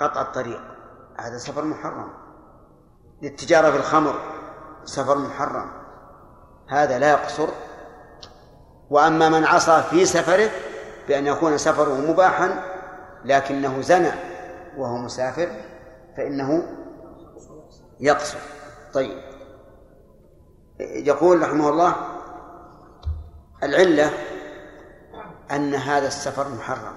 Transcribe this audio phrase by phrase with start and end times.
[0.00, 0.60] قطع الطريق.
[1.18, 2.08] هذا سفر محرم.
[3.22, 4.14] للتجارة في الخمر
[4.84, 5.70] سفر محرم.
[6.68, 7.48] هذا لا يقصر.
[8.90, 10.50] وأما من عصى في سفره
[11.08, 12.62] بأن يكون سفره مباحا
[13.24, 14.10] لكنه زنى
[14.76, 15.48] وهو مسافر
[16.16, 16.62] فإنه
[18.00, 18.38] يقصر.
[18.94, 19.22] طيب.
[20.80, 21.94] يقول رحمه الله
[23.62, 24.10] العلة
[25.50, 26.96] أن هذا السفر محرم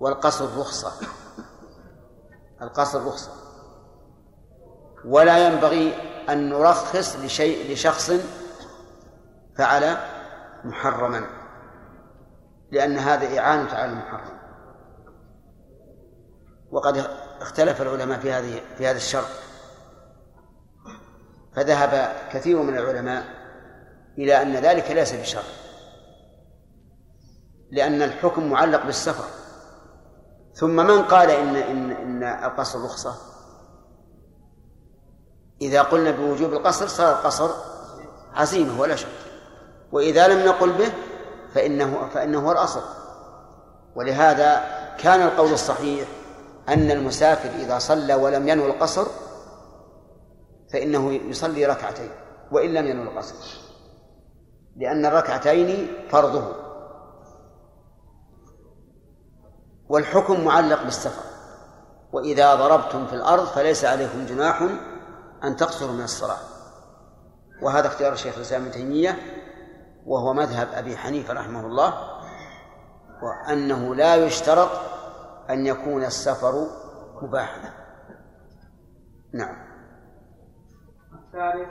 [0.00, 0.92] والقصر رخصة.
[2.62, 3.32] القصر رخصة.
[5.04, 5.94] ولا ينبغي
[6.28, 8.12] أن نرخص لشيء لشخص
[9.58, 9.96] فعل
[10.64, 11.26] محرما
[12.70, 14.40] لأن هذا إعانة على المحرم.
[16.70, 17.06] وقد
[17.40, 19.28] اختلف العلماء في هذه في هذا الشرط.
[21.56, 23.24] فذهب كثير من العلماء
[24.18, 25.44] إلى أن ذلك ليس بشرط
[27.70, 29.39] لأن الحكم معلق بالسفر.
[30.54, 33.14] ثم من قال إن إن إن القصر رخصة؟
[35.62, 37.50] إذا قلنا بوجوب القصر صار القصر
[38.34, 39.08] عزيمة ولا شك.
[39.92, 40.92] وإذا لم نقل به
[41.54, 42.82] فإنه فإنه هو الأصل.
[43.94, 44.64] ولهذا
[44.98, 46.08] كان القول الصحيح
[46.68, 49.06] أن المسافر إذا صلى ولم ينوي القصر
[50.72, 52.10] فإنه يصلي ركعتين
[52.52, 53.34] وإن لم ينوي القصر
[54.76, 56.69] لأن الركعتين فرضه.
[59.90, 61.22] والحكم معلق بالسفر.
[62.12, 64.62] وإذا ضربتم في الأرض فليس عليكم جناح
[65.44, 66.38] أن تقصروا من الصلاة.
[67.62, 69.18] وهذا اختيار الشيخ الإسلام ابن تيمية
[70.06, 71.94] وهو مذهب أبي حنيفة رحمه الله
[73.22, 74.70] وأنه لا يشترط
[75.50, 76.66] أن يكون السفر
[77.22, 77.70] مباحا.
[79.32, 79.56] نعم.
[81.14, 81.68] الثالث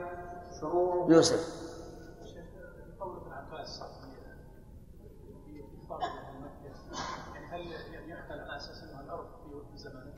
[0.62, 1.60] شروط يوسف.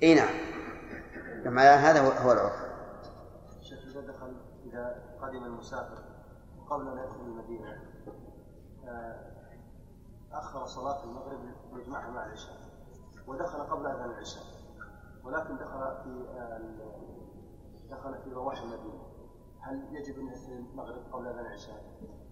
[0.04, 0.34] إي نعم.
[1.46, 2.54] لما هذا هو, هو العرف.
[3.62, 6.04] شيخ إذا دخل إذا قدم المسافر
[6.70, 7.84] قبل أن يدخل المدينة
[8.88, 9.32] آه،
[10.32, 11.40] أخر صلاة المغرب
[11.74, 12.58] ليجمعها مع العشاء
[13.28, 14.44] ودخل قبل أذان العشاء
[15.24, 16.62] ولكن دخل في آه،
[17.92, 19.04] دخل في رواح المدينة
[19.60, 21.84] هل يجب أن يصلي المغرب قبل أذان العشاء؟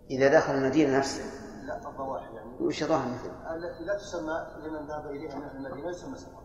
[0.09, 1.48] إذا دخل المدينة نفسه.
[1.65, 5.89] لا الضواحي يعني وش الضواحي مثل؟ التي لا تسمى لمن ذهب إليها من أهل المدينة
[5.89, 6.41] يسمى سفر.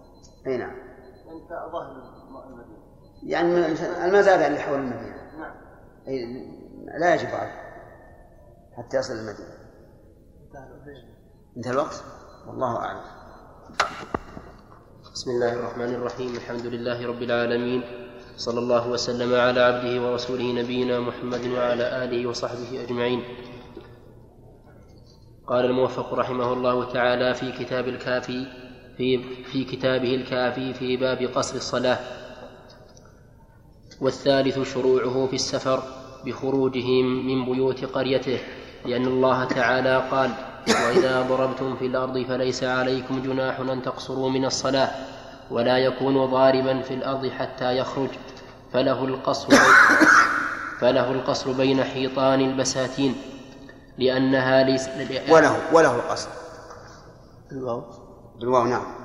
[0.46, 0.76] أي نعم.
[1.26, 1.92] يعني كظاهر
[2.46, 2.84] المدينة.
[3.22, 3.66] يعني
[4.06, 5.38] المزارع اللي حول المدينة.
[5.38, 5.54] نعم.
[6.08, 6.46] أي
[6.98, 7.64] لا يجب عليه
[8.76, 9.54] حتى يصل المدينة.
[11.56, 12.04] انتهى الوقت؟
[12.46, 13.00] والله أعلم.
[15.14, 17.82] بسم الله الرحمن الرحيم الحمد لله رب العالمين
[18.36, 23.24] صلى الله وسلم على عبده ورسوله نبينا محمد وعلى آله وصحبه أجمعين
[25.46, 28.46] قال الموفق رحمه الله تعالى في كتاب الكافي
[28.96, 31.98] في في كتابه الكافي في باب قصر الصلاة.
[34.00, 35.82] والثالث شروعه في السفر
[36.26, 38.38] بخروجهم من بيوت قريته
[38.86, 40.30] لأن الله تعالى قال
[40.68, 44.90] وإذا ضربتم في الأرض فليس عليكم جناح أن تقصروا من الصلاة
[45.50, 48.08] ولا يكون ضاربا في الأرض حتى يخرج.
[48.72, 49.48] فله القصر
[50.80, 53.14] فله القصر بين حيطان البساتين.
[53.98, 54.88] لأنها ليس
[55.30, 56.30] وله وله القصر
[57.52, 57.82] الواو.
[58.40, 59.04] بالواو نعم.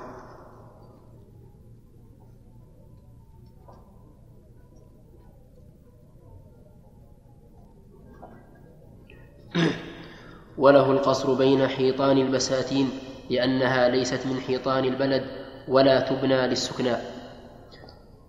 [10.57, 12.89] وله القصر بين حيطان البساتين
[13.29, 15.25] لأنها ليست من حيطان البلد
[15.67, 16.95] ولا تبنى للسكنى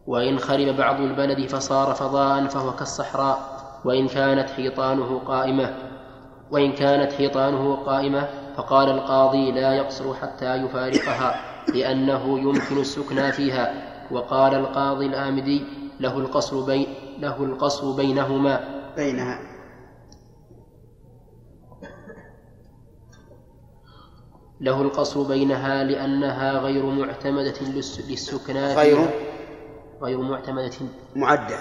[0.07, 5.90] وإن خرب بعض البلد فصار فضاء فهو كالصحراء وإن كانت حيطانه قائمة
[6.51, 11.41] وإن كانت حيطانه قائمة فقال القاضي لا يقصر حتى يفارقها
[11.75, 13.91] لأنه يمكن السكنى فيها.
[14.11, 15.65] وقال القاضي الآمدي
[16.01, 16.87] له القصر بين
[17.19, 18.61] له القصر بينهما.
[18.97, 19.41] بينها.
[24.61, 27.55] له القصر بينها لأنها غير معتمدة
[28.09, 29.11] للسكنى غير
[30.03, 30.71] غير معتمدة.
[31.17, 31.57] معدة.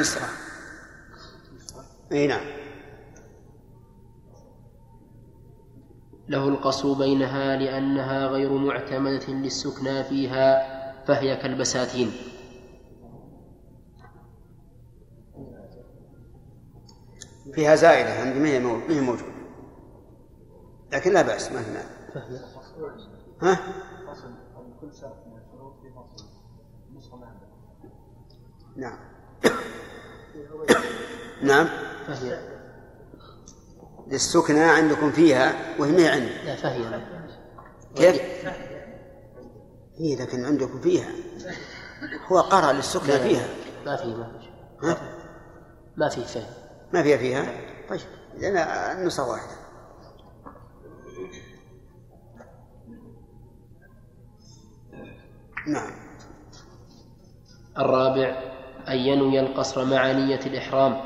[0.00, 0.20] مصر.
[2.12, 2.46] أي نعم.
[6.28, 12.12] له القصر بينها لأنها غير معتمدة للسكنى فيها فهي كالبساتين.
[17.54, 18.48] فيها زائدة عندي ما
[18.88, 19.38] هي موجودة.
[20.92, 21.82] لكن لا بأس ما هنا
[23.42, 23.58] ها؟
[28.76, 28.98] نعم.
[31.42, 31.68] نعم.
[32.06, 32.38] فهي.
[34.06, 36.44] للسكنى عندكم فيها وهي ما عندي.
[36.44, 37.00] لا فهي
[37.94, 38.22] كيف؟
[39.98, 41.08] هي لكن عندكم فيها.
[42.26, 43.48] هو قرأ للسكنى فيها.
[43.86, 44.96] ما في ما في؟
[45.96, 46.46] ما في فهم
[46.92, 47.44] ما فيها فيها؟
[47.88, 48.00] طيب.
[48.38, 48.56] لأن
[48.98, 49.58] النسخة واحدة.
[55.66, 55.92] نعم.
[57.78, 58.57] الرابع.
[58.90, 60.96] أن ينوي القصر مع نية الإحرام؟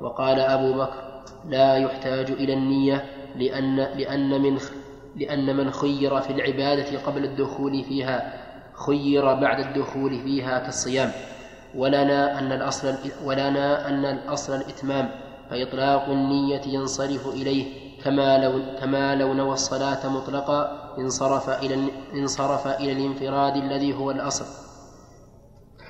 [0.00, 3.04] وقال أبو بكر لا يحتاج إلى النية
[3.36, 4.58] لأن لأن من
[5.16, 8.32] لأن من خير في العبادة قبل الدخول فيها
[8.86, 11.10] خير بعد الدخول فيها كالصيام
[11.74, 12.94] ولنا أن الأصل
[13.24, 15.10] ولنا أن الأصل الإتمام
[15.50, 17.66] فإطلاق النية ينصرف إليه
[18.04, 24.61] كما لو كما لو نوى الصلاة مطلقا انصرف إلى انصرف إلى الانفراد الذي هو الأصل.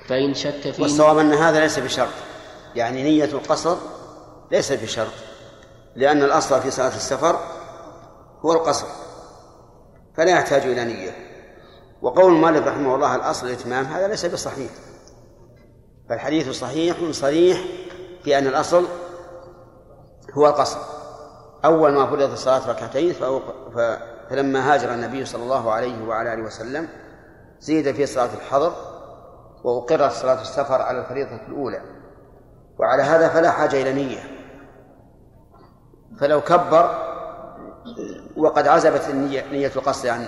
[0.07, 2.13] فإن شك في والصواب أن هذا ليس بشرط.
[2.75, 3.77] يعني نية القصر
[4.51, 5.13] ليس بشرط
[5.95, 7.39] لأن الأصل في صلاة السفر
[8.45, 8.87] هو القصر
[10.17, 11.33] فلا يحتاج إلى نية.
[12.03, 14.71] وقول المؤلف رحمه الله الأصل الإتمام هذا ليس بصحيح
[16.09, 17.61] فالحديث صحيح صريح
[18.23, 18.85] في أن الأصل
[20.33, 20.79] هو القصر
[21.65, 23.13] أول ما فرضت الصلاة ركعتين
[24.29, 26.89] فلما هاجر النبي صلى الله عليه وعلى آله وسلم
[27.59, 28.92] زيد في صلاة الحضر
[29.63, 31.81] وأقرت صلاة السفر على الفريضة الأولى.
[32.79, 34.23] وعلى هذا فلا حاجة إلى نية.
[36.19, 37.13] فلو كبر
[38.37, 40.25] وقد عزبت النية نية القصر عن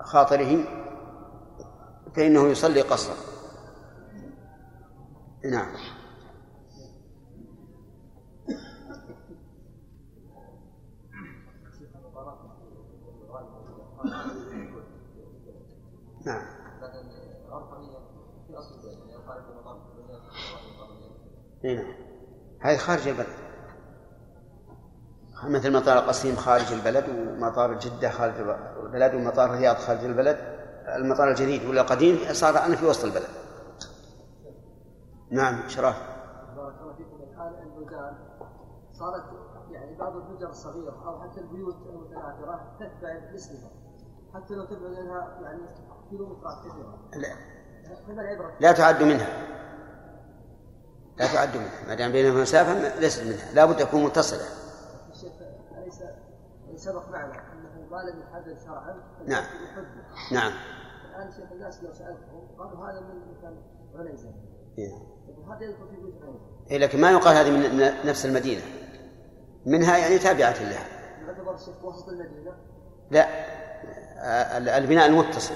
[0.00, 0.64] خاطره
[2.16, 3.16] فإنه يصلي قصرا
[5.44, 5.68] نعم.
[16.26, 16.55] نعم.
[21.64, 21.94] نعم.
[22.60, 23.26] هذه خارج البلد.
[25.44, 28.34] مثل مطار القصيم خارج البلد ومطار جدة خارج
[28.84, 30.36] البلد ومطار الرياض خارج البلد.
[30.96, 33.28] المطار الجديد ولا القديم صار أنا في وسط البلد.
[35.30, 35.96] نعم شرف
[36.56, 37.16] بارك الله فيكم.
[37.62, 38.14] البلدان
[38.92, 39.24] صارت
[39.70, 43.70] يعني بعض الحجر الصغيرة أو حتى البيوت المتناثرة تتبع باسمها
[44.34, 45.62] حتى لو تبعد منها يعني
[46.10, 46.98] كيلومترات كثيرة.
[47.12, 47.55] لا؟
[48.60, 49.28] لا تعد منها.
[51.18, 51.88] لا تعد منها.
[51.88, 53.52] ما دام بينهما مسافة ليست منها.
[53.54, 54.46] لا بد تكون متصلة
[56.86, 58.96] سبق معنا أنه ما لم يحدد شرعا
[59.26, 59.44] نعم.
[60.32, 60.52] نعم.
[61.10, 63.56] الآن شيخ الناس لو سألتهم قالوا هذا من مثل
[63.98, 64.28] عنيزة
[65.48, 68.62] هذا يدخل في بيوت عنيزة إيه لكن ما يقال هذه من نفس المدينة.
[69.66, 70.86] منها يعني تابعة لها.
[71.26, 72.52] يعتبر الشيخ وسط المدينة.
[73.10, 73.26] لا.
[74.18, 75.54] آه، البناء المتصل.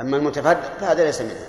[0.00, 1.46] أما المتفرد فهذا ليس منها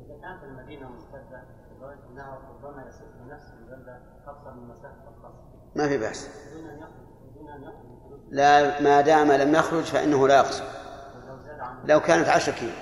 [0.00, 1.42] إذا كانت المدينة ممتدة
[1.76, 5.38] لدرجة أنها ربما يصل لنفس البلدة أكثر من مسافة القصر.
[5.76, 6.28] ما في بأس.
[6.54, 10.36] دون أن يخرج دون أن يخرج من حدود لا ما دام لم يخرج فإنه لا
[10.36, 10.64] يقصر.
[10.64, 12.72] ولو زاد عن لو كانت عشر كيلو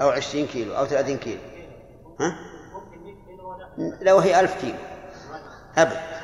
[0.00, 1.40] أو عشرين كيلو أو ثلاثين كيلو.
[2.20, 2.36] ها؟
[2.72, 4.78] ممكن 100 كيلو ولا لو هي ألف كيلو.
[5.76, 6.14] أبد.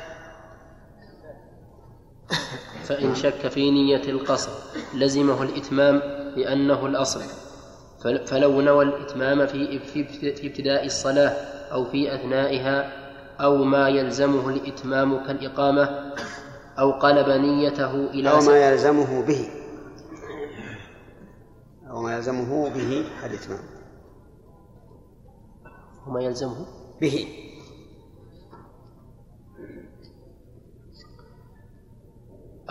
[2.83, 4.51] فإن شك في نية القصر
[4.93, 7.21] لزمه الإتمام لأنه الأصل.
[8.03, 11.29] فل- فلو نوى الإتمام في في ابتداء الصلاة
[11.71, 12.91] أو في أثنائها
[13.41, 16.13] أو ما يلزمه الإتمام كالإقامة
[16.79, 19.49] أو قلب نيته إلى أو ما يلزمه به.
[21.89, 23.63] أو ما يلزمه به الإتمام.
[26.07, 26.65] وما يلزمه
[27.01, 27.27] به.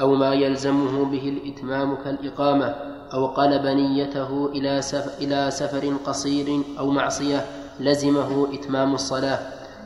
[0.00, 6.90] أو ما يلزمه به الإتمام كالإقامة أو قلب نيته إلى سف إلى سفر قصير أو
[6.90, 7.44] معصية
[7.80, 9.38] لزمه إتمام الصلاة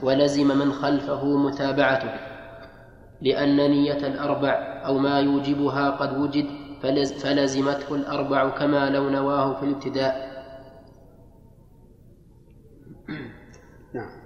[0.03, 2.11] ولزم من خلفه متابعته.
[3.23, 6.47] لأن نية الأربع أو ما يوجبها قد وجد
[6.83, 10.35] فلز فلزمته الأربع كما لو نواه في الابتداء.
[13.95, 14.25] نعم.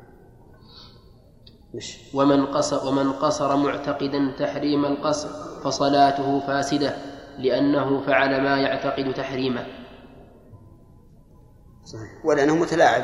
[2.14, 5.28] ومن قصر ومن قصر معتقدا تحريم القصر
[5.64, 7.07] فصلاته فاسدة.
[7.38, 9.66] لأنه فعل ما يعتقد تحريمه.
[11.84, 12.24] صحيح.
[12.24, 13.02] ولأنه متلاعب.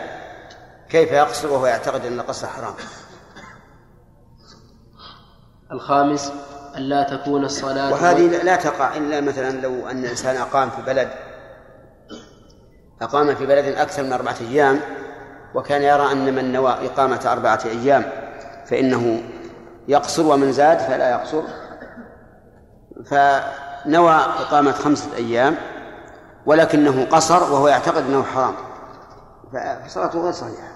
[0.89, 2.75] كيف يقصر وهو يعتقد أن القصر حرام؟
[5.73, 6.33] الخامس
[6.77, 11.09] ألا تكون الصلاة وهذه لا تقع إلا مثلا لو أن الإنسان أقام في بلد.
[13.03, 14.81] أقام في بلد أكثر من أربعة أيام
[15.55, 18.05] وكان يرى أن من نوى إقامة أربعة أيام
[18.67, 19.23] فإنه
[19.89, 21.43] يقصر ومن زاد فلا يقصر.
[23.85, 25.57] فنوى إقامة خمسة أيام
[26.47, 28.55] ولكنه قصر وهو يعتقد أنه حرام.
[29.85, 30.69] فصلاته غير صحيحة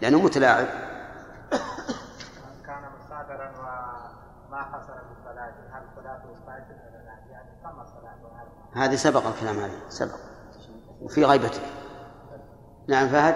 [0.00, 0.66] لأنه متلاعب.
[2.66, 3.52] كان مستعذرا
[4.50, 9.88] ما قصر في الصلاة هل صلاته فاسدة ولا لا؟ يعني صلاته هذه سبق الكلام عليه
[9.88, 10.18] سبق.
[11.00, 11.60] وفي غيبته
[12.88, 13.34] نعم فهد.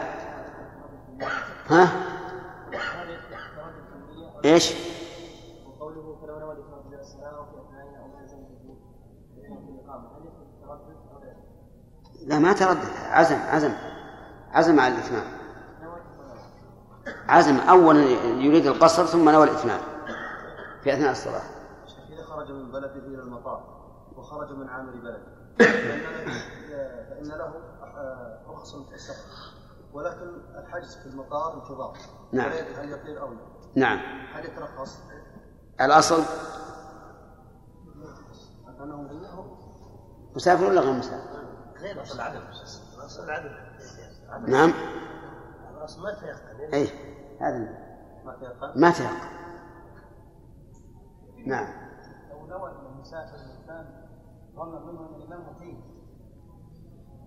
[1.71, 1.89] ها؟
[4.45, 4.75] إيش؟
[5.67, 8.77] وقوله فلو نوى الإفراد من الصلاة في هل يكون تردد أو
[12.27, 12.89] لا؟ ما تردد.
[13.11, 13.73] عزم عزم.
[14.53, 15.25] عزم على الإتمام.
[17.29, 17.57] عزم.
[17.57, 19.81] أولا يريد القصر ثم نوى الإتمام
[20.83, 21.43] في أثناء الصلاة.
[22.13, 23.65] إذا خرج من بلده إلى المطار
[24.17, 25.37] وخرج من عامل بلده.
[27.11, 27.55] فإن له-
[28.49, 29.53] رخص في السفر
[29.93, 31.97] ولكن الحجز في المطار انتظار.
[32.33, 32.51] نعم.
[32.51, 33.39] هل يطير أو لا؟
[33.75, 33.99] نعم.
[34.35, 34.99] هل يترخص؟
[35.81, 36.23] الأصل
[40.37, 41.47] مسافر ولا غير مسافر؟
[41.79, 42.41] غير أصل عدم
[43.05, 44.51] أصل عدم.
[44.51, 44.73] نعم.
[45.77, 46.75] الأصل ما تيقن.
[46.75, 46.89] أي
[47.41, 47.59] هذا
[48.25, 48.81] ما تيقن.
[48.81, 49.37] ما تيقن.
[51.47, 51.67] نعم.
[52.31, 54.07] لو نوى المسافر الإنسان
[54.57, 55.81] ظن منه أن الإمام مقيم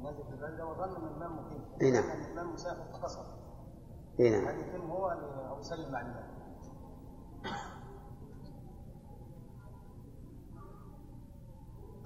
[0.02, 2.04] نزل في البلدة وظن أن الإمام مقيم أي نعم.
[2.04, 3.24] أن الإمام مسافر فقصر.
[4.20, 4.48] اي نعم.
[4.48, 5.10] هل يتم هو
[5.50, 6.30] أو يسلم مع الإمام؟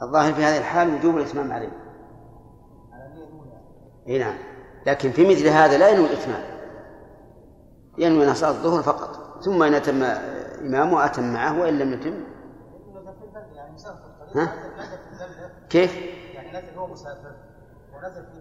[0.03, 1.71] الظاهر في هذه الحال وجوب الإتمام عليه.
[4.07, 4.37] إي نعم.
[4.87, 6.43] لكن في مثل هذا لا ينوي الإتمام.
[7.97, 9.43] ينوي صلاة الظهر فقط.
[9.43, 10.03] ثم إن أتم
[10.61, 12.23] إمامه أتم معه وإن لم يتم.
[14.35, 14.53] ها؟
[15.69, 15.95] كيف؟
[16.33, 17.35] يعني هو مسافر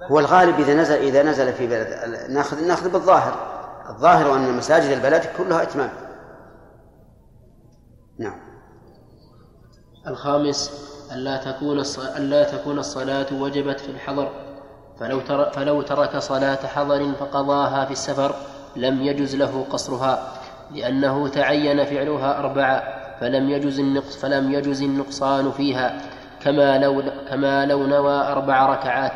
[0.03, 1.89] هو الغالب إذا نزل إذا نزل في بلد
[2.31, 3.53] ناخذ ناخذ بالظاهر.
[3.89, 5.91] الظاهر أن مساجد البلد كلها إتمام.
[8.19, 8.41] نعم.
[10.07, 11.83] الخامس ألا تكون
[12.17, 14.29] ألا تكون الصلاة وجبت في الحضر.
[15.01, 15.21] فلو
[15.53, 18.35] فلو ترك صلاة حضر فقضاها في السفر
[18.77, 20.33] لم يجز له قصرها
[20.75, 22.83] لأنه تعين فعلها أربعة
[23.21, 26.01] فلم يجز النقص فلم يجز النقصان فيها
[26.41, 29.13] كما لو كما لو نوى أربع ركعات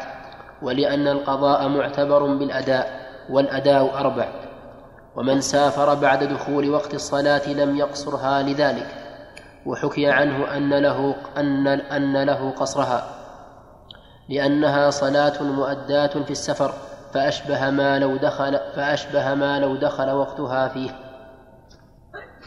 [0.63, 4.29] ولأن القضاء معتبر بالأداء والأداء أربع.
[5.17, 9.06] ومن سافر بعد دخول وقت الصلاة لم يقصرها لذلك.
[9.67, 13.07] وحكي عنه أن له أن أن له قصرها
[14.29, 16.73] لأنها صلاة مؤداة في السفر
[17.15, 20.91] فأشبه ما لو دخل فأشبه ما لو دخل وقتها فيه.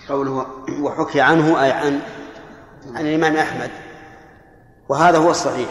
[0.10, 0.46] قوله
[0.84, 2.00] وحكي عنه أي عن
[2.96, 3.70] عن الإمام أحمد.
[4.90, 5.70] وهذا هو الصحيح.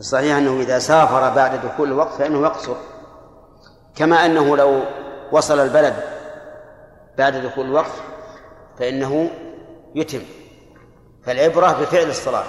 [0.00, 2.76] الصحيح أنه إذا سافر بعد دخول الوقت فإنه يقصر.
[3.94, 4.80] كما أنه لو
[5.32, 5.94] وصل البلد
[7.18, 7.92] بعد دخول الوقت
[8.78, 9.30] فإنه
[9.94, 10.22] يتم.
[11.24, 12.44] فالعبرة بفعل الصلاة.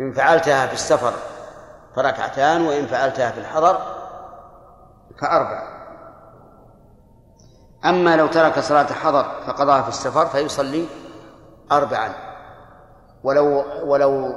[0.00, 1.12] إن فعلتها في السفر
[1.96, 3.78] فركعتان وإن فعلتها في الحضر
[5.20, 5.76] فأربع.
[7.84, 10.86] أما لو ترك صلاة حضر فقضاها في السفر فيصلي
[11.72, 12.12] أربعا.
[13.22, 14.34] ولو ولو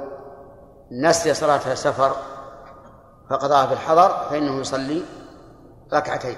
[0.92, 2.12] نسي صلاة السفر
[3.30, 5.02] فقضاها في الحضر فإنه يصلي
[5.92, 6.36] ركعتين.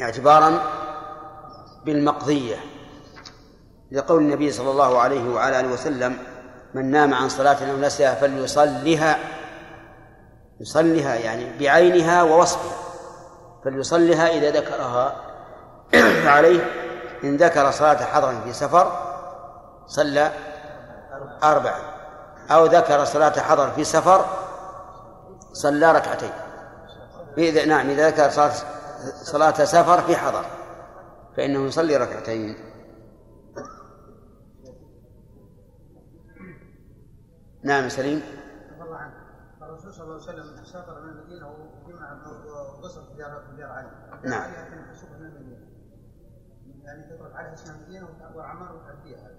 [0.00, 0.58] اعتبارا
[1.84, 2.73] بالمقضية.
[3.94, 6.18] لقول النبي صلى الله عليه وعلى آله وسلم
[6.74, 9.18] من نام عن صلاة أو نسيها فليصليها
[10.60, 12.76] يصليها يعني بعينها ووصفها
[13.64, 15.16] فليصلها إذا ذكرها
[16.24, 16.70] فعليه
[17.24, 18.92] إن ذكر صلاة حضر في سفر
[19.86, 20.32] صلى
[21.42, 21.80] أربعا
[22.50, 24.24] أو ذكر صلاة حضر في سفر
[25.52, 26.32] صلى ركعتين.
[27.38, 28.52] إذا نعم إذا ذكر صلاة
[29.22, 30.44] صلاة سفر في حضر
[31.36, 32.73] فإنه يصلي ركعتين.
[37.64, 38.22] نعم سليم.
[38.80, 39.12] الله عنه
[39.62, 41.46] الرسول صلى الله عليه وسلم سافر من المدينة
[41.86, 42.12] وجمع
[42.78, 43.88] وقصر في دار دار علي
[44.24, 44.42] نعم.
[44.42, 45.56] علي كان يسوق من المدينة.
[46.84, 49.30] يعني تترك عليها اسمها المدينة وعمار وتعديها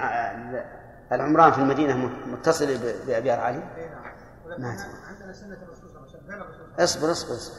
[0.00, 1.96] آه، العمران في المدينة
[2.26, 4.04] متصل ب- بأبيار علي إيه نعم.
[4.46, 4.76] ولكن نعم.
[5.08, 6.26] عندنا سنة الرسول صلى الله عليه وسلم.
[6.28, 7.56] فعل الرسول اصبر اصبر اصبر.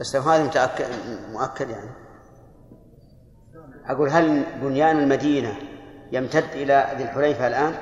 [0.00, 0.86] بس لو هذا متأكد
[1.32, 1.90] مؤكد يعني.
[3.86, 5.54] أقول هل بنيان المدينة
[6.12, 7.74] يمتد إلى ذي الحليفة الآن؟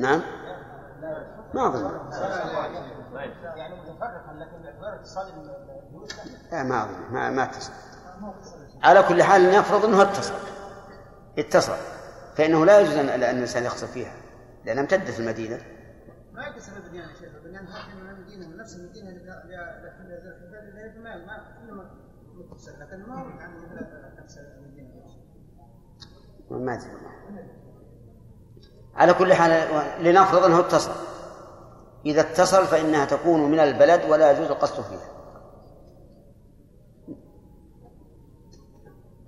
[0.00, 0.22] نعم؟
[1.54, 1.84] ما أظن.
[3.56, 5.26] يعني متفرقا لكن باعتبار اتصال
[6.52, 6.62] لا.
[6.62, 7.12] ما أظن.
[7.12, 7.72] ما, ما اتصل.
[8.82, 10.34] على كل حال نفرض أنه اتصل.
[11.38, 11.76] اتصل.
[12.36, 14.12] فإنه لا يجوز أن الإنسان يقصر فيها.
[14.64, 15.60] لأنها امتدت المدينة.
[16.32, 17.34] ما يكسر البنيان يا شيخ.
[17.34, 19.02] البنيان هذه من المدينة من نفس في
[20.98, 21.90] ما ما
[22.80, 23.54] لكن ما هو يعني
[24.22, 24.90] نفس المدينة.
[26.50, 27.59] ما أدري.
[28.96, 29.68] على كل حال
[30.04, 30.92] لنفرض أنه اتصل.
[32.06, 35.08] إذا اتصل فإنها تكون من البلد ولا يجوز القصد فيها.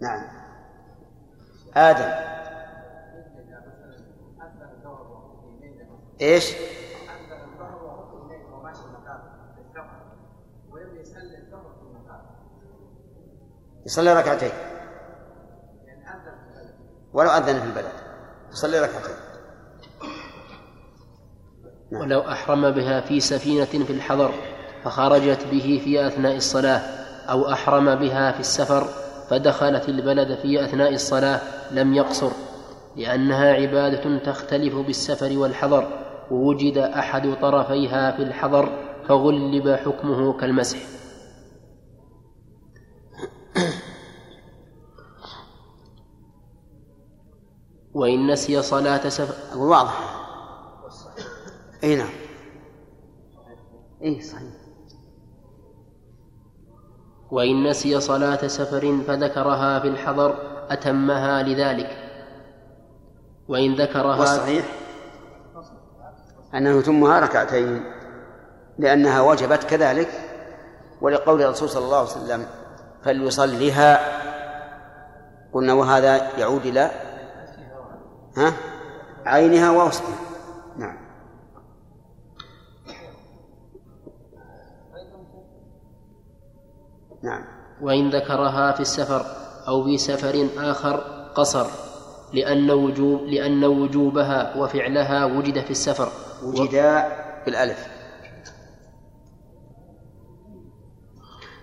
[0.00, 0.24] نعم.
[1.74, 2.32] آدم.
[6.20, 6.54] إيش؟
[13.86, 14.52] يصلي ركعتين.
[17.12, 17.92] ولو أذن في البلد.
[18.50, 19.31] يصلي ركعتين.
[21.92, 24.30] ولو أحرم بها في سفينة في الحضر
[24.84, 26.80] فخرجت به في أثناء الصلاة
[27.30, 28.84] أو أحرم بها في السفر
[29.30, 32.30] فدخلت البلد في أثناء الصلاة لم يقصر
[32.96, 35.88] لأنها عبادة تختلف بالسفر والحضر
[36.30, 38.68] ووجد أحد طرفيها في الحضر
[39.08, 40.78] فغلب حكمه كالمسح.
[47.94, 50.21] وإن نسي صلاة سفر واضح.
[51.82, 52.10] أي نعم.
[54.02, 54.52] أي صحيح.
[57.30, 60.36] وإن نسي صلاة سفر فذكرها في الحضر
[60.70, 61.90] أتمها لذلك.
[63.48, 64.64] وإن ذكرها والصحيح
[66.54, 67.82] أنه يتمها ركعتين
[68.78, 70.08] لأنها وجبت كذلك.
[71.00, 72.46] ولقول الرسول صلى الله عليه وسلم
[73.02, 74.22] فليصليها.
[75.52, 76.90] قلنا وهذا يعود إلى
[78.36, 78.52] ها
[79.26, 80.16] عينها ووصفها
[80.76, 81.02] نعم
[87.22, 87.44] نعم.
[87.80, 89.26] وإن ذكرها في السفر
[89.68, 90.96] أو في سفر آخر
[91.34, 91.66] قصر
[92.32, 96.08] لأن وجوب لأن وجوبها وفعلها وجد في السفر.
[96.42, 97.08] وجدا
[97.46, 97.88] بالألف.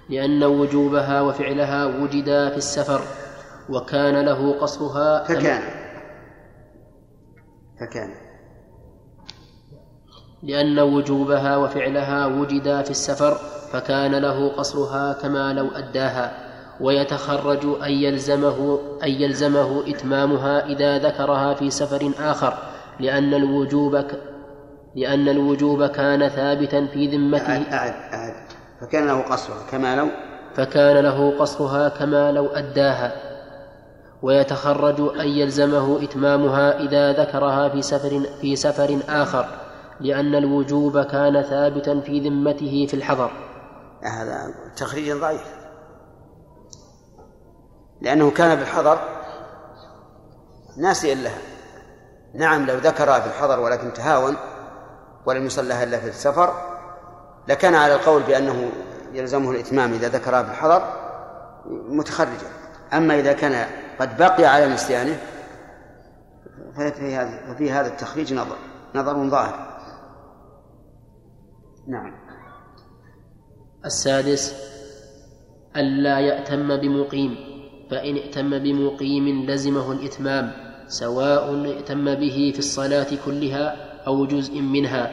[0.09, 3.01] لأن وجوبها وفعلها وجدا في السفر
[3.69, 5.61] وكان له قصرها فكان.
[7.79, 8.28] فكان.
[10.43, 13.37] لأن وجوبها وفعلها وجدا في السفر
[13.71, 16.49] فكان له قصرها كما لو أداها
[16.81, 22.53] ويتخرج أن يلزمه أن يلزمه إتمامها إذا ذكرها في سفر آخر
[22.99, 24.11] لأن الوجوب ك...
[24.95, 27.53] لأن الوجوب كان ثابتا في ذمته.
[27.53, 28.33] أعد أعد أعد.
[28.81, 30.07] فكان له قصرها كما لو
[30.55, 33.11] فكان له قصرها كما لو أداها.
[34.21, 39.45] ويتخرج أن يلزمه إتمامها إذا ذكرها في سفر في سفر آخر.
[39.99, 43.31] لأن الوجوب كان ثابتا في ذمته في الحضر.
[44.03, 45.55] هذا تخريج ضعيف.
[48.01, 48.99] لأنه كان بالحضر
[50.77, 51.37] ناسيا لها.
[52.33, 54.35] نعم لو ذكرها في الحضر ولكن تهاون
[55.25, 56.53] ولم يصلها إلا في السفر
[57.47, 58.71] لكان على القول بأنه
[59.13, 60.83] يلزمه الإتمام إذا ذكرها في الحضر
[61.89, 62.47] متخرجا.
[62.93, 63.67] أما إذا كان
[63.99, 65.19] قد بقي على نسيانه
[66.75, 68.55] ففي هذا التخريج نظر
[68.95, 69.68] نظر ظاهر.
[71.89, 72.13] نعم.
[73.85, 74.55] السادس
[75.77, 77.35] ألا يأتم بمقيم
[77.91, 80.51] فإن ائتم بمقيم لزمه الإتمام
[80.87, 83.75] سواء ائتم به في الصلاة كلها
[84.07, 85.11] أو جزء منها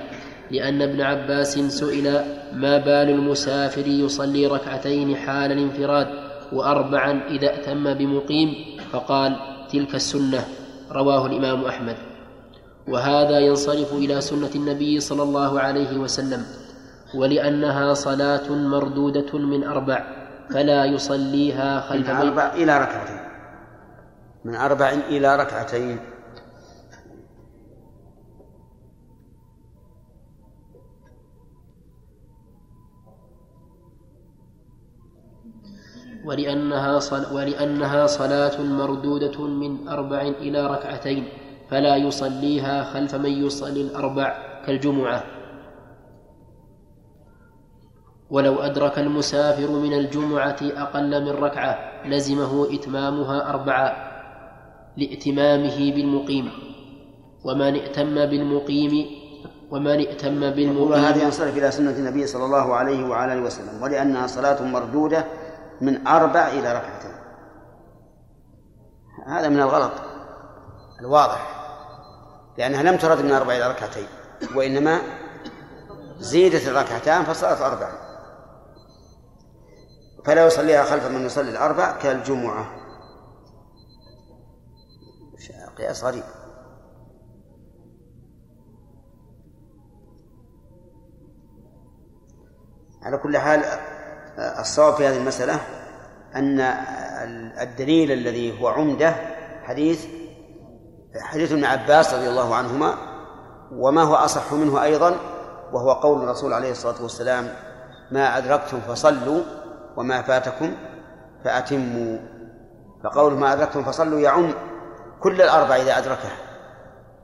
[0.50, 2.04] لأن ابن عباس سئل
[2.52, 6.08] ما بال المسافر يصلي ركعتين حال الانفراد
[6.52, 8.54] وأربعا إذا ائتم بمقيم؟
[8.92, 9.36] فقال
[9.72, 10.44] تلك السنة.
[10.92, 11.96] رواه الإمام أحمد.
[12.88, 16.65] وهذا ينصرف إلى سنة النبي صلى الله عليه وسلم.
[17.14, 19.98] ولأنها صلاة مردودة من أربع
[20.50, 23.20] فلا يصليها خلف من أربع إلى ركعتين.
[24.44, 25.98] من أربع إلى ركعتين.
[36.26, 41.28] ولأنها, صل ولأنها صلاة مردودة من أربع إلى ركعتين
[41.70, 44.28] فلا يصليها خلف من يصلي الأربع
[44.66, 45.35] كالجمعة.
[48.30, 53.96] ولو أدرك المسافر من الجمعة أقل من ركعة لزمه إتمامها أربعة
[54.96, 56.50] لائتمامه بالمقيم.
[57.44, 59.06] ومن ائتم بالمقيم
[59.70, 60.90] ومن ائتم بالمقيم.
[60.90, 65.24] وهذا ينصرف إلى سنة النبي صلى الله عليه وعلى آله وسلم ولأنها صلاة مردودة
[65.80, 67.16] من أربع إلى ركعتين.
[69.26, 69.92] هذا من الغلط
[71.00, 71.56] الواضح
[72.58, 74.06] لأنها لم ترد من أربع إلى ركعتين
[74.54, 75.00] وإنما
[76.18, 78.05] زيدت الركعتان فصارت أربع.
[80.26, 82.86] فلا يصليها خلف من يصلي الأربع كالجمعة.
[85.78, 86.22] قياس غريب
[93.02, 93.62] على كل حال
[94.38, 95.60] الصواب في هذه المسألة
[96.34, 96.60] أن
[97.60, 99.14] الدليل الذي هو عمدة
[99.62, 100.06] حديث
[101.20, 102.94] حديث ابن عباس رضي الله عنهما
[103.72, 105.16] وما هو أصح منه أيضا
[105.72, 107.48] وهو قول الرسول عليه الصلاة والسلام
[108.10, 109.42] ما أدركتم فصلوا
[109.96, 110.72] وما فاتكم
[111.44, 112.18] فأتموا.
[113.04, 114.54] فقول ما أدركتم فصلوا يعم
[115.20, 116.36] كل الأربع إذا أدركها.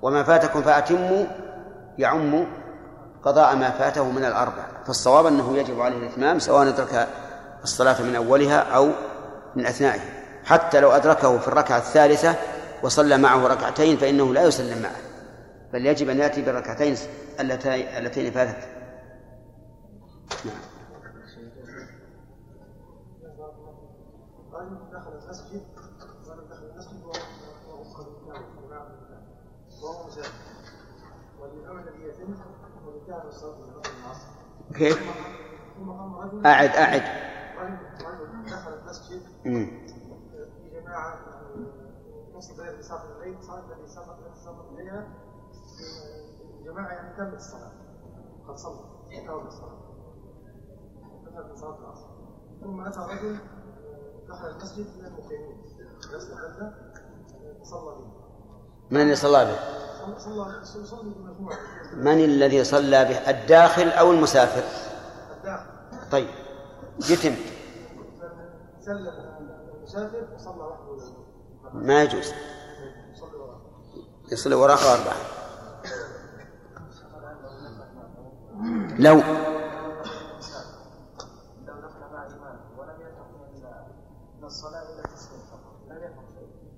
[0.02, 1.24] وما فاتكم فأتموا
[1.98, 2.46] يعم
[3.24, 7.08] قضاء ما فاته من الأربع فالصواب أنه يجب عليه الإتمام سواء أدرك
[7.62, 8.88] الصلاة من أولها أو
[9.56, 10.22] من أثنائها.
[10.44, 12.34] حتى لو أدركه في الركعة الثالثة
[12.82, 14.96] وصلى معه ركعتين فإنه لا يسلم معه.
[15.72, 16.96] بل يجب أن يأتي بالركعتين
[17.40, 18.68] اللتين فاتت.
[20.44, 20.71] نعم.
[25.32, 25.62] المسجد
[26.24, 27.04] دخل المسجد
[29.82, 30.30] وهو مسافر
[31.40, 32.34] والإمام الذي يتم
[32.86, 33.56] هو الصلاة
[34.04, 34.28] العصر
[34.74, 34.98] كيف؟
[36.46, 37.02] أعد أعد.
[38.46, 41.18] دخل المسجد في جماعة
[42.34, 45.04] نصف الليل ساقط الليل صلاة الذي ساقط ساقط الليل
[46.64, 47.72] جماعة يعني تمت الصلاة.
[48.48, 48.80] قد صلى.
[49.12, 49.78] انتهى الصلاة
[51.26, 51.78] دخل من صلاة.
[51.78, 52.06] العصر
[52.60, 53.38] ثم أتى رجل
[58.90, 59.58] من يصلح صلى به؟
[61.96, 64.62] من الذي صلى به؟ الداخل أو المسافر؟
[65.36, 65.66] الداخل
[66.10, 66.28] طيب.
[67.10, 67.34] يتم.
[68.80, 69.08] سلم
[69.76, 70.76] المسافر وصلى
[71.72, 72.32] ما يجوز.
[74.32, 75.16] يصلي وراء أربعة.
[78.98, 79.22] لو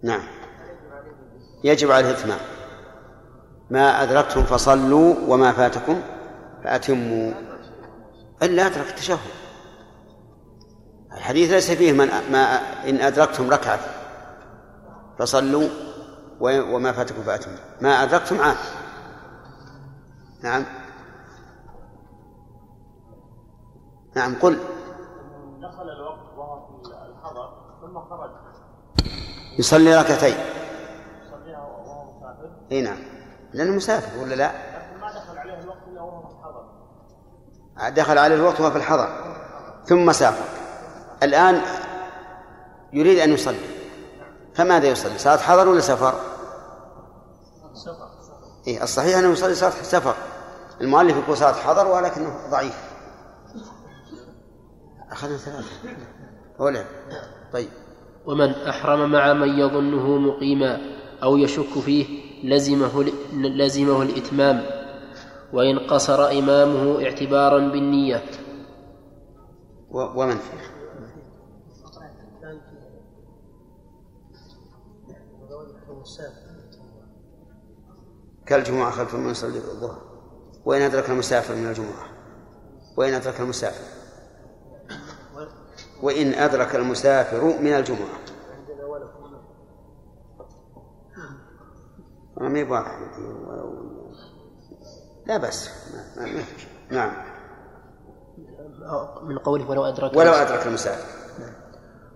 [0.02, 0.22] نعم.
[1.64, 2.38] يجب عليه الإتمام
[3.70, 6.02] ما أدركتم فصلوا وما فاتكم
[6.64, 7.32] فأتموا.
[8.42, 9.18] إلا أدرك التشهد.
[11.12, 12.44] الحديث ليس فيه من ما
[12.88, 13.80] إن أدركتم ركعة
[15.18, 15.68] فصلوا
[16.40, 17.56] وما فاتكم فأتموا.
[17.80, 18.56] ما أدركتم عام.
[20.42, 20.64] نعم.
[24.16, 24.58] نعم قل
[25.62, 28.30] دخل الوقت وهو في الحضر ثم خرج.
[29.58, 30.36] يصلي ركعتين.
[31.26, 32.50] يصليها وهو مسافر.
[32.72, 32.98] إي نعم.
[33.52, 34.52] لأنه مسافر ولا لا؟
[35.00, 39.08] ما دخل عليه الوقت إلا وهو في الحضر دخل عليه الوقت وهو في الحضر.
[39.86, 40.44] ثم سافر.
[41.22, 41.62] الآن
[42.92, 43.66] يريد أن يصلي.
[44.54, 46.14] فماذا يصلي؟ صلاة حضر ولا سفر؟
[47.74, 48.08] سفر.
[48.66, 50.14] إيه الصحيح أنه يصلي صلاة سفر.
[50.80, 52.94] المؤلف يقول صلاة حضر ولكنه ضعيف.
[55.10, 55.66] أخذنا ثلاثة.
[56.58, 56.84] ولا
[57.52, 57.68] طيب.
[58.26, 60.80] ومن أحرم مع من يظنه مقيما
[61.22, 62.06] أو يشك فيه
[62.44, 64.62] لزمه لزمه الإتمام
[65.52, 68.22] وإن قصر إمامه اعتبارا بالنية.
[69.90, 70.36] ومن
[78.46, 80.02] كالجمعة خلف من يصلي الظهر
[80.64, 82.06] وإن أدرك المسافر من الجمعة
[82.96, 84.03] وإن أدرك المسافر.
[86.02, 88.18] وإن أدرك المسافر من الجمعة.
[92.36, 92.48] ما
[95.26, 95.70] لا بس.
[96.16, 96.42] ما ما
[96.90, 97.12] نعم.
[99.22, 101.08] من قوله ولو أدرك ولو أدرك المسافر.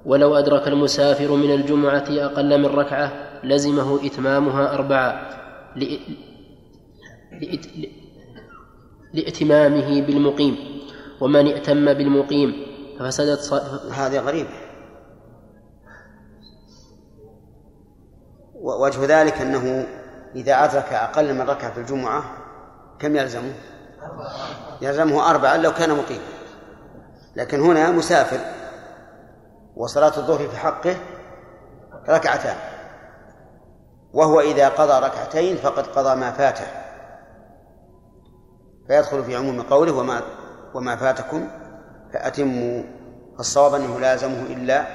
[0.06, 3.12] ولو أدرك المسافر من الجمعة أقل من ركعة
[3.44, 5.28] لزمه إتمامها أربعة
[9.14, 10.56] لإتمامه بالمقيم.
[11.20, 12.67] ومن ائتم بالمقيم
[12.98, 14.50] ففسدت صلاة هذه غريبة.
[18.54, 19.86] وجه ذلك أنه
[20.34, 22.24] إذا أدرك أقل من ركعة في الجمعة
[22.98, 23.54] كم يلزمه؟
[24.80, 26.24] يلزمه أربعة لو كان مقيما
[27.36, 28.38] لكن هنا مسافر
[29.76, 30.96] وصلاة الظهر في حقه
[32.08, 32.56] ركعتان.
[34.12, 36.66] وهو إذا قضى ركعتين فقد قضى ما فاته.
[38.86, 40.22] فيدخل في عموم قوله وما
[40.74, 41.48] وما فاتكم
[42.12, 42.82] فأتموا
[43.40, 44.86] الصواب أنه لازمه إلا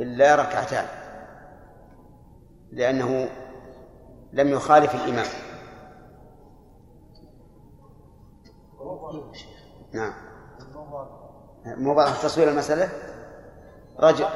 [0.00, 0.86] إلا ركعتان
[2.72, 3.28] لأنه
[4.32, 5.26] لم يخالف الإمام.
[9.92, 10.12] نعم.
[11.66, 12.88] مو واضح تصوير المسألة؟
[14.00, 14.26] رجل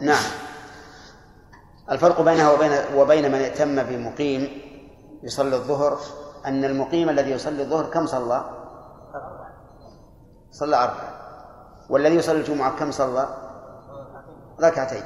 [0.00, 0.24] نعم.
[1.90, 4.48] الفرق بينها وبين وبين من ائتم بمقيم
[5.22, 5.98] يصلي الظهر
[6.46, 8.61] أن المقيم الذي يصلي الظهر كم صلى؟
[10.52, 11.12] صلى أربعة.
[11.90, 13.28] والذي يصلي الجمعة كم صلى؟
[14.60, 15.04] ركعتين.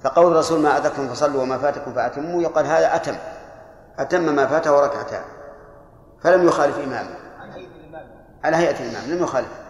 [0.00, 3.16] فقول الرسول ما أدركتم فصلوا وما فاتكم فأتموا يقال هذا أتم.
[3.98, 5.24] أتم ما فاته ركعتان.
[6.22, 7.16] فلم يخالف إمامه
[8.44, 9.62] على هيئة الإمام لم يخالف.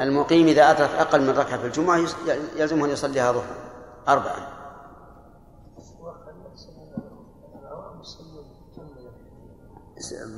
[0.00, 1.98] المقيم إذا أدرك أقل من ركعة في الجمعة
[2.56, 3.56] يلزمه أن يصليها ظهرا
[4.08, 4.61] أربعا.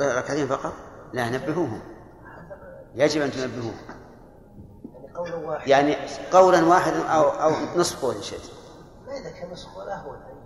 [0.01, 0.73] ركعتين فقط؟
[1.13, 1.81] لا نبهوهم.
[2.95, 3.75] يجب أن تنبهوه
[5.67, 5.97] يعني
[6.33, 8.41] قولا واحدا أو أو نصف قول إن شئت.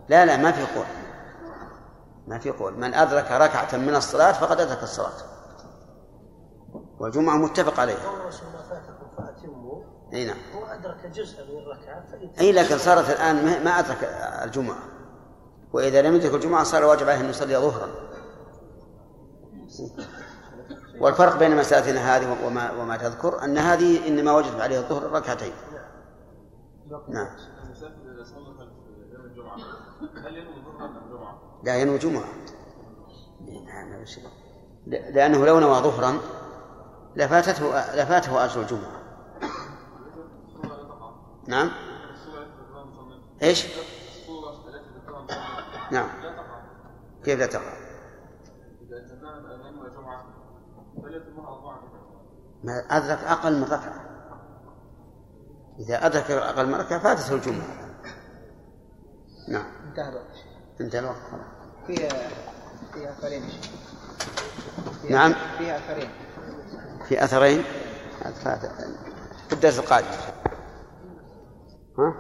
[0.09, 0.87] لا لا لا ما في قول.
[2.27, 2.75] ما في قول.
[2.79, 5.13] من أدرك ركعة من الصلاة فقد أدرك الصلاة.
[6.99, 7.97] والجمعة متفق عليها.
[10.15, 10.37] أي نعم.
[10.55, 14.05] هو أدرك جزءا من الركعة فإن أي لكن صارت الآن ما- أدرك
[14.45, 14.79] الجمعة.
[15.73, 17.89] وإذا لم يدرك الجمعة صار واجب عليه أن يصلي ظهرا.
[21.01, 25.53] والفرق بين مسألتنا هذه وما وما تذكر أن هذه إنما وجب عليها الظهر ركعتين
[27.09, 27.29] نعم؟
[31.65, 32.25] لا ينوي جمعة
[33.67, 34.05] نعم،
[34.87, 36.19] لأنه لو نوى ظهرا
[37.17, 38.99] لفاتته لفاته أجر الجمعة
[41.49, 41.71] نعم
[43.43, 43.67] إيش؟
[45.91, 46.09] نعم
[47.25, 47.73] كيف لا تقع؟
[48.83, 50.88] اذا تمام ان ينوي جمعه فليتمها اربعه
[52.65, 54.05] ما أدرك أقل من ركعة.
[55.79, 57.89] إذا أدرك أقل من ركعة فاتته الجمعة
[59.49, 59.67] نعم.
[59.89, 60.37] انتهى الوقت.
[60.81, 61.17] انتهى الوقت.
[61.31, 61.87] خلاص.
[61.87, 61.97] في
[62.93, 63.43] في أثرين.
[63.43, 63.71] يا شيخ.
[65.03, 65.33] في- نعم.
[65.59, 66.11] في أثرين.
[67.09, 67.63] في أثرين؟
[69.49, 70.07] في الدرس القادم.
[71.99, 72.15] ها؟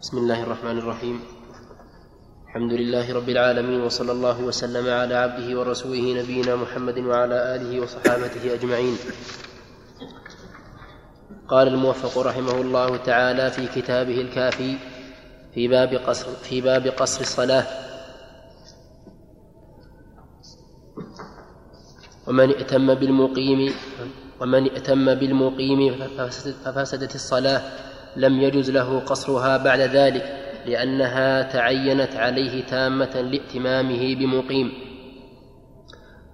[0.00, 1.20] بسم الله الرحمن الرحيم.
[2.54, 8.54] الحمد لله رب العالمين وصلى الله وسلم على عبده ورسوله نبينا محمد وعلى آله وصحابته
[8.54, 8.96] أجمعين.
[11.48, 14.76] قال الموفق رحمه الله تعالى في كتابه الكافي
[15.54, 17.66] في باب قصر في باب قصر الصلاة
[22.26, 23.74] ومن ائتم بالمقيم
[24.40, 25.80] ومن ائتم بالمقيم
[26.64, 27.62] ففسدت, الصلاة
[28.16, 30.43] لم يجز له قصرها بعد ذلك.
[30.66, 34.72] لأنها تعينت عليه تامة لائتمامه بمقيم.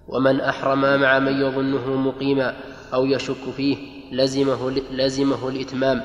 [0.08, 2.54] ومن أحرم مع من يظنه مقيما
[2.94, 3.76] أو يشك فيه
[4.12, 6.02] لزمه لزمه الإتمام.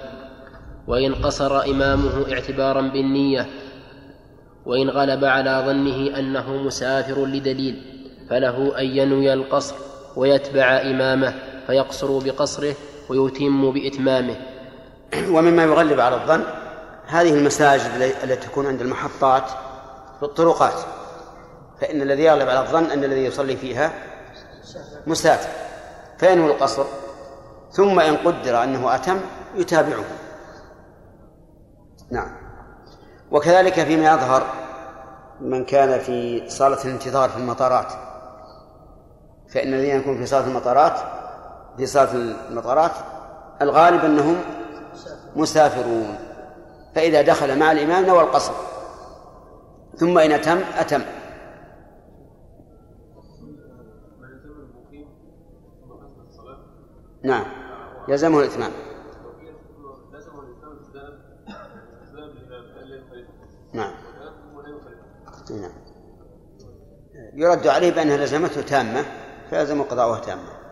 [0.87, 3.45] وإن قصر إمامه اعتبارا بالنية.
[4.65, 7.81] وإن غلب على ظنه أنه مسافر لدليل
[8.29, 9.75] فله أن ينوي القصر
[10.15, 11.33] ويتبع إمامه
[11.67, 12.75] فيقصر بقصره
[13.09, 14.35] ويتم بإتمامه.
[15.29, 16.43] ومما يغلب على الظن
[17.07, 19.49] هذه المساجد التي تكون عند المحطات
[20.19, 20.73] في الطرقات
[21.81, 23.91] فإن الذي يغلب على الظن أن الذي يصلي فيها
[25.07, 25.49] مسافر.
[26.17, 26.85] فينوي القصر
[27.71, 29.19] ثم إن قدر أنه أتم
[29.55, 30.03] يتابعه.
[32.11, 32.37] نعم.
[33.31, 34.43] وكذلك فيما يظهر
[35.41, 37.93] من كان في صالة الانتظار في المطارات.
[39.53, 40.99] فإن الذين يكون في صالة المطارات
[41.77, 42.11] في صالة
[42.49, 42.91] المطارات
[43.61, 44.41] الغالب أنهم
[45.35, 46.24] مسافرون.
[46.95, 48.53] فإذا دخل مع الإمام نوى القصر.
[49.95, 51.01] ثم إن أتم أتم.
[57.23, 57.45] نعم.
[58.07, 58.71] يلزمه الإتمام.
[63.73, 63.93] نعم.
[65.51, 65.71] نعم.
[67.33, 69.05] يرد عليه بأنها لزمته تامة
[69.49, 70.65] فيلزم قضاؤها تامة.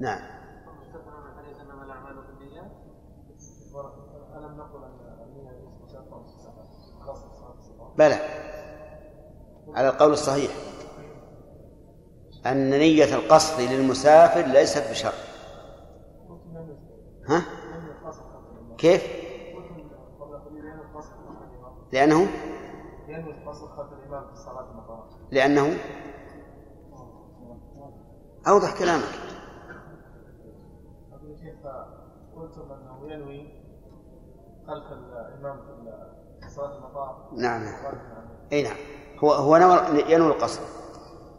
[0.00, 0.36] نعم
[1.60, 2.70] انما الاعمال بالنيات
[4.36, 6.64] ألم نقل أن النية ليست شرطا في الصلاة
[7.06, 8.18] خاصة صلاة الصباح بلى
[9.76, 10.50] على القول الصحيح
[12.46, 15.14] أن نية القصد للمسافر ليست بشرط.
[17.28, 17.42] ها؟
[18.78, 19.02] كيف؟
[21.92, 22.26] لأنه؟
[25.30, 25.78] لأنه؟
[28.48, 29.26] أوضح كلامك.
[32.36, 33.62] قلتم أنه ينوي
[34.66, 35.60] خلف الإمام
[36.40, 37.62] في صلاة المطار نعم.
[38.52, 38.76] أي نعم.
[39.18, 40.60] هو هو نوى ينوي القصر.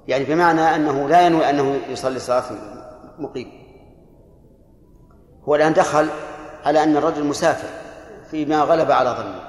[0.08, 2.44] يعني بمعنى أنه لا ينوي أنه يصلي صلاة
[3.20, 3.52] مقيم.
[5.44, 6.10] هو الآن دخل
[6.66, 7.68] على أن الرجل مسافر
[8.32, 9.42] فيما غلب على ظنه.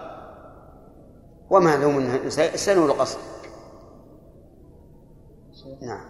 [1.50, 3.18] وما له من سنوي القصر.
[5.82, 6.04] نعم.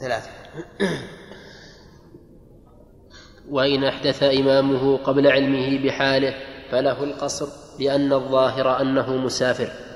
[0.00, 0.30] ثلاثة.
[3.50, 6.34] وإن أحدث إمامه قبل علمه بحاله
[6.70, 7.48] فله القصر
[7.78, 9.89] لأن الظاهر أنه مسافر.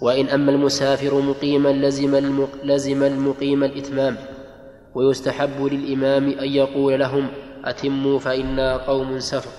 [0.00, 2.48] وإن أما المسافر مقيما لزم المق...
[2.64, 4.16] لزم المقيم الإتمام
[4.94, 7.28] ويستحب للإمام أن يقول لهم
[7.64, 9.50] أتموا فإنا قوم سفر.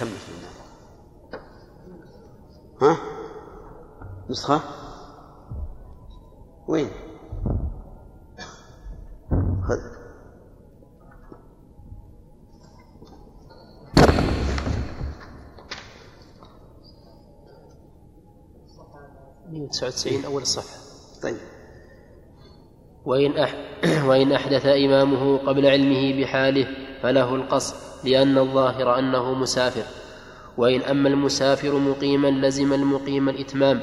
[0.00, 0.10] تمت
[2.82, 2.96] ها؟
[4.30, 4.60] نسخة؟
[6.68, 6.88] وين؟
[9.62, 9.78] خذ.
[19.48, 20.78] مئة وتسعة وتسعين أول الصفحة.
[21.22, 21.36] طيب.
[23.04, 23.54] وإن, أح
[24.08, 29.82] وإن أحدث إمامه قبل علمه بحاله فله القصر لأن الظاهر أنه مسافر
[30.56, 33.80] وإن أما المسافر مقيما لزم المقيم الإتمام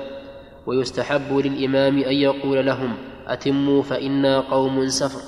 [0.65, 2.93] ويستحب للإمام أن يقول لهم
[3.27, 5.21] أتموا فإنا قوم سفر.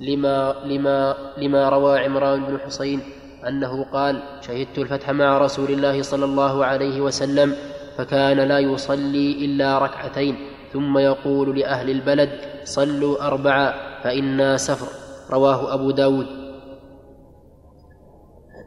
[0.00, 3.00] لما لما لما روى عمران بن حسين
[3.48, 7.54] أنه قال شهدت الفتح مع رسول الله صلى الله عليه وسلم
[7.96, 10.36] فكان لا يصلي إلا ركعتين
[10.72, 12.30] ثم يقول لأهل البلد
[12.64, 14.88] صلوا أربعا فإنا سفر.
[15.30, 16.47] رواه أبو داود.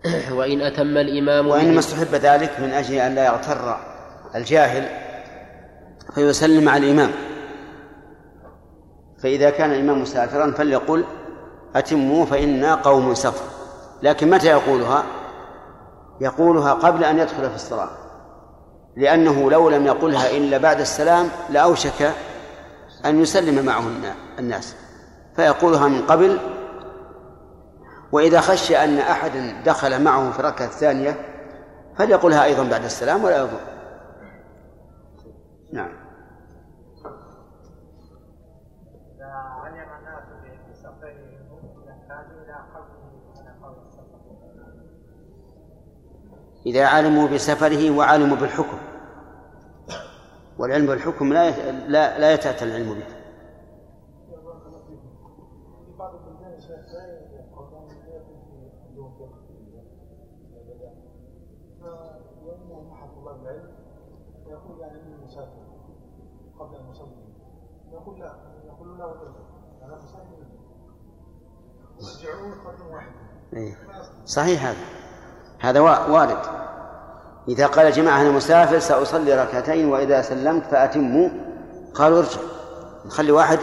[0.38, 3.78] وإن أتم الإمام وإنما استحب ذلك من أجل أن لا يغتر
[4.36, 4.88] الجاهل
[6.16, 7.12] فيسلم على الإمام.
[9.24, 11.06] فإذا كان الإمام مسافرا فليقل
[11.76, 13.46] أتموا فإنا قوم سفر.
[14.04, 15.04] لكن متى يقولها؟
[16.22, 17.90] يقولها قبل أن يدخل في الصلاة.
[18.98, 22.12] لأنه لو لم يقلها إلا بعد السلام لأوشك
[23.06, 23.84] أن يسلم معه
[24.40, 24.76] الناس.
[25.36, 26.38] فيقولها من قبل
[28.12, 31.16] وإذا خشي أن أحدا دخل معه في الركعة الثانية
[31.98, 33.60] فليقلها أيضا بعد السلام ولا يضر.
[35.74, 36.02] نعم.
[46.66, 48.78] إذا علموا بسفره وعلموا بالحكم
[50.58, 51.50] والعلم بالحكم لا
[51.88, 53.21] لا لا يتأتى العلم به.
[64.48, 65.62] يقول يعني اني مسافر
[66.60, 67.22] قبل ان اصلي
[67.94, 69.06] يقول لا يقول لا
[69.86, 70.52] أنا مسافر
[72.66, 73.12] قدم واحد.
[73.54, 73.78] إيه.
[74.26, 74.78] صحيح هذا.
[75.60, 76.38] هذا وارد.
[77.48, 81.30] إذا قال جماعة أنا مسافر سأصلي ركعتين وإذا سلمت فأتموا
[81.96, 82.42] قالوا ارجع.
[83.06, 83.60] نخلي واحد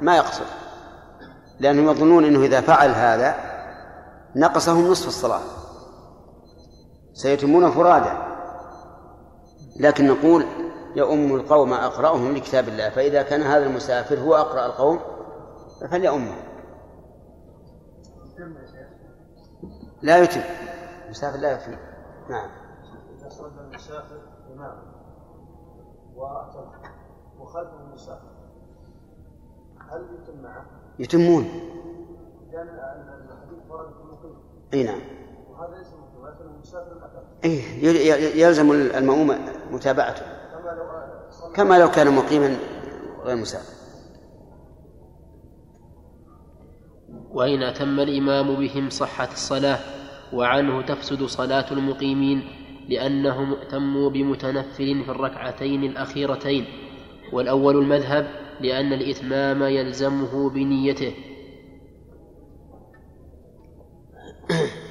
[0.00, 0.44] ما يقصر.
[1.60, 3.34] لأنهم يظنون أنه إذا فعل هذا
[4.36, 5.40] نقصهم نصف الصلاة.
[7.12, 8.33] سيتمون فرادى
[9.76, 10.46] لكن نقول
[10.96, 15.00] يؤم القوم أقرأهم لكتاب الله فإذا كان هذا المسافر هو أقرأ القوم
[15.90, 16.36] فليؤمه
[20.02, 20.40] لا يتم
[21.04, 21.76] المسافر لا يتم
[22.30, 22.50] نعم.
[23.60, 24.20] المسافر
[24.54, 24.78] إمام
[27.38, 28.34] وخلفه المسافر
[29.90, 30.66] هل يتم معه؟
[30.98, 31.44] يتمون.
[32.52, 34.36] لأن الحديث ورد في المقيم
[34.74, 35.00] إي نعم.
[35.48, 35.93] وهذا ليس
[37.44, 37.60] اي
[38.40, 39.34] يلزم المأموم
[39.70, 40.22] متابعته.
[41.54, 42.56] كما لو كان مقيما
[43.24, 43.74] غير مسافر
[47.30, 49.78] وإن أتم الإمام بهم صحت الصلاة
[50.32, 52.48] وعنه تفسد صلاة المقيمين
[52.88, 56.64] لأنهم ائتموا بمتنفل في الركعتين الأخيرتين.
[57.32, 58.26] والأول المذهب
[58.60, 61.14] لأن الإتمام يلزمه بنيته.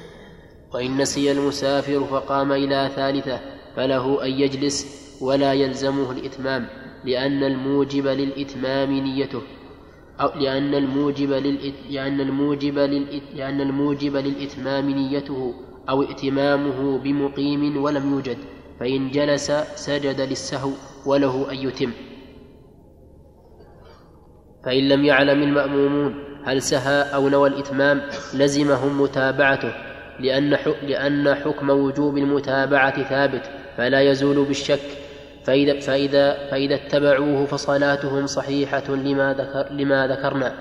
[0.74, 3.40] وإن نسي المسافر فقام إلى ثالثة
[3.76, 4.86] فله أن يجلس
[5.22, 6.66] ولا يلزمه الإتمام
[7.04, 9.42] لأن الموجب للإتمام نيته.
[10.20, 11.74] أو لأن الموجب للإت...
[11.90, 13.22] لأن الموجب للإت...
[13.34, 15.54] لأن الموجب للإتمام نيته
[15.88, 18.38] أو ائتمامه بمقيم ولم يوجد
[18.80, 20.70] فإن جلس سجد للسهو
[21.06, 21.90] وله أن يتم.
[24.64, 28.02] فإن لم يعلم المأمومون هل سهى أو نوى الإتمام
[28.34, 29.93] لزمهم متابعته.
[30.20, 34.80] لأن لأن حكم وجوب المتابعة ثابت فلا يزول بالشك.
[35.44, 40.54] فإذا, فإذا, فإذا اتبعوه فصلاتهم صحيحة لما, ذكر لما ذكرنا.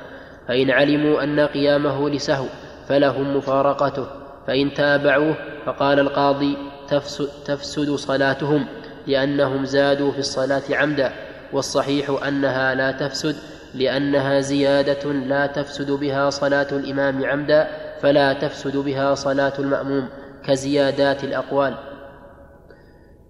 [0.47, 2.45] فإن علموا أن قيامه لسهو
[2.87, 4.07] فلهم مفارقته.
[4.47, 5.35] فإن تابعوه
[5.65, 8.65] فقال القاضي تفسد, تفسد صلاتهم
[9.07, 11.13] لأنهم زادوا في الصلاة عمدا.
[11.53, 13.35] والصحيح أنها لا تفسد
[13.73, 17.67] لأنها زيادة لا تفسد بها صلاة الإمام عمدا.
[18.03, 20.07] فلا تفسد بها صلاة المأموم
[20.45, 21.75] كزيادات الأقوال.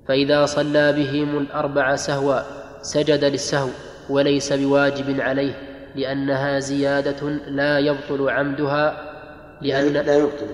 [0.08, 2.40] فإذا صلى بهم الأربع سهوا
[2.82, 3.70] سجد للسهو
[4.10, 5.54] وليس بواجب عليه
[5.96, 9.14] لأنها زيادة لا يبطل عمدها
[9.62, 10.48] لأن لا يبطل.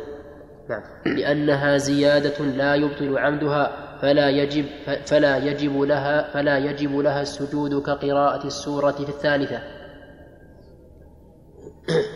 [0.70, 0.82] نعم.
[1.06, 4.66] لأنها زيادة لا يبطل عمدها فلا يجب
[5.06, 9.79] فلا يجب لها فلا يجب لها السجود كقراءة السورة في الثالثة.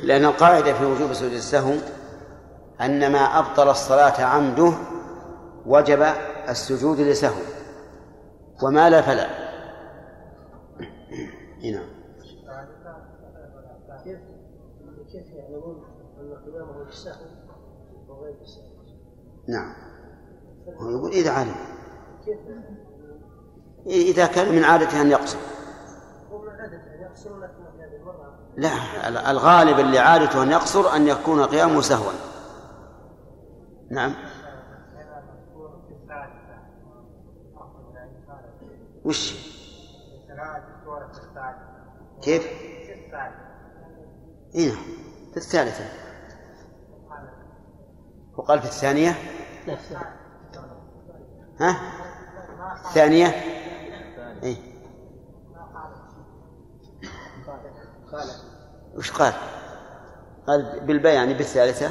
[0.03, 1.73] لأن القاعدة في وجوب سجود السهو
[2.81, 4.73] أن ما أبطل الصلاة عمده
[5.65, 6.01] وجب
[6.49, 7.41] السجود لسهو
[8.63, 9.27] وما لا فلا.
[11.63, 11.93] نعم.
[16.85, 17.25] بالسهو
[18.07, 18.63] وغير بالسهو؟
[19.47, 19.73] نعم.
[20.77, 21.55] هو يقول إذا علم.
[23.85, 25.37] إذا كان من عادته أن يقصر
[28.57, 32.11] لا الغالب اللي عادته أن يقصر أن يكون قيامه سهوا
[33.89, 34.15] نعم
[39.05, 39.33] وش
[42.21, 42.47] كيف؟
[44.55, 44.71] إيه.
[45.31, 45.85] في الثالثة
[48.37, 49.15] وقال في الثانية
[51.59, 51.77] ها
[52.85, 53.25] الثانية
[54.43, 54.72] إيه؟
[58.95, 59.33] وش قال؟
[60.47, 61.89] قال بالباء يعني بالثالثة؟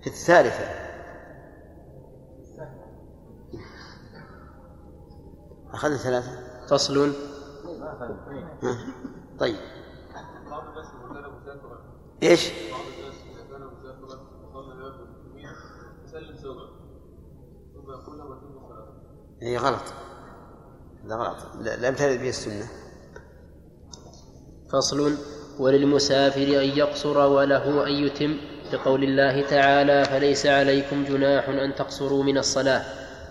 [0.00, 0.86] في الثالثة.
[5.72, 7.12] أخذنا ثلاثة؟ فصل.
[9.38, 9.56] طيب.
[12.22, 12.76] الصلاة
[19.42, 19.82] اي غلط.
[21.06, 21.36] هذا غلط.
[21.80, 22.68] لم ترد به السنة.
[24.72, 25.14] فصل
[25.58, 28.36] وللمسافر أن يقصر وله أن يتم.
[28.72, 32.82] لقول الله تعالى فليس عليكم جناح أن تقصروا من الصلاة.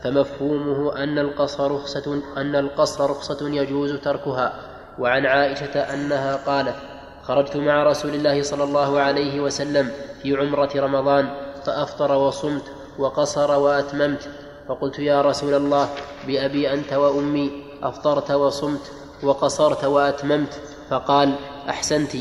[0.04, 4.54] فمفهومه أن القصر رخصة أن القصر رخصة يجوز تركها.
[5.00, 6.76] وعن عائشة أنها قالت
[7.22, 11.30] خرجت مع رسول الله صلى الله عليه وسلم في عمرة رمضان
[11.66, 12.64] فأفطر وصمت
[13.00, 14.30] وقصر وأتممت.
[14.68, 15.90] فقلت يا رسول الله
[16.28, 18.92] بأبي أنت وأمي أفطرت وصمت
[19.24, 21.36] وقصرت وأتممت فقال
[21.70, 22.12] أحسنت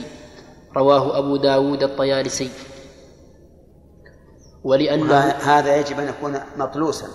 [0.76, 2.50] رواه أبو داود الطيالسي.
[4.64, 7.06] ولأنه هذا يجب أن يكون مطلوسا.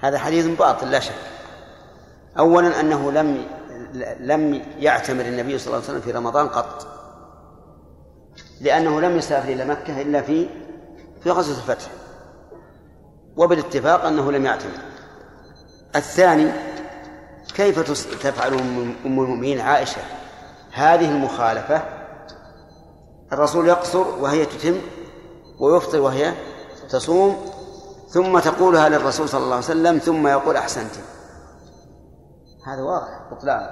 [0.00, 1.14] هذا حديث باطل لا شك.
[2.38, 3.46] أولا أنه لم
[4.20, 6.86] لم يعتمر النبي صلى الله عليه وسلم في رمضان قط.
[8.60, 10.48] لأنه لم يسافر إلى مكة إلا في
[11.22, 11.90] في غزوة الفتح.
[13.36, 14.93] وبالاتفاق أنه لم يعتمر.
[15.96, 16.52] الثاني
[17.54, 17.80] كيف
[18.22, 20.00] تفعل أم المؤمنين عائشة؟
[20.72, 21.82] هذه المخالفة
[23.32, 24.80] الرسول يقصر وهي تتم
[25.60, 26.34] ويفطر وهي
[26.90, 27.36] تصوم
[28.08, 30.94] ثم تقولها للرسول صلى الله عليه وسلم ثم يقول أحسنت.
[32.66, 33.70] هذا واضح بطلان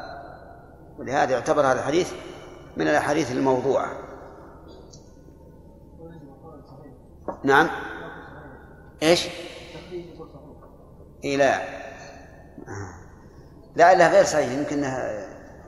[0.99, 2.13] ولهذا يعتبر هذا الحديث
[2.77, 3.93] من الأحاديث الموضوعة.
[7.45, 7.69] نعم.
[9.03, 9.29] إيش؟
[11.25, 11.82] إيه لا.
[13.77, 14.59] لا لا غير صحيح.
[14.59, 15.27] يمكنها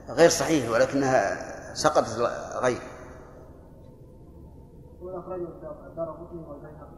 [0.09, 2.09] غير صحيح ولكنها سقطت
[2.63, 2.79] غير
[5.19, 5.49] أخرجه
[5.87, 6.89] الدار قطني والبيهقي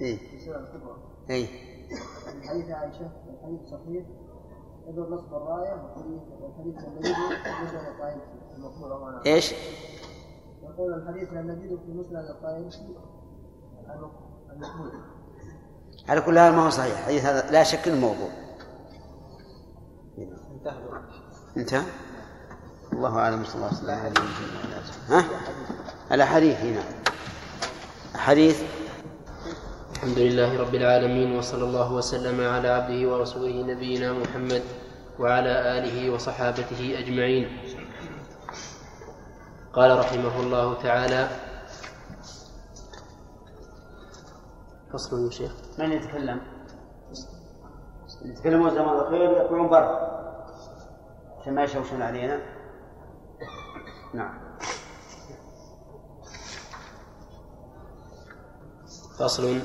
[0.00, 0.18] إيه.
[0.36, 0.96] الكبرى
[1.30, 1.46] إيه.
[2.48, 4.06] حديث عائشة الحديث صحيح.
[4.88, 5.72] يدور نصب الراية
[6.40, 7.14] والحديث لم نجده
[7.44, 8.20] في مسند الطائفي.
[8.56, 9.54] المقبول أمانة إيش؟
[10.62, 12.78] يقول الحديث لم نجده في مسند الطائفي.
[14.50, 14.92] المقبول.
[16.08, 16.98] على كل حال ما هو صحيح.
[16.98, 18.30] الحديث هذا لا شك إنه موضوع.
[21.56, 21.82] انتهى
[22.92, 24.24] الله أعلم صلى الله عليه وسلم.
[25.08, 25.24] ها؟
[26.12, 26.82] الاحاديث هنا.
[28.14, 28.62] حديث.
[29.92, 34.62] الحمد لله رب العالمين وصلى الله وسلم على عبده ورسوله نبينا محمد
[35.18, 37.46] وعلى آله وصحابته أجمعين.
[39.72, 41.28] قال رحمه الله تعالى
[44.92, 45.52] فصل يا شيخ.
[45.78, 46.40] من يتكلم؟
[48.24, 50.20] يتكلمون زمان الخير يطلعون برا
[51.40, 52.40] عشان ما يشوشون علينا.
[54.14, 54.34] نعم.
[59.18, 59.60] فصل.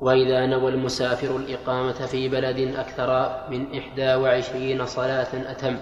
[0.00, 5.76] وإذا نوى المسافر الإقامة في بلد أكثر من إحدى وعشرين صلاة أتم.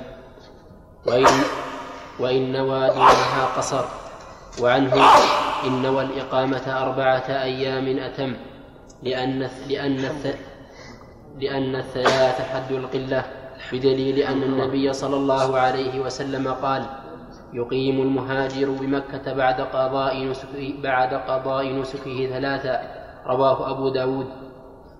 [1.07, 1.27] وإن,
[2.21, 3.85] وإن نوى دونها قصر.
[4.63, 4.95] وعنه
[5.65, 8.37] إن نوى الإقامة أربعة أيام أتم.
[9.03, 9.97] لأن لأن
[11.39, 13.44] لأن الثلاث حد القلة.
[13.73, 16.85] بدليل أن النبي صلى الله عليه وسلم قال
[17.53, 22.81] يقيم المهاجر بمكة بعد قضاء نسكه بعد قضاء نسكه ثلاثا
[23.27, 24.27] رواه أبو داود.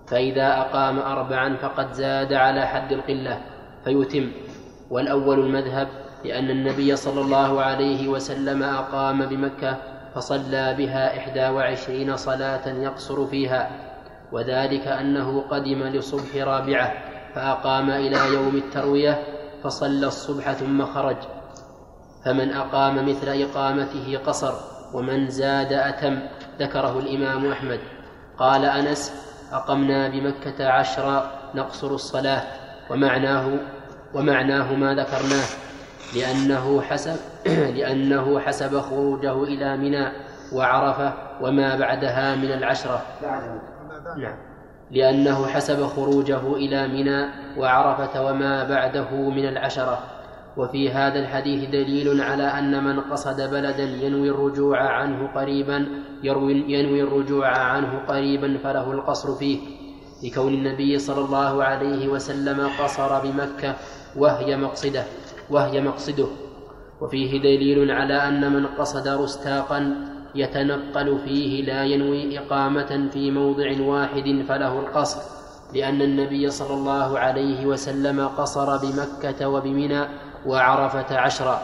[0.07, 3.41] فإذا أقام أربعا فقد زاد على حد القلة
[3.83, 4.31] فيتم.
[4.89, 5.87] والأول المذهب
[6.25, 9.77] لأن النبي صلى الله عليه وسلم أقام بمكة
[10.15, 13.69] فصلى بها إحدى وعشرين صلاة يقصر فيها
[14.31, 17.14] وذلك أنه قدم لصبح رابعة.
[17.35, 19.23] فأقام إلى يوم التروية
[19.63, 21.17] فصلى الصبح ثم خرج.
[22.25, 24.53] فمن أقام مثل إقامته قصر
[24.93, 26.19] ومن زاد أتم
[26.59, 27.79] ذكره الإمام أحمد.
[28.37, 29.13] قال أنس
[29.51, 32.43] أقمنا بمكة عشرا نقصر الصلاة
[32.89, 33.59] ومعناه
[34.13, 35.45] ومعناه ما ذكرناه
[36.15, 37.15] لأنه حسب
[37.77, 40.11] لأنه حسب خروجه إلى منى
[40.53, 43.01] وعرفة وما بعدها من العشرة.
[44.17, 44.37] نعم.
[44.91, 47.25] لأنه حسب خروجه إلى منى
[47.57, 49.99] وعرفة وما بعده من العشرة.
[50.57, 55.85] وفي هذا الحديث دليل على أن من قصد بلدا ينوي الرجوع عنه قريبا
[56.23, 59.59] يروي ينوي الرجوع عنه قريبا فله القصر فيه.
[60.23, 63.75] لكون النبي صلى الله عليه وسلم قصر بمكة
[64.15, 65.03] وهي مقصده
[65.49, 66.27] وهي مقصده.
[67.01, 69.95] وفيه دليل على أن من قصد رستاقا
[70.35, 75.21] يتنقل فيه لا ينوي إقامة في موضع واحد فله القصر
[75.73, 80.07] لأن النبي صلى الله عليه وسلم قصر بمكة وبمنى
[80.45, 81.61] وعرفة عشرا.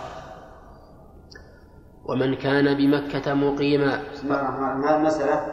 [2.06, 4.02] ومن كان بمكة مقيما.
[4.24, 4.84] الرحيم.
[4.84, 5.48] هذه المسألة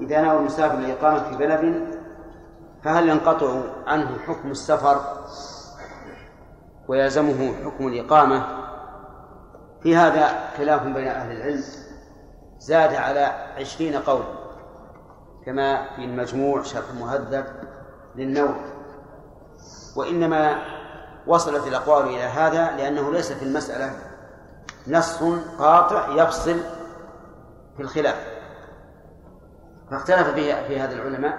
[0.00, 1.88] إذا نوى المسافر الإقامة في بلد
[2.84, 5.00] فهل ينقطع عنه حكم السفر؟
[6.88, 8.46] ويلزمه حكم الإقامة؟
[9.82, 11.83] في هذا خلاف بين أهل العلم.
[12.64, 14.22] زاد على عشرين قول
[15.46, 17.44] كما في المجموع شرح المهذب
[18.16, 18.60] للنووي
[19.96, 20.58] وإنما
[21.26, 23.92] وصلت الأقوال إلى هذا لأنه ليس في المسألة
[24.88, 25.22] نص
[25.58, 26.60] قاطع يفصل
[27.76, 28.26] في الخلاف.
[29.90, 31.38] فاختلف في في هذا العلماء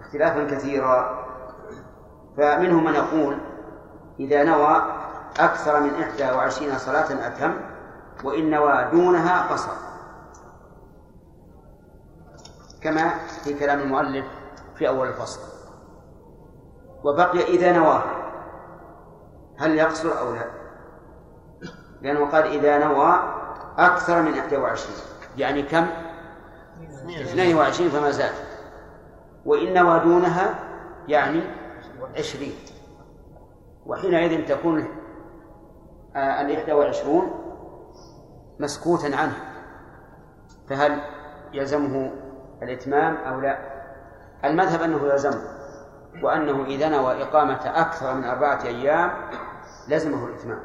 [0.00, 1.24] اختلافا كثيرا.
[2.36, 3.38] فمنهم من يقول
[4.20, 4.82] إذا نوى
[5.38, 7.54] أكثر من إحدى وعشرين صلاة أتم
[8.24, 9.91] وإن نوى دونها قصر.
[12.82, 13.10] كما
[13.44, 14.26] في كلام المؤلف
[14.76, 15.40] في أول الفصل.
[17.04, 18.22] وبقي إذا نواها
[19.58, 20.44] هل يقصر أو لا؟
[22.02, 23.14] لأنه قال إذا نوى
[23.78, 24.96] أكثر من 21
[25.36, 25.86] يعني كم؟
[27.08, 28.32] 22 فما زاد.
[29.44, 30.54] وإن نوى دونها
[31.08, 31.42] يعني
[32.18, 32.52] 20
[33.86, 34.88] وحينئذ تكون
[36.16, 37.30] الإحدى والعشرون
[38.60, 39.36] مسكوتا عنه.
[40.68, 41.00] فهل
[41.52, 42.12] يلزمه
[42.62, 43.58] الإتمام أو لا.
[44.44, 45.42] المذهب أنه يلزمه
[46.22, 49.10] وأنه إذا نوى إقامة أكثر من أربعة أيام
[49.88, 50.60] لزمه الإتمام.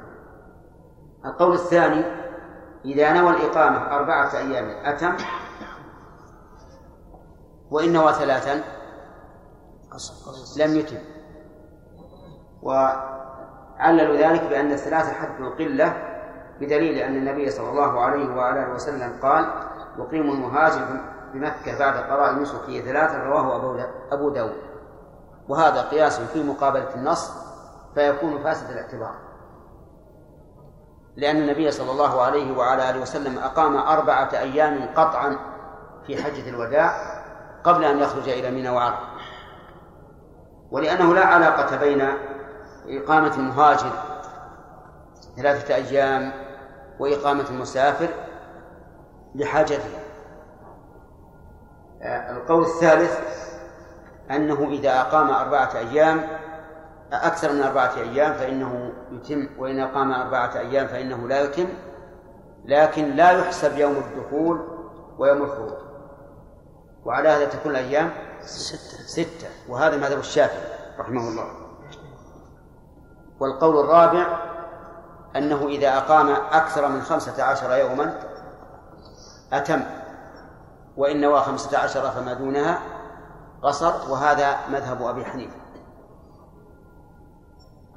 [1.26, 2.06] القول الثاني
[2.86, 5.16] إذا نوى الإقامة أربعة أيام أتم
[7.72, 8.64] وإن نوى ثلاثا
[10.58, 10.98] لم يتم.
[12.62, 15.94] وعللوا ذلك بأن الثلاثة حد القلة
[16.62, 19.46] بدليل أن النبي صلى الله عليه وعلى وسلم قال
[19.98, 24.58] يقيم المهاجر بمكة بعد قضاء نسكه ثلاثا رواه أبو داود.
[25.50, 27.32] وهذا قياس في مقابلة النص
[27.96, 29.16] فيكون فاسد الاعتبار.
[31.16, 35.38] لأن النبي صلى الله عليه وعلى آله وسلم أقام أربعة أيام قطعا
[36.08, 36.92] في حجة الوداع
[37.64, 39.08] قبل أن يخرج إلى منى وعرفة.
[40.72, 42.08] ولأنه لا علاقة بين
[42.88, 43.92] إقامة المهاجر
[45.38, 46.32] ثلاثة أيام
[47.00, 48.10] وإقامة المسافر
[49.36, 50.07] لحاجته.
[52.02, 53.20] القول الثالث
[54.32, 56.22] أنه إذا أقام أربعة أيام
[57.14, 61.68] أكثر من أربعة أيام فإنه يتم وإن أقام أربعة أيام فإنه لا يتم
[62.66, 64.68] لكن لا يحسب يوم الدخول
[65.18, 65.74] ويوم الخروج.
[67.06, 69.04] وعلى هذا تكون الأيام ستة.
[69.08, 69.48] ستة.
[69.70, 70.64] وهذا مذهب الشافعي
[71.00, 71.46] رحمه الله.
[73.40, 74.40] والقول الرابع
[75.36, 78.20] أنه إذا أقام أكثر من خمسة عشر يوما
[79.54, 79.82] أتم.
[80.98, 82.80] وإن نوى خمسة عشر فما دونها
[83.64, 85.56] قصر وهذا مذهب أبي حنيفة.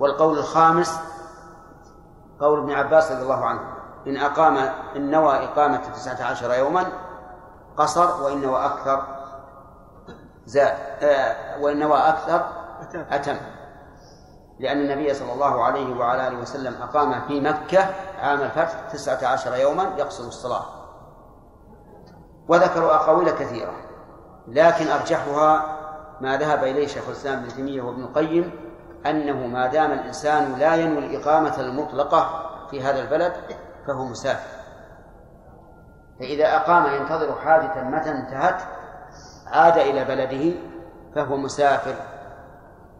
[0.00, 1.00] والقول الخامس
[2.40, 3.60] قول ابن عباس رضي الله عنه
[4.06, 4.56] إن أقام
[4.96, 6.86] إن نوى إقامة تسعة عشر يوما
[7.76, 9.02] قصر وإن نوى أكثر
[10.46, 12.46] زاد آه وإن نوى أكثر
[13.10, 13.36] أتم.
[14.60, 17.86] لأن النبي صلى الله عليه وعلى آله وسلم أقام في مكة
[18.18, 20.79] عام الفتح تسعة عشر يوما يقصر الصلاة.
[22.50, 23.72] وذكروا أقاويل كثيرة
[24.48, 25.76] لكن أرجحها
[26.20, 28.50] ما ذهب إليه شيخ الإسلام ابن تيمية وابن القيم
[29.06, 33.32] أنه ما دام الإنسان لا ينوي الإقامة المطلقة في هذا البلد
[33.86, 34.60] فهو مسافر.
[36.20, 38.62] فإذا أقام ينتظر حاجة متى انتهت
[39.46, 40.58] عاد إلى بلده
[41.14, 41.94] فهو مسافر.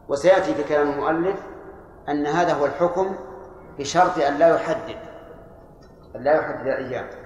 [0.08, 1.40] وسيأتي في كلام المؤلف
[2.08, 3.16] أن هذا هو الحكم
[3.78, 4.96] بشرط أن لا يحدد
[6.16, 7.19] أن لا يحدد الأيام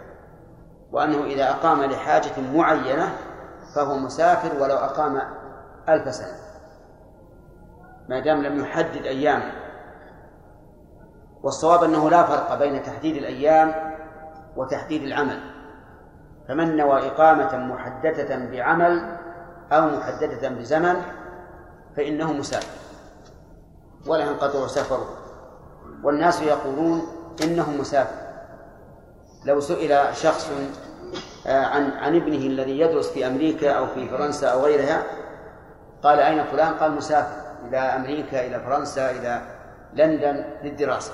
[0.95, 3.17] وأنه إذا أقام لحاجة معينة
[3.75, 5.21] فهو مسافر ولو أقام
[5.89, 6.37] ألف سنة.
[8.09, 9.53] ما دام لم يحدد أياما
[11.43, 13.95] والصواب أنه لا فرق بين تحديد الأيام
[14.57, 15.41] وتحديد العمل.
[16.49, 19.17] فمن نوى إقامة محددة بعمل
[19.73, 20.97] أو محددة بزمن
[21.97, 22.79] فإنه مسافر.
[24.07, 25.09] ولا ينقطع سفره.
[26.03, 27.03] والناس يقولون
[27.45, 28.24] إنه مسافر.
[29.45, 30.51] لو سئل شخص
[31.47, 35.03] آه، عن عن ابنه الذي يدرس في أمريكا أو في فرنسا أو غيرها
[36.03, 37.37] قال أين فلان؟ قال مسافر
[37.69, 39.43] إلى أمريكا إلى فرنسا إلى
[39.95, 41.13] لندن للدراسة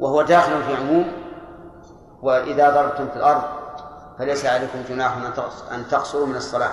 [0.00, 1.12] وهو داخل في عموم
[2.22, 3.42] وإذا ضربتم في الأرض
[4.18, 5.16] فليس عليكم جناح
[5.72, 6.70] أن تقصروا من الصلاة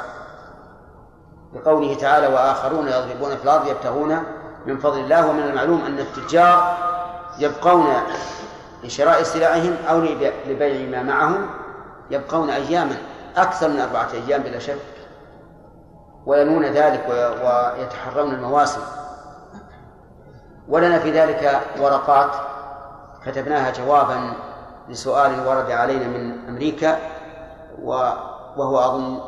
[1.53, 4.23] بقوله تعالى وآخرون يضربون في الأرض يبتغون
[4.65, 6.77] من فضل الله ومن المعلوم أن التجار
[7.39, 7.85] يبقون
[8.85, 9.99] لشراء سلعهم أو
[10.47, 11.49] لبيع ما معهم
[12.09, 12.97] يبقون أياما
[13.37, 14.77] أكثر من أربعة أيام بلا شك.
[16.25, 18.81] وينون ذلك ويتحرون المواسم.
[20.67, 22.31] ولنا في ذلك ورقات
[23.25, 24.33] كتبناها جوابا
[24.89, 26.97] لسؤال ورد علينا من أمريكا
[27.81, 29.19] وهو أظن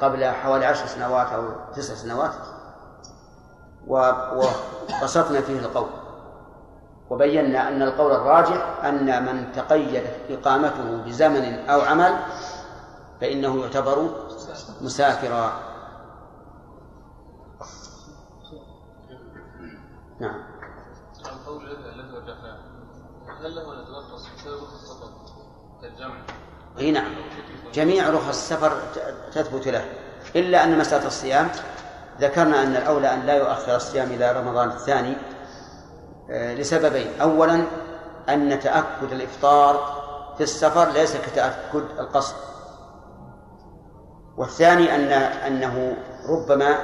[0.00, 1.42] قبل حوالي عشر سنوات أو
[1.76, 2.32] تسع سنوات.
[3.86, 5.88] وبسطنا فيه القول.
[7.10, 12.18] وبينا أن القول الراجح أن من تقيدت إقامته بزمن أو عمل
[13.20, 14.10] فإنه يعتبر
[14.80, 15.52] مسافرا.
[20.20, 20.42] نعم.
[21.26, 22.14] القول الذي
[23.40, 23.82] هل له
[24.74, 25.08] السفر
[25.82, 26.14] كالجمع؟
[26.78, 27.14] إي نعم.
[27.74, 28.80] جميع رخص السفر
[29.32, 29.84] تثبت له.
[30.36, 31.48] إلا أن مسألة الصيام
[32.20, 35.16] ذكرنا أن الأولى أن لا يؤخر الصيام إلى رمضان الثاني.
[36.28, 37.20] لسببين.
[37.20, 37.64] اولا
[38.28, 40.04] أن تأكد الإفطار
[40.36, 42.34] في السفر ليس كتأكد القصر
[44.36, 45.96] والثاني أن أنه
[46.28, 46.78] ربما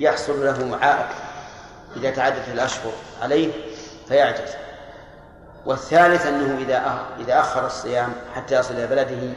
[0.00, 1.08] يحصل له عائق
[1.96, 2.92] إذا تعدت الأشهر
[3.22, 3.52] عليه
[4.08, 4.50] فيعجز.
[5.66, 9.32] والثالث أنه إذا إذا أخر الصيام حتى يصل إلى بلده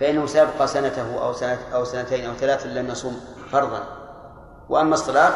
[0.00, 3.20] فإنه سيبقى سنته أو سنة أو سنتين أو ثلاث لم يصوم
[3.52, 3.82] فرضا.
[4.68, 5.32] وأما الصلاة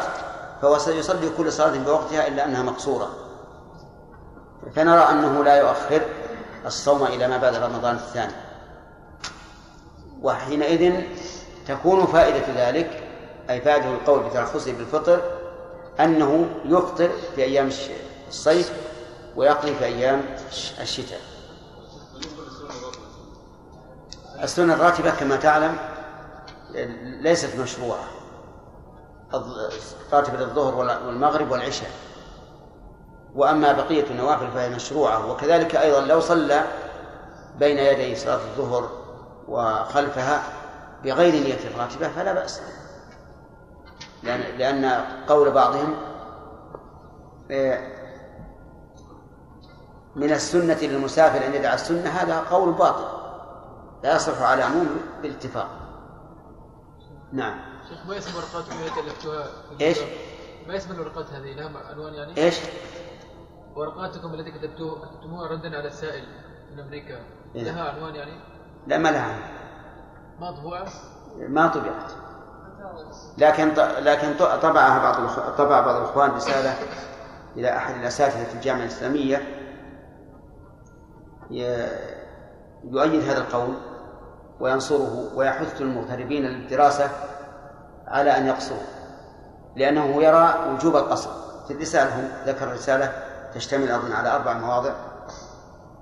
[0.61, 3.09] فهو سيصلي كل صلاة بوقتها إلا أنها مقصورة.
[4.75, 6.01] فنرى أنه لا يؤخر
[6.65, 8.33] الصوم إلى ما بعد رمضان الثاني.
[10.21, 11.01] وحينئذ
[11.67, 13.03] تكون فائدة ذلك
[13.49, 15.21] أي فائدة القول بترخصه بالفطر
[15.99, 17.69] أنه يفطر في أيام
[18.27, 18.73] الصيف
[19.35, 20.21] ويقضي في أيام
[20.81, 21.21] الشتاء.
[24.43, 25.77] السنة الراتبة كما تعلم
[27.21, 28.14] ليست مشروعة.
[30.13, 31.89] راتبة الظهر والمغرب والعشاء.
[33.35, 35.31] وأما بقية النوافل فهي مشروعة.
[35.31, 36.63] وكذلك أيضا لو صلى
[37.59, 38.89] بين يدي صلاة الظهر
[39.47, 40.43] وخلفها
[41.03, 42.61] بغير نية الراتبة فلا بأس.
[44.23, 45.95] لأن لأن قول بعضهم
[50.15, 53.05] من السنة للمسافر أن يدع السنة هذا قول باطل.
[54.03, 54.87] لا يصح على عموم
[55.21, 55.67] بالاتفاق.
[57.33, 57.74] نعم.
[57.89, 59.47] شيخ ما اسم ورقات التي ألفتها
[59.81, 59.97] إيش؟
[60.67, 62.55] ما اسم الورقات هذه لها عنوان يعني؟ إيش؟
[63.75, 66.23] ورقاتكم التي كتبتوه كتبتموها ردا على السائل
[66.71, 67.19] من أمريكا
[67.55, 68.39] إيه؟ لها عنوان يعني؟
[68.87, 69.37] لا ما لها
[70.39, 70.87] مطبوعة؟
[71.37, 72.11] ما طبعت
[73.37, 76.73] لكن لكن طبعها بعض طبع بعض الإخوان رسالة
[77.55, 79.41] إلى أحد الأساتذة في الجامعة الإسلامية
[82.83, 83.75] يؤيد هذا القول
[84.59, 87.09] وينصره ويحث المغتربين للدراسة
[88.07, 88.79] على أن يقصروا.
[89.75, 91.29] لأنه يرى وجوب القصر.
[91.67, 93.11] في الرسالة ذكر رسالة
[93.53, 94.93] تشتمل أظن على أربع مواضع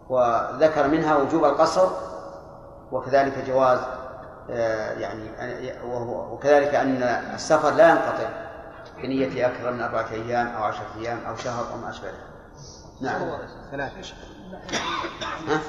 [0.09, 1.89] وذكر منها وجوب القصر
[2.91, 3.79] وكذلك جواز
[4.49, 5.29] آه، يعني
[6.31, 8.29] وكذلك أن السفر لا ينقطع
[9.03, 12.11] بنية أكثر من أربعة أيام أو عشرة أيام أو شهر أو ما أشبه
[13.01, 13.21] نعم.
[13.71, 13.91] ثلاث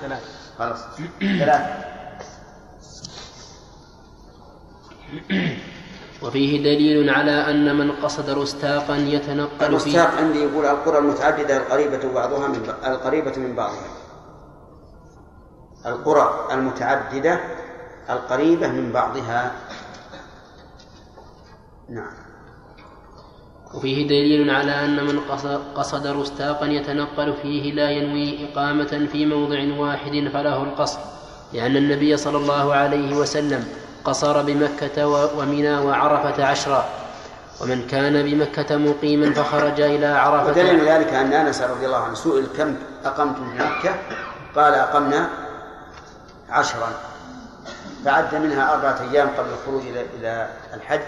[0.01, 0.21] ثلاث
[0.59, 0.79] خلاص.
[1.21, 1.85] ثلاث
[6.25, 12.49] وفيه دليل على أن من قصد رستاقا يتنقل الرستاق عندي يقول القرى المتعددة القريبة بعضها
[12.49, 13.89] من القريبة من بعضها.
[15.87, 17.41] القرى المتعددة
[18.11, 19.53] القريبة من بعضها.
[21.89, 22.13] نعم.
[23.75, 25.21] وفيه دليل على أن من
[25.75, 30.99] قصد رستاقا يتنقل فيه لا ينوي إقامة في موضع واحد فله القصر
[31.53, 33.65] لأن النبي صلى الله عليه وسلم
[34.05, 36.85] قصر بمكة ومنى وعرفة عشرا
[37.61, 40.47] ومن كان بمكة مقيما فخرج إلى عرفة.
[40.47, 43.95] ودليل ذلك أن أنس رضي الله عنه سئل كم أقمتم في مكة؟
[44.57, 45.29] قال أقمنا
[46.51, 46.89] عشرا.
[48.05, 49.83] فعد منها أربعة أيام قبل الخروج
[50.19, 51.01] إلى الحج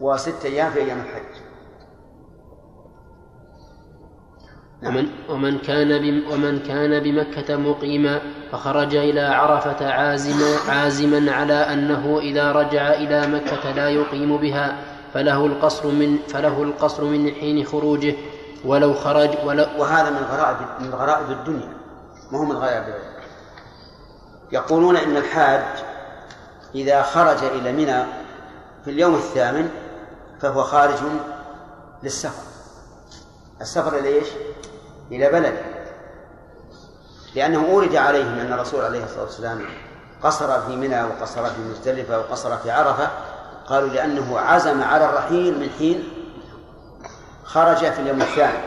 [0.00, 1.43] وست أيام في أيام الحج.
[4.82, 8.20] ومن ومن كان ومن كان بمكة مقيما
[8.52, 14.78] فخرج إلى عرفة عازما عازما على أنه إذا رجع إلى مكة لا يقيم بها
[15.14, 18.14] فله القصر من فله القصر من حين خروجه.
[18.64, 21.68] ولو خرج ولو وهذا من غرائب من غرائب الدنيا
[22.32, 22.94] ما هو من غرائب
[24.52, 25.84] يقولون إن الحاج
[26.74, 28.04] إذا خرج إلى منى
[28.84, 29.68] في اليوم الثامن
[30.40, 30.98] فهو خارج
[32.02, 32.42] للسفر.
[33.60, 34.28] السفر إلى إيش؟
[35.16, 35.54] إلى بلد
[37.34, 39.60] لأنه أورد عليهم أن الرسول عليه الصلاة والسلام
[40.22, 43.08] قصر في منى وقصر في مزدلفة وقصر في عرفة.
[43.66, 46.08] قالوا لأنه عزم على الرحيل من حين
[47.44, 48.58] خرج في اليوم الثاني.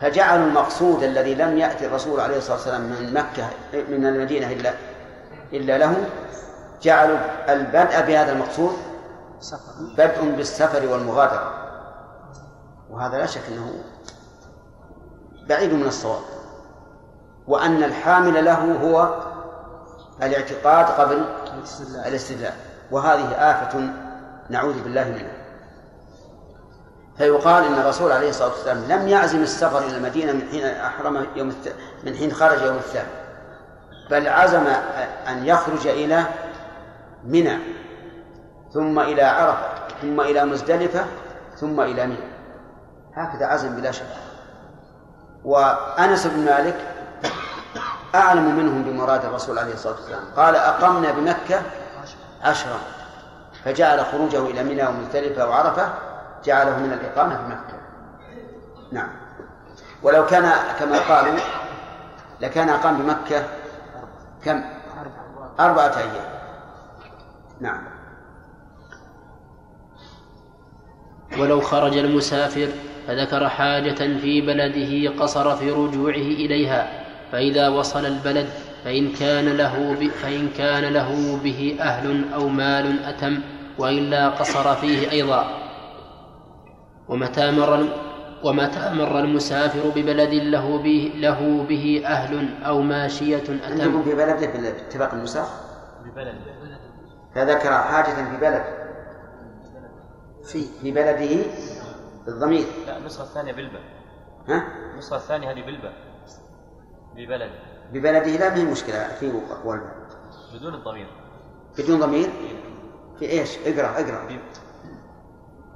[0.00, 3.50] فجعلوا المقصود الذي لم يأتي الرسول عليه الصلاة والسلام من مكة
[3.88, 4.74] من المدينة إلا
[5.52, 6.04] إلا له
[6.82, 7.18] جعلوا
[7.48, 8.76] البدء بهذا المقصود
[9.98, 11.52] بدء بالسفر والمغادرة.
[12.90, 13.72] وهذا لا شك أنه
[15.48, 16.22] بعيد من الصواب.
[17.46, 19.22] وأن الحامل له هو
[20.22, 21.24] الاعتقاد قبل
[22.06, 22.52] الاستدلال.
[22.90, 23.90] وهذه آفة
[24.50, 25.38] نعوذ بالله منها.
[27.18, 31.48] فيقال إن الرسول عليه الصلاة والسلام لم يعزم السفر إلى المدينة من حين أحرم يوم
[31.48, 31.74] الت...
[32.04, 33.08] من حين خرج يوم الثاني
[34.10, 34.66] بل عزم
[35.28, 36.24] أن يخرج إلى
[37.24, 37.58] منى
[38.72, 39.68] ثم إلى عرفة
[40.02, 41.04] ثم إلى مزدلفة
[41.56, 42.28] ثم إلى منى.
[43.14, 44.06] هكذا عزم بلا شك.
[45.44, 46.76] وأنس بن مالك
[48.14, 50.24] أعلم منهم بمراد الرسول عليه الصلاة والسلام.
[50.36, 51.62] قال أقمنا بمكة
[52.42, 52.78] عشرا.
[53.64, 55.94] فجعل خروجه إلى منى ومزدلفة وعرفة
[56.44, 57.78] جعله من الإقامة في مكة.
[58.92, 59.08] نعم.
[60.02, 61.38] ولو كان كما قالوا
[62.40, 63.44] لكان أقام بمكة
[64.44, 64.62] كم؟
[65.60, 66.28] أربعة أيام.
[67.60, 67.84] نعم.
[71.38, 72.68] ولو خرج المسافر
[73.08, 76.88] فذكر حاجة في بلده قصر في رجوعه إليها
[77.32, 78.48] فإذا وصل البلد
[78.84, 83.40] فإن كان له فإن كان له به أهل أو مال أتم
[83.78, 85.44] وإلا قصر فيه أيضا.
[87.08, 87.88] ومتى مر
[88.44, 94.46] ومتى مر المسافر ببلد له به له به أهل أو ماشية أتم؟ عندكم في بلده
[94.46, 95.48] باتفاق النسخ
[96.04, 96.34] ببلد
[97.34, 98.64] فذكر حاجة في بلد.
[100.44, 101.44] في في بلده
[102.28, 102.66] الضمير.
[102.86, 103.82] لا النسخة الثانية بالباء.
[104.48, 105.92] ها؟ النسخة الثانية هذه بالباء.
[107.16, 107.50] ببلد
[107.92, 109.08] ببلده لا به مشكلة.
[109.08, 109.80] في أقوال
[110.54, 111.08] بدون الضمير.
[111.78, 112.30] بدون ضمير؟
[113.18, 114.38] في إيش؟ اقرأ اقرأ.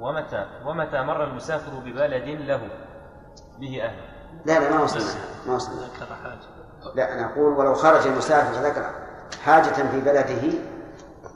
[0.01, 2.69] ومتى ومتى مر المسافر ببلد له؟
[3.61, 4.13] به أهل.
[4.47, 5.25] لا لا ما وصلنا.
[5.47, 5.89] ما وصلنا.
[6.95, 8.91] لا أنا أقول ولو خرج المسافر فذكر
[9.45, 10.59] حاجة في بلده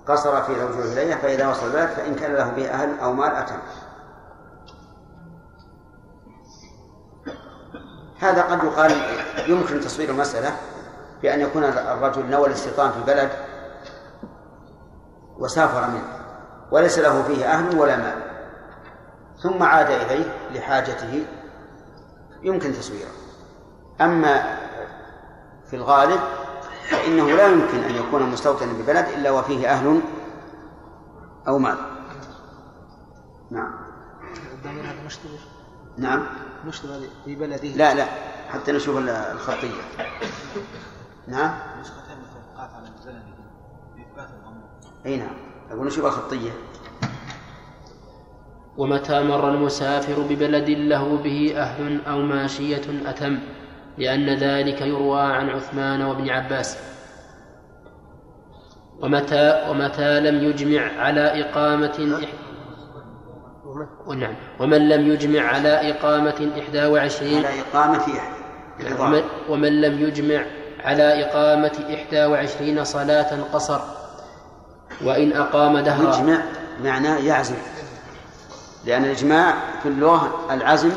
[0.06, 3.58] قصر في الرجوع إليه فإذا وصل البلد فإن كان له به أهل أو مال أتم.
[8.20, 8.92] هذا قد يقال
[9.48, 10.56] يمكن تصوير المسألة
[11.22, 13.30] بأن يكون الرجل نوى الاستيطان في بلد
[15.38, 16.16] وسافر منه
[16.70, 18.26] وليس له فيه أهل ولا مال
[19.42, 21.24] ثم عاد إليه لحاجته.
[22.42, 23.10] يمكن تصويره.
[24.00, 24.58] أما
[25.70, 26.20] في الغالب
[26.90, 30.00] فإنه لا يمكن أن يكون مستوطنا ببلد إلا وفيه أهل
[31.48, 31.76] أو مال.
[33.50, 33.74] نعم.
[35.98, 36.26] نعم.
[37.24, 38.07] في بلده؟ لا لا
[38.48, 39.82] حتى نشوف الخطية.
[41.28, 41.59] نعم؟
[45.07, 45.36] أي نعم.
[45.70, 46.50] أقول نشوف الخطية.
[48.76, 53.38] ومتى مر المسافر ببلد له به أهل أو ماشية أتم؟
[53.98, 56.78] لأن ذلك يروى عن عثمان وابن عباس.
[59.00, 62.18] ومتى ومتى لم يجمع على إقامة
[64.07, 68.03] ونعم ومن لم يجمع على إقامة إحدى وعشرين على إقامة
[69.01, 70.45] ومن, ومن لم يجمع
[70.84, 73.80] على إقامة إحدى وعشرين صلاة قصر.
[75.05, 76.16] وإن أقام دهرا.
[76.16, 76.43] يجمع
[76.84, 77.55] معناه يعزم.
[78.84, 80.91] لأن الإجماع في اللغة العزم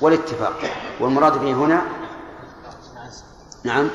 [0.00, 0.60] والاتفاق.
[1.00, 1.82] والمراد به هنا
[3.64, 3.88] نعم.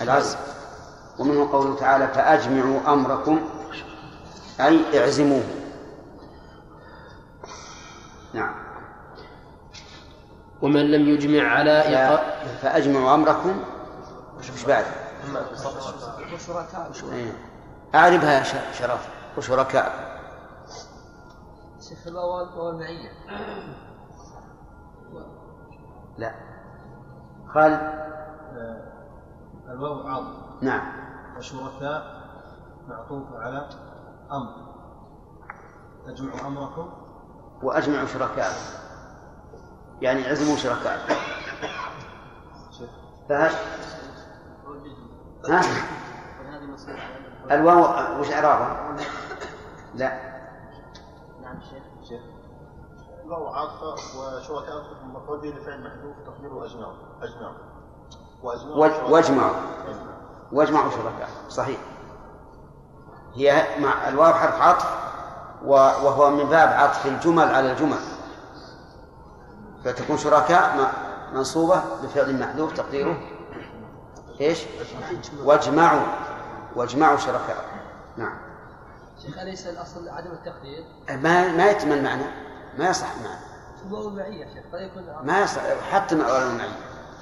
[0.00, 0.36] العزم.
[1.18, 3.40] ومنه قوله تعالى فأجمعوا أمركم
[4.60, 5.42] أي اعزموه.
[8.36, 8.54] نعم.
[10.62, 11.70] ومن لم يجمع على
[12.62, 13.64] فأجمعوا أمركم.
[14.38, 14.84] وش بعد؟
[16.32, 16.92] وشركاء.
[17.94, 19.08] أعربها شرف.
[19.38, 20.16] وشركاء.
[21.88, 23.10] شيخ الواو المعية
[26.18, 26.34] لا.
[27.54, 27.80] خالد.
[28.56, 28.92] آه،
[29.68, 30.92] الواو عاطف نعم.
[31.38, 32.22] وشركاء
[32.88, 33.68] معطوف على
[34.32, 34.54] أمر.
[36.06, 37.05] أجمعوا أمركم.
[37.62, 38.52] وأجمعوا شركاء.
[40.00, 41.06] يعني يعزموا شركاء.
[43.28, 43.52] فهل
[45.48, 45.60] ها؟
[47.50, 48.96] الواو وش إعرابها؟
[49.94, 50.36] لا.
[51.42, 51.60] نعم
[52.08, 52.22] شيخ.
[53.26, 56.94] لو عاطفة وشركاء مفردين لفعل محذوف تقديره أجمعوا.
[57.22, 57.54] أجمعوا.
[59.08, 59.56] وأجمعوا
[60.52, 60.90] واجمعوا.
[60.90, 61.28] شركاء.
[61.48, 61.80] صحيح.
[63.34, 65.15] هي مع الواو حرف عطف
[65.64, 67.98] وهو من باب عطف الجمل على الجمل.
[69.84, 70.92] فتكون شركاء
[71.32, 73.18] منصوبة بفعل محذوف تقديره.
[74.40, 74.64] إيش؟
[75.44, 76.06] واجمعوا.
[76.76, 77.64] واجمعوا شركاء.
[78.16, 78.38] نعم.
[79.22, 82.24] شيخ أليس الأصل عدم التقدير؟ ما ما يتم المعنى
[82.78, 85.62] ما يصح المعنى المعية شيخ قد يكون ما يصح.
[85.90, 86.72] حتى مع ولو المعنى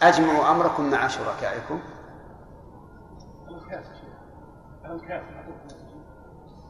[0.02, 1.80] أجمعوا أمركم مع شركائكم.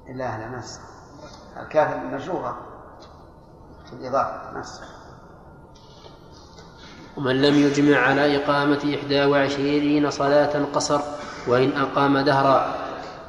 [0.06, 0.93] لا لا ما يصح.
[1.62, 2.74] الكاف مجرورة.
[3.86, 4.84] في الإضافة ما يصح
[7.16, 11.00] ومن لم يجمع على إقامة إحدى وعشرين صلاة قصر
[11.46, 12.74] وإن أقام دهرا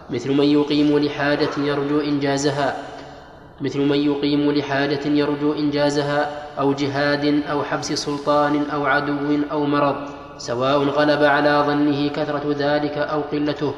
[0.10, 2.76] مثل من يقيم لحاجة يرجو إنجازها
[3.62, 9.96] مثل من يقيم لحاجة يرجو إنجازها أو جهاد أو حبس سلطان أو عدو أو مرض
[10.38, 13.74] سواء غلب على ظنه كثرة ذلك أو قلته.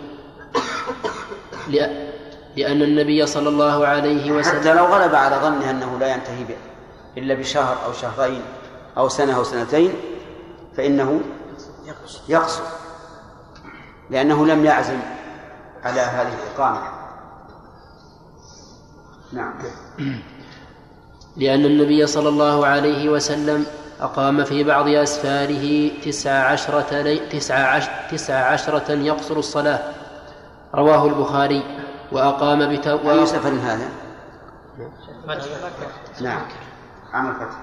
[2.58, 6.58] لأن النبي صلى الله عليه وسلم حتى لو غلب على ظنه أنه لا ينتهي به
[7.18, 8.42] إلا بشهر أو شهرين
[8.98, 9.94] أو سنة أو سنتين
[10.78, 11.22] فإنه
[12.30, 12.64] يقصر
[14.10, 15.00] لأنه لم يعزم
[15.84, 16.82] على هذه الإقامة.
[19.34, 19.54] نعم.
[21.38, 23.66] لأن النبي صلى الله عليه وسلم
[24.02, 29.80] أقام في بعض أسفاره تسع عشرة, لي تسع, عش تسع عشرة يقصر الصلاة.
[30.76, 31.87] رواه البخاري.
[32.12, 33.12] وأقام بتو...
[33.12, 33.90] أي سفر هذا؟
[36.22, 36.42] نعم.
[37.14, 37.58] عام الفتح.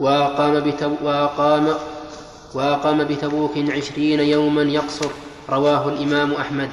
[0.00, 0.90] وأقام, بتو...
[1.02, 1.74] وأقام...
[2.54, 5.10] وأقام بتبوك عشرين يوما يقصر
[5.50, 6.70] رواه الإمام أحمد.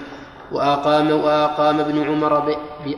[0.51, 2.55] وأقام وأقام ابن عمر ب...
[2.85, 2.95] ب...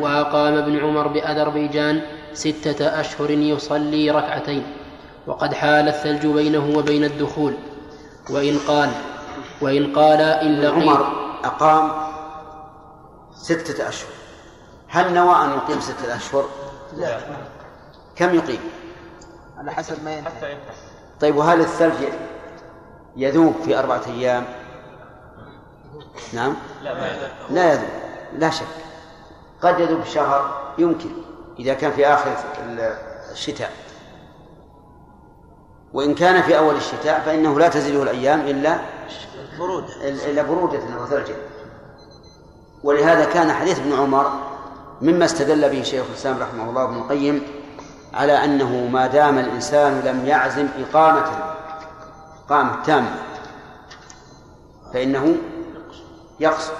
[0.00, 4.66] وأقام ابن عمر بأذربيجان ستة أشهر يصلي ركعتين.
[5.26, 7.54] وقد حال الثلج بينه وبين الدخول.
[8.30, 8.90] وإن قال
[9.60, 11.06] وإن قال لقيت عمر
[11.44, 11.92] أقام
[13.34, 14.10] ستة أشهر.
[14.88, 16.44] هل نوى أن يقيم ستة أشهر؟
[16.96, 17.20] لا.
[18.16, 18.60] كم يقيم؟
[19.58, 20.56] على حسب ما ينتهي.
[21.20, 22.08] طيب وهل الثلج
[23.16, 24.44] يذوب في أربعة أيام؟
[26.32, 26.56] نعم.
[27.50, 27.88] لا يذوب.
[28.38, 28.66] لا شك.
[29.62, 31.10] قد يذوب شهر يمكن
[31.58, 32.36] إذا كان في آخر
[33.32, 33.70] الشتاء.
[35.92, 38.78] وإن كان في أول الشتاء فإنه لا تزيده الأيام إلا
[39.58, 41.34] برود إلا برودة وثلجا
[42.82, 44.32] ولهذا كان حديث ابن عمر
[45.02, 47.42] مما استدل به شيخ الإسلام رحمه الله ابن القيم
[48.14, 51.26] على أنه ما دام الإنسان لم يعزم إقامة
[52.46, 53.14] إقامة تامة
[54.92, 55.36] فإنه
[56.40, 56.72] يقصر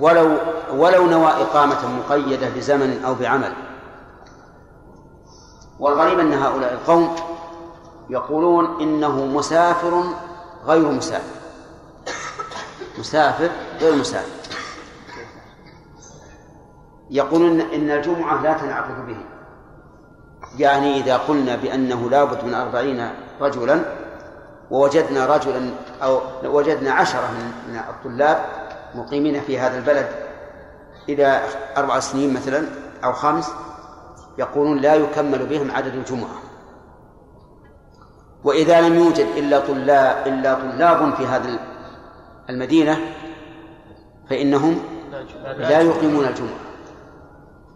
[0.00, 0.36] ولو
[0.72, 3.52] ولو نوى إقامة مقيدة بزمن أو بعمل.
[5.80, 7.16] والغريب أن هؤلاء القوم
[8.10, 10.04] يقولون إنه مسافر
[10.66, 11.39] غير مسافر.
[13.00, 14.40] مسافر غير مسافر.
[17.10, 19.16] يقولون إن الجمعة لا تنعقد به.
[20.58, 23.80] يعني إذا قلنا بأنه لابد من أربعين رجلا
[24.70, 25.70] ووجدنا رجلا
[26.02, 27.30] أو وجدنا عشرة
[27.68, 28.44] من الطلاب
[28.94, 30.08] مقيمين في هذا البلد
[31.08, 31.42] إلى
[31.76, 32.66] أربع سنين مثلا
[33.04, 33.52] أو خمس
[34.38, 36.36] يقولون لا يكمل بهم عدد الجمعة.
[38.44, 41.58] وإذا لم يوجد إلا طلاب إلا طلاب في هذه
[42.50, 42.98] المدينة
[44.30, 44.78] فإنهم
[45.58, 46.58] لا يقيمون الجمعة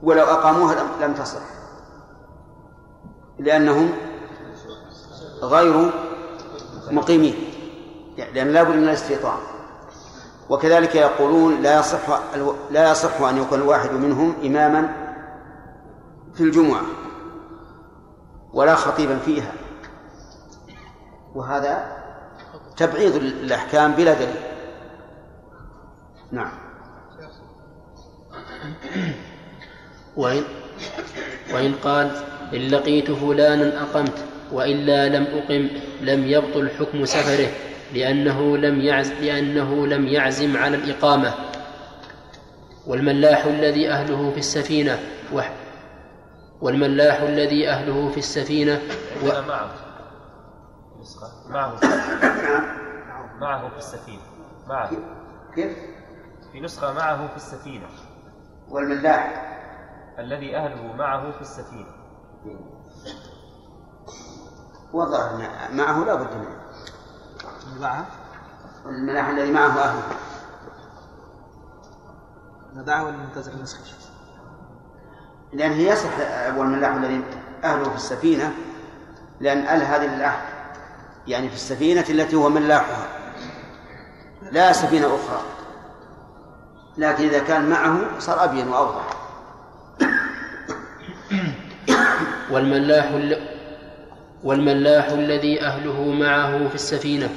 [0.02, 1.40] ولو أقاموها لم- تصح
[3.38, 3.92] لأنهم
[5.42, 5.90] غير
[6.90, 7.34] مقيمين
[8.34, 9.38] لأن لا بد من الاستيطان.
[10.50, 11.98] وكذلك يقولون لا يصح
[12.70, 14.94] لا يصح أن يكون الواحد منهم إماما
[16.34, 16.82] في الجمعة
[18.52, 19.52] ولا خطيبا فيها.
[21.34, 21.96] وهذا
[22.76, 24.53] تبعيض الأحكام بلا دليل.
[26.34, 26.52] نعم.
[30.16, 30.42] وإن,
[31.54, 32.10] وإن قال
[32.54, 35.68] إن لقيت فلانا أقمت وإلا لم أقم
[36.00, 37.48] لم يبطل حكم سفره
[37.94, 41.34] لأنه لم يعز لأنه لم يعزم على الإقامة.
[42.86, 44.98] والملاح الذي أهله في السفينة
[45.32, 45.52] وح
[46.60, 48.80] والملاح الذي أهله في السفينة
[49.22, 49.70] و معه.
[51.48, 51.80] معه.
[53.40, 54.22] معه في السفينة.
[54.68, 54.90] معه.
[55.54, 55.93] كيف؟
[56.54, 57.86] في نسخة معه في السفينة.
[58.68, 59.50] والملاح
[60.18, 61.90] الذي أهله معه في السفينة.
[64.92, 65.32] وضع
[65.72, 66.60] معه لا بد منه.
[67.76, 68.06] نضعها؟
[68.86, 70.16] الملاح الذي معه أهله.
[72.74, 73.78] نضعها ولا ننتظر النسخ
[75.52, 76.18] لأن هي يصح
[76.56, 77.24] والملاح الذي
[77.64, 78.52] أهله في السفينة
[79.40, 80.54] لأن أل هذه العهد
[81.26, 83.08] يعني في السفينة التي هو ملاحها
[84.42, 85.53] لا سفينة أخرى.
[86.98, 89.02] لكن إذا كان معه صار أبين وأوضح.
[92.50, 93.38] والملاح ال...
[94.44, 97.28] والملاح الذي أهله معه في السفينة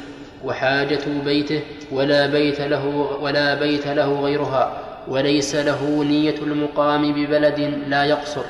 [0.43, 2.87] وحاجة بيته ولا بيت له
[3.21, 8.43] ولا بيت له غيرها وليس له نية المقام ببلد لا يقصر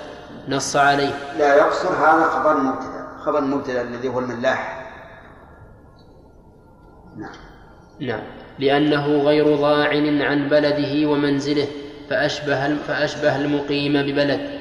[0.50, 1.14] نص عليه.
[1.38, 4.92] لا يقصر هذا خبر مبتدأ خبر مبتدأ الذي هو الملاح.
[7.18, 7.32] نعم.
[8.00, 8.22] نعم.
[8.60, 11.68] لأنه غير ضاعن عن بلده ومنزله
[12.10, 14.60] فأشبه فأشبه المقيم ببلد.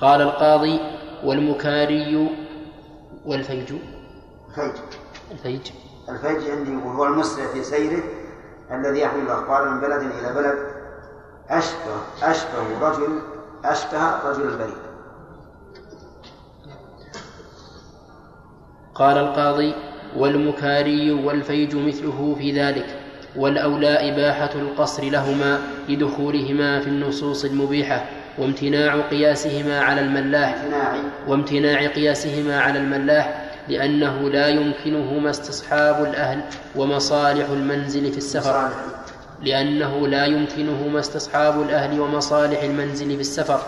[0.00, 0.80] قال القاضي
[1.24, 2.28] والمكاري
[3.26, 3.72] والفيج.
[4.48, 4.76] الفيج.
[5.30, 5.70] الفيج.
[6.08, 8.02] الفيج عندي وهو المسرع في سيره
[8.70, 10.58] الذي يحمل الأخبار من بلد إلى بلد.
[11.48, 13.18] أشبه أشبه رجل
[13.64, 14.74] أشبه رجل البريد
[18.94, 19.74] قال القاضي
[20.16, 22.99] والمكاري والفيج مثله في ذلك.
[23.36, 25.58] والأولى إباحة القصر لهما
[25.88, 28.04] لدخولهما في النصوص المبيحة
[28.38, 30.54] وامتناع قياسهما على الملاح
[31.28, 36.40] وامتناع قياسهما على الملاح لأنه لا يمكنهما استصحاب الأهل
[36.76, 38.68] ومصالح المنزل في السفر.
[39.42, 43.60] لأنه لا يمكنهما استصحاب الأهل ومصالح المنزل في السفر.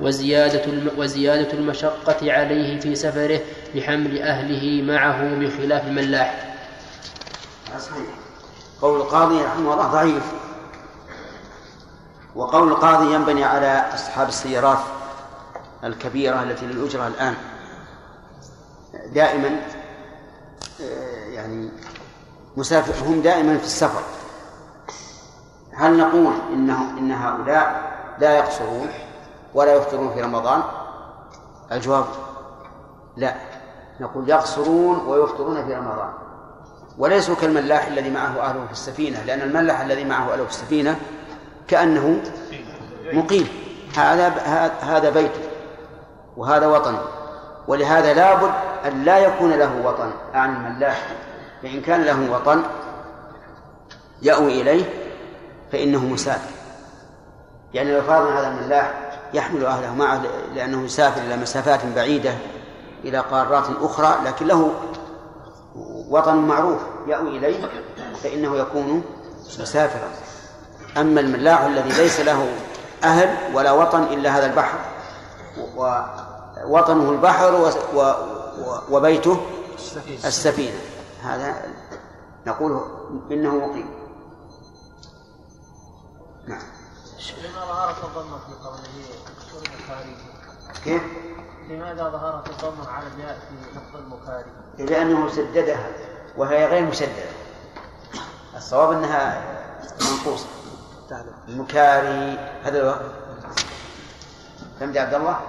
[0.00, 0.62] وزيادة
[0.98, 3.40] وزيادة المشقة عليه في سفره
[3.74, 6.56] بحمل أهله معه بخلاف الملاح.
[8.82, 10.32] قول القاضي رحمه الله ضعيف.
[12.34, 14.78] وقول القاضي ينبني على أصحاب السيارات
[15.84, 17.34] الكبيرة التي للأجرة الآن.
[19.12, 19.60] دائما
[20.80, 21.70] آه، يعني
[22.56, 24.02] مسافر هم دائما في السفر.
[25.72, 28.88] هل نقول إنه إن هؤلاء لا يقصرون
[29.54, 30.62] ولا يفطرون في رمضان؟
[31.72, 32.06] الجواب
[33.16, 33.34] لا.
[34.00, 36.25] نقول يقصرون ويفطرون في رمضان.
[36.98, 40.96] وليسوا كالملاح الذي معه أهله في السفينة لأن الملاح الذي معه أهله في السفينة
[41.68, 42.20] كأنه
[43.12, 43.48] مقيم.
[43.96, 44.28] هذا
[44.80, 45.40] هذا بيته
[46.36, 47.02] وهذا وطنه
[47.68, 48.50] ولهذا لابد
[48.86, 51.06] أن لا يكون له وطن أعني الملاح.
[51.62, 52.62] فإن كان له وطن
[54.22, 54.84] يأوي إليه
[55.72, 56.50] فإنه مسافر.
[57.74, 58.94] يعني لو فرضنا هذا الملاح
[59.34, 60.22] يحمل أهله معه
[60.54, 62.34] لأنه يسافر إلى مسافات بعيدة
[63.04, 64.72] إلى قارات أخرى لكن له
[66.08, 67.68] وطن معروف يأوي إليه
[68.22, 69.02] فإنه يكون
[69.60, 70.10] مسافرا.
[70.96, 72.56] أما الملاح الذي ليس له
[73.04, 74.78] أهل ولا وطن إلا هذا البحر
[75.76, 77.72] ووطنه البحر
[78.90, 79.40] وبيته
[80.24, 80.78] السفينة.
[81.22, 81.62] هذا
[82.46, 82.82] نقول
[83.30, 83.90] إنه مقيم
[86.46, 86.62] نعم.
[87.44, 89.06] لما ظهرت الضمة في قوله
[90.84, 91.02] كيف؟
[91.68, 95.90] لماذا ظهرت الضمة على الياء في لفظ المكاري؟ لأنه سددها
[96.36, 97.26] وهي غير مسددة.
[98.56, 99.42] الصواب أنها
[100.00, 100.46] منقوصة.
[101.48, 103.00] المكاري هذا هو.
[104.80, 105.40] فهمت يا عبد الله؟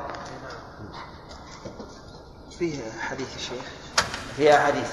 [2.59, 3.63] فيه حديث الشيخ
[4.37, 4.91] فيها حديث.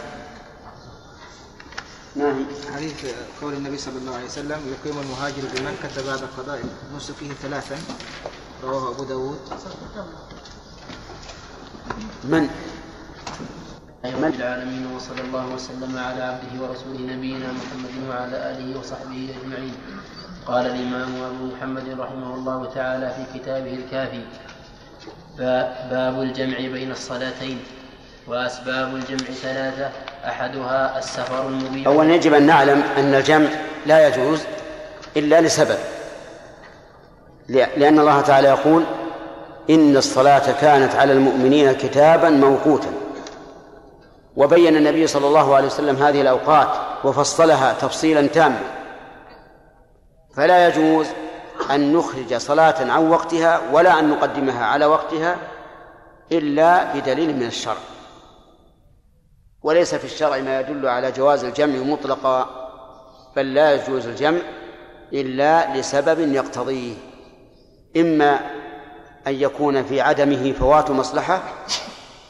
[2.16, 6.62] ما هي؟ حديث قول النبي صلى الله عليه وسلم يقيم المهاجر بمكة بعد قضاء
[6.96, 7.78] نسكه ثلاثا.
[8.64, 9.38] رواه أبو داود.
[12.24, 12.50] من؟
[14.04, 19.74] رب العالمين وصلى الله وسلم على عبده ورسوله نبينا محمد وعلى آله وصحبه أجمعين.
[20.46, 24.20] قال الإمام أبو محمد رحمه الله تعالى في كتابه الكافي
[25.90, 27.58] باب الجمع بين الصلاتين
[28.26, 29.90] وأسباب الجمع ثلاثة
[30.24, 33.48] أحدها السفر المبيح أولا يجب أن نعلم أن الجمع
[33.86, 34.40] لا يجوز
[35.16, 35.78] إلا لسبب
[37.48, 38.84] لأن الله تعالى يقول
[39.70, 43.03] إن الصلاة كانت على المؤمنين كتابا موقوتا.
[44.36, 46.68] وبين النبي صلى الله عليه وسلم هذه الأوقات
[47.04, 48.60] وفصلها تفصيلا تاما.
[50.36, 51.06] فلا يجوز
[51.70, 55.36] أن نخرج صلاة عن وقتها ولا أن نقدمها على وقتها
[56.32, 57.76] إلا بدليل من الشرع.
[59.62, 62.48] وليس في الشرع ما يدل على جواز الجمع مطلقا
[63.36, 64.38] بل لا يجوز الجمع
[65.12, 66.94] إلا لسبب يقتضيه.
[67.96, 68.40] إما
[69.26, 71.42] أن يكون في عدمه فوات مصلحة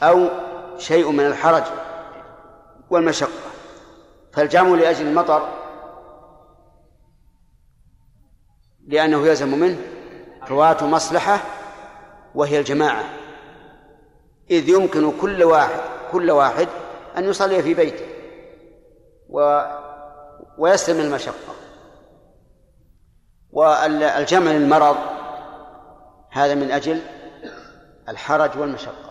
[0.02, 0.28] أو
[0.78, 1.64] شيء من الحرج.
[2.90, 3.50] والمشقة.
[4.32, 5.48] فالجمع لأجل المطر
[8.86, 9.78] لأنه يلزم منه
[10.46, 11.40] فوات مصلحة
[12.34, 13.04] وهي الجماعة.
[14.50, 15.80] إذ يمكن كل واحد
[16.12, 16.68] كل واحد
[17.16, 18.06] أن يصلي في بيته
[19.28, 19.62] و
[20.58, 21.54] ويسلم المشقة.
[23.52, 24.96] والجمع للمرض
[26.30, 27.00] هذا من أجل
[28.08, 29.03] الحرج والمشقة.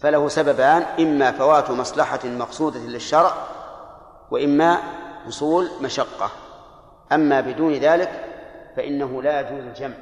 [0.00, 3.34] فله سببان إما فوات مصلحة مقصودة للشرع
[4.30, 4.78] وإما
[5.26, 6.30] حصول مشقة.
[7.12, 8.24] أما بدون ذلك
[8.76, 9.94] فإنه لا يجوز الجمع.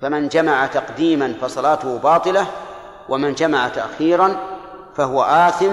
[0.00, 2.46] فمن جمع تقديما فصلاته باطلة
[3.08, 4.36] ومن جمع تأخيرا
[4.94, 5.72] فهو آثم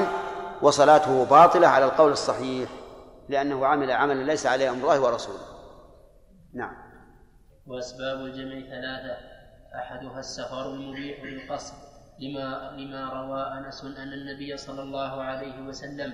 [0.62, 2.70] وصلاته باطلة على القول الصحيح
[3.30, 5.46] لأنه عمل عملا ليس عليه أمر الله ورسوله.
[6.54, 6.76] نعم.
[7.68, 9.18] وأسباب الجمع ثلاثة
[9.76, 11.95] أحدها السفر المبيح للقصر.
[12.20, 16.14] لما لما روى أنس أن النبي صلى الله عليه وسلم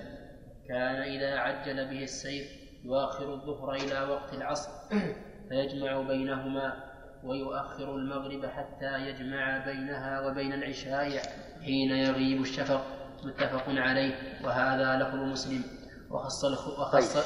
[0.67, 2.47] كان إذا عجل به السيف
[2.83, 4.71] يؤخر الظهر إلى وقت العصر
[5.49, 6.91] فيجمع بينهما
[7.23, 11.21] ويؤخر المغرب حتى يجمع بينها وبين العشاء
[11.61, 12.85] حين يغيب الشفق
[13.23, 15.63] متفق عليه وهذا لفظ مسلم
[16.09, 17.23] وخص وخص طيب.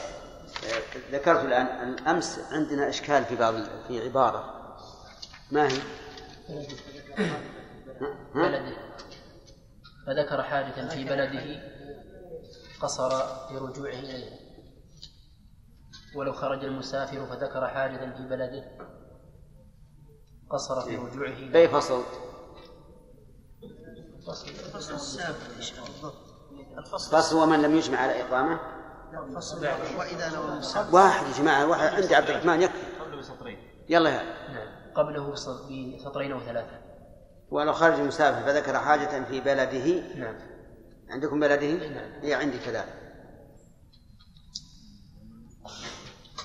[1.12, 1.68] ذكرت الآن
[2.08, 3.54] أمس عندنا إشكال في بعض
[3.88, 4.54] في عبارة
[5.52, 5.78] ما هي؟
[8.36, 8.78] بلده.
[10.08, 11.62] فذكر حاجة في بلده
[12.82, 13.10] قصر
[13.48, 14.46] في رجوعه إليه.
[16.16, 18.78] ولو خرج المسافر فذكر حاجة في بلده
[20.50, 21.60] قصر في رجوعه إليه.
[21.60, 22.04] أي فصل؟
[27.12, 28.60] فصل ومن لم يجمع على إقامة؟
[29.98, 30.42] وإذا لو
[30.92, 31.94] واحد يا جماعة واحد.
[31.94, 32.78] عندي عبد الرحمن يكفي.
[33.00, 33.58] قبل بسطرين.
[33.90, 34.24] يلا يا.
[34.54, 34.68] نعم.
[34.96, 36.85] قبله بسط- بسطرين أو ثلاثة.
[37.52, 40.02] ولو خرج المسافر فذكر حاجة في بلده.
[40.16, 40.36] نعم.
[41.10, 42.12] عندكم بلده؟ نعم.
[42.22, 43.06] هي عندي كذلك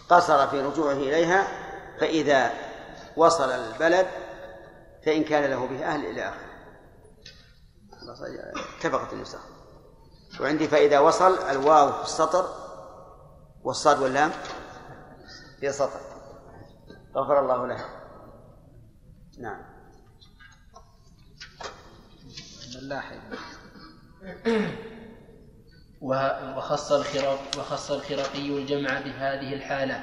[0.08, 1.48] قصر في رجوعه إليها
[2.00, 2.52] فإذا
[3.16, 4.06] وصل البلد
[5.06, 6.50] فإن كان له به أهل إلى آخره.
[8.78, 9.40] اتفقت النسخ.
[10.40, 12.48] وعندي فإذا وصل الواو في السطر
[13.62, 14.30] والصاد واللام
[15.60, 16.00] في سطر
[17.16, 17.84] غفر الله له.
[19.38, 19.69] نعم.
[26.00, 30.00] وه- وخص الخرق وخص الخرقي الجمع بهذه الحالة.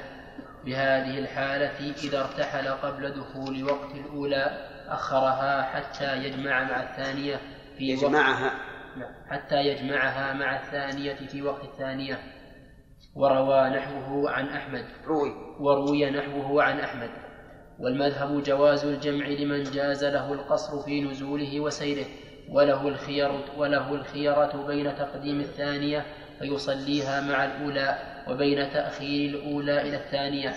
[0.64, 7.36] بهذه الحالة إذا ارتحل قبل دخول وقت الأولى أخرها حتى يجمع مع الثانية
[7.78, 8.52] في يجمعها.
[8.96, 12.18] نعم، حتى يجمعها مع الثانية في وقت الثانية.
[13.14, 14.84] وروى نحوه عن أحمد.
[15.06, 15.32] روي.
[15.60, 17.10] وروي نحوه عن أحمد.
[17.78, 22.06] والمذهب جواز الجمع لمن جاز له القصر في نزوله وسيره.
[22.52, 26.06] وله الخير وله الخيرة بين تقديم الثانية
[26.38, 30.54] فيصليها مع الأولى وبين تأخير الأولى إلى الثانية.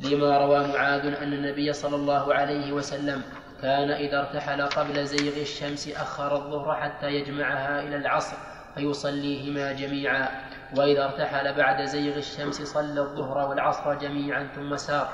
[0.00, 3.22] لما روى معاذ أن النبي صلى الله عليه وسلم
[3.62, 8.36] كان إذا ارتحل قبل زيغ الشمس أخر الظهر حتى يجمعها إلى العصر
[8.74, 10.28] فيصليهما جميعا.
[10.76, 15.08] وإذا ارتحل بعد زيغ الشمس صلى الظهر والعصر جميعا ثم سار.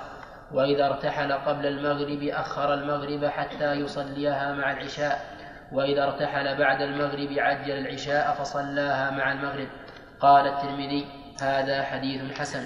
[0.53, 5.36] وإذا ارتحل قبل المغرب أخر المغرب حتى يصليها مع العشاء.
[5.73, 9.69] وإذا ارتحل بعد المغرب عجل العشاء فصلاها مع المغرب.
[10.21, 11.07] قال الترمذي
[11.41, 12.65] هذا حديث حسن.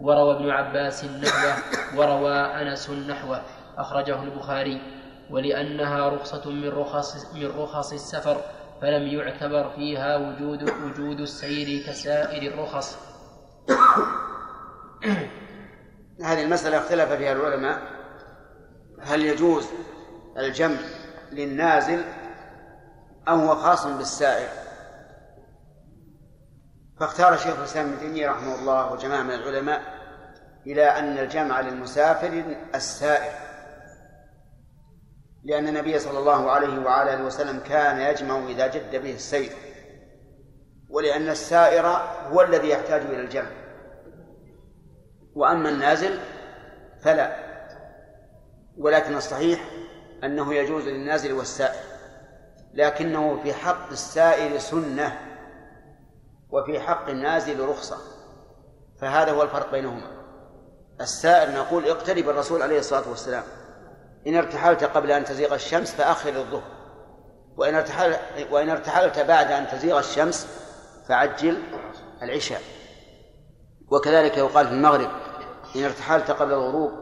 [0.00, 1.54] وروى ابن عباس نحوه
[1.96, 3.42] وروى أنس نحوه
[3.78, 4.80] أخرجه البخاري.
[5.30, 8.36] ولأنها رخصة من رخص من رخص السفر
[8.82, 12.98] فلم يعتبر فيها وجود وجود السير كسائر الرخص.
[16.24, 17.78] هذه المسألة اختلف فيها العلماء.
[19.02, 19.68] هل يجوز
[20.38, 20.76] الجمع
[21.32, 22.02] للنازل
[23.28, 24.48] أو هو خاص بالسائر
[27.00, 29.82] فاختار شيخ الإسلام ابن تيمية رحمه الله وجماعة من العلماء
[30.66, 33.32] إلى أن الجمع للمسافر السائر.
[35.44, 39.52] لأن النبي صلى الله عليه وعلى آله وسلم كان يجمع إذا جد به السير.
[40.90, 41.86] ولأن السائر
[42.32, 43.50] هو الذي يحتاج إلى الجمع.
[45.34, 46.18] وأما النازل
[47.02, 47.36] فلا.
[48.78, 49.70] ولكن الصحيح
[50.24, 51.93] أنه يجوز للنازل والسائر.
[52.74, 55.18] لكنه في حق السائر سنة
[56.50, 57.96] وفي حق النازل رخصة
[59.00, 60.10] فهذا هو الفرق بينهما.
[61.00, 63.42] السائر نقول اقترب الرسول عليه الصلاة والسلام.
[64.26, 66.74] إن ارتحلت قبل أن تزيغ الشمس فأخر الظهر.
[67.56, 68.16] وإن ارتحل
[68.50, 70.46] وإن ارتحلت بعد أن تزيغ الشمس
[71.08, 71.62] فعجل
[72.22, 72.60] العشاء.
[73.90, 75.10] وكذلك يقال في المغرب
[75.76, 76.92] إن ارتحلت قبل الغروب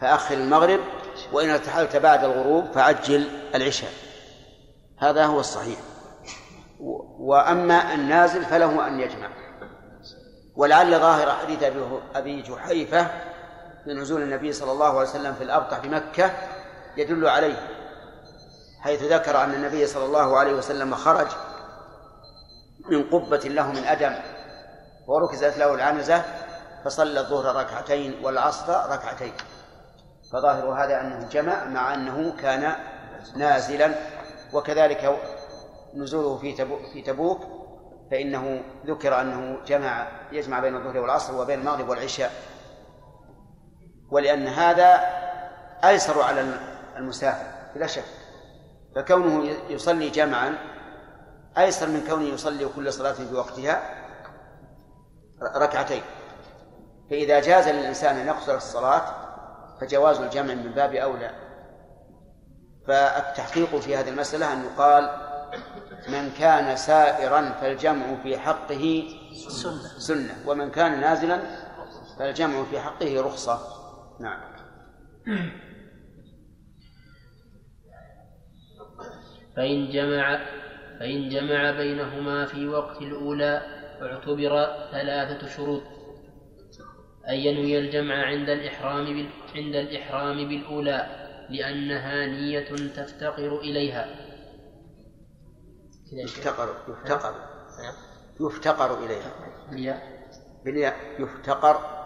[0.00, 0.80] فأخر المغرب
[1.32, 4.05] وإن ارتحلت بعد الغروب فعجل العشاء.
[4.98, 5.78] هذا هو الصحيح.
[7.18, 9.28] وأما النازل فله أن يجمع.
[10.56, 11.62] ولعل ظاهر حديث
[12.14, 13.04] أبي جحيفة
[13.84, 16.30] في نزول النبي صلى الله عليه وسلم في الأبطح بمكة
[16.96, 17.68] يدل عليه
[18.80, 21.26] حيث ذكر أن النبي صلى الله عليه وسلم خرج
[22.88, 24.14] من قبة له من أدم
[25.06, 26.22] وركزت له العنزة
[26.84, 29.32] فصلى الظهر ركعتين والعصر ركعتين.
[30.32, 32.72] فظاهر هذا أنه جمع مع أنه كان
[33.36, 33.94] نازلا
[34.52, 35.18] وكذلك
[35.94, 37.40] نزوله في تبوك, في تبوك
[38.10, 42.32] فإنه ذكر أنه جمع يجمع بين الظهر والعصر وبين المغرب والعشاء.
[44.10, 45.00] ولأن هذا
[45.84, 46.58] أيسر على
[46.96, 48.04] المسافر بلا شك.
[48.96, 50.58] فكونه يصلي جمعا
[51.58, 53.82] أيسر من كونه يصلي كل صلاة في وقتها
[55.56, 56.02] ركعتين.
[57.10, 59.02] فإذا جاز للإنسان أن يقصر الصلاة
[59.80, 61.45] فجواز الجمع من باب أولى.
[62.86, 65.10] فالتحقيق في هذه المسألة أن يقال
[66.08, 69.04] من كان سائرا فالجمع في حقه
[69.48, 69.98] سنة.
[69.98, 70.34] سنة.
[70.46, 71.40] ومن كان نازلا
[72.18, 73.58] فالجمع في حقه رخصة.
[74.20, 74.40] نعم.
[79.56, 80.38] فإن جمع
[81.00, 83.62] فإن جمع بينهما في وقت الأولى
[84.02, 85.82] اعتبر ثلاثة شروط.
[87.28, 89.28] أن ينوي الجمع عند الإحرام بال...
[89.54, 91.25] عند الإحرام بالأولى.
[91.50, 94.06] لأنها نية تفتقر إليها.
[96.12, 97.34] يفتقر يفتقر.
[98.40, 99.32] يفتقر إليها.
[100.64, 100.96] بالياء.
[101.18, 101.96] يفتقر.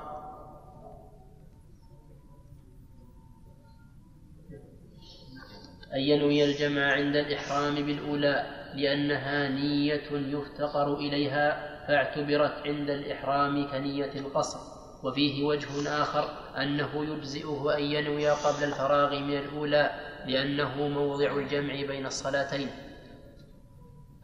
[5.94, 14.79] أن ينوي الجمع عند الإحرام بالأولى لأنها نية يفتقر إليها فاعتبرت عند الإحرام كنية القصر.
[15.02, 19.90] وفيه وجه آخر أنه يجزئه أن ينوي قبل الفراغ من الأولى
[20.26, 22.70] لأنه موضع الجمع بين الصلاتين.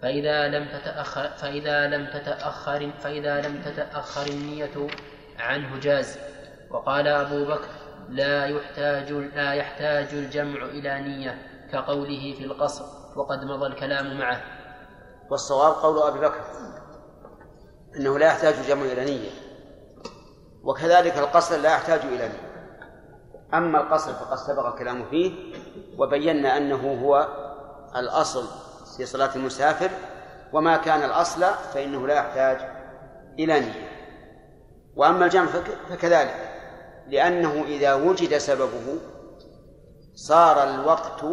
[0.03, 4.89] فإذا لم تتأخر فإذا لم تتأخر فإذا لم تتأخر النية
[5.39, 6.19] عنه جاز.
[6.71, 7.69] وقال أبو بكر
[8.09, 11.39] لا يحتاج لا يحتاج الجمع إلى نية
[11.73, 12.85] كقوله في القصر
[13.17, 14.43] وقد مضى الكلام معه.
[15.31, 16.41] والصواب قول أبي بكر
[17.97, 19.46] أنه لا يحتاج الجمع إلى نية.
[20.67, 22.57] وكذلك القصر لا يحتاج إلى نية.
[23.55, 25.55] أما القصر فقد سبق الكلام فيه
[25.99, 27.29] وبينا أنه هو
[27.97, 28.45] الأصل
[28.97, 29.91] في صلاة المسافر
[30.53, 31.45] وما كان الأصل
[31.75, 32.59] فإنه لا يحتاج
[33.39, 33.89] إلى نية.
[34.97, 35.47] وأما الجمع
[35.91, 36.53] فكذلك
[37.09, 38.99] لأنه إذا وجد سببه
[40.15, 41.25] صار الوقت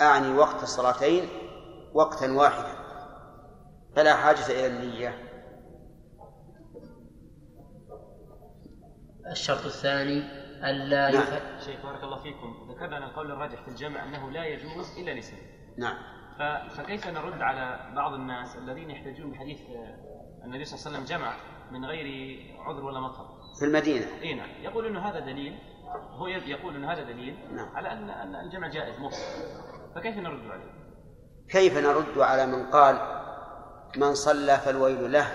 [0.00, 1.28] أعني وقت الصلاتين
[1.94, 2.72] وقتا واحدا
[3.96, 5.31] فلا حاجة إلى النية.
[9.30, 10.18] الشرط الثاني
[10.70, 11.22] ألا نعم.
[11.22, 11.64] يف...
[11.64, 15.38] شيخ بارك الله فيكم ذكرنا أن القول الراجح في الجمع أنه لا يجوز إلا لسبب
[15.78, 15.96] نعم.
[16.38, 21.18] ف- فكيف نرد على بعض الناس الذين يحتجون بحديث آه، النبي صلى الله عليه وسلم
[21.18, 21.32] جمع
[21.70, 22.06] من غير
[22.60, 23.26] عذر ولا مطر؟
[23.58, 24.06] في المدينة.
[24.22, 24.48] إي نعم.
[24.62, 25.58] يقول إنه هذا دليل
[26.10, 27.68] هو يقول ان هذا دليل نعم.
[27.76, 29.18] على ان أن الجمع جائز مطلق
[29.94, 30.72] فكيف نرد عليه؟
[31.48, 32.98] كيف نرد على من قال
[33.96, 35.26] من صلى فالويل له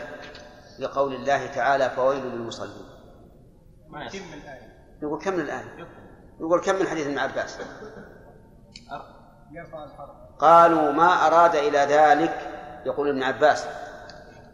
[0.80, 2.86] لقول الله تعالى فويل للمصلين.
[3.89, 4.15] ما يصح.
[5.01, 5.88] يقول كم من الآية؟
[6.39, 7.57] يقول كم من حديث ابن عباس؟
[9.51, 10.09] يرفع الحرج
[10.39, 12.51] قالوا ما أراد إلى ذلك
[12.85, 13.68] يقول ابن عباس.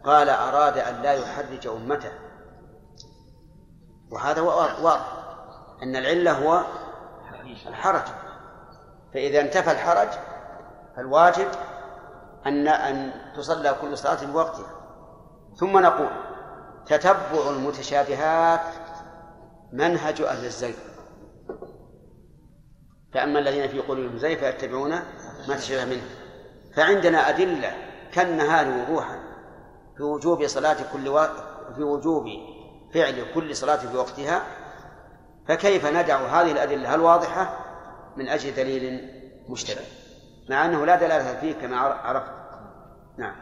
[0.04, 2.12] قال أراد أن لا يحرج أمته.
[4.10, 5.12] وهذا وا- واضح
[5.82, 6.64] أن العلة هو
[7.66, 8.02] الحرج.
[9.14, 10.08] فإذا انتفى الحرج
[10.96, 11.48] فالواجب
[12.46, 14.66] أن أن تصلى كل صلاة بوقتها.
[15.56, 16.08] ثم نقول
[16.86, 18.60] تتبع المتشابهات
[19.72, 20.74] منهج أهل الزيغ
[23.14, 24.90] فأما الذين في قلوبهم زيغ فيتبعون
[25.48, 26.02] ما تشابه منه.
[26.76, 27.74] فعندنا أدلة
[28.12, 29.18] كالنهار وضوحا
[29.96, 31.26] في وجوب صلاة كل و...
[31.76, 32.24] في وجوب
[32.94, 34.42] فعل كل صلاة في وقتها.
[35.48, 37.64] فكيف ندع هذه الأدلة؟ الواضحة
[38.16, 39.10] من أجل دليل
[39.48, 39.84] مشتبه
[40.50, 42.32] مع أنه لا دلالة فيه كما عر- عرفت.
[43.18, 43.36] نعم.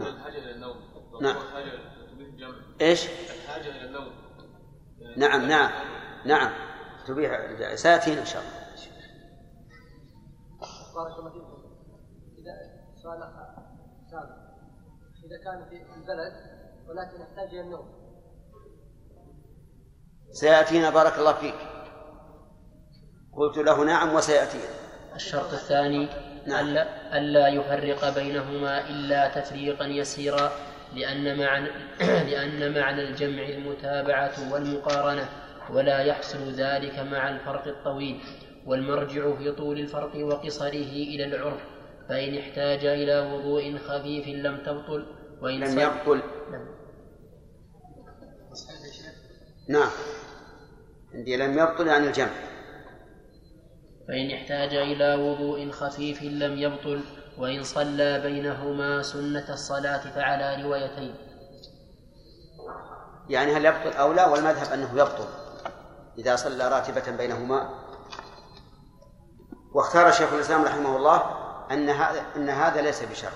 [0.00, 0.38] الحاجة
[1.20, 1.36] نعم.
[2.80, 4.12] إيش؟ الحاجة إلى النوم
[5.16, 5.70] نعم نعم
[6.26, 6.52] نعم.
[7.06, 7.40] تبيح
[7.74, 8.62] سيأتينا إن شاء الله.
[10.94, 11.62] بارك الله فيكم.
[12.38, 12.52] إذا
[13.02, 13.20] سؤال
[14.10, 14.42] سابق
[15.24, 16.32] إذا كان في البلد
[16.88, 18.02] ولكن يحتاج إلى النوم
[20.30, 21.54] سيأتينا بارك الله فيك.
[23.32, 24.74] قلت له نعم وسيأتينا.
[25.14, 26.08] الشرط الثاني
[26.46, 26.66] نعم.
[26.66, 30.52] ألا, ألا يفرق بينهما إلا تفريقا يسيرا.
[30.94, 31.68] لأن معنى
[32.30, 35.28] لأن معنى الجمع المتابعة والمقارنة
[35.70, 38.20] ولا يحصل ذلك مع الفرق الطويل
[38.66, 41.60] والمرجع في طول الفرق وقصره إلى العرف
[42.08, 45.06] فإن احتاج إلى وضوء خفيف لم تبطل
[45.42, 46.22] وإن لم يبطل.
[46.50, 46.66] نعم.
[49.68, 49.90] نعم.
[51.14, 52.30] عندي لم يبطل عن الجمع.
[54.08, 57.00] فإن احتاج إلى وضوء خفيف لم يبطل
[57.38, 61.14] وإن صلى بينهما سنة الصلاة فعلى روايتين.
[63.28, 65.26] يعني هل يبطل أو لا؟ والمذهب أنه يبطل
[66.18, 67.70] إذا صلى راتبة بينهما.
[69.74, 71.22] واختار شيخ الإسلام رحمه الله
[71.70, 73.32] أن هذا أن هذا ليس بشرط.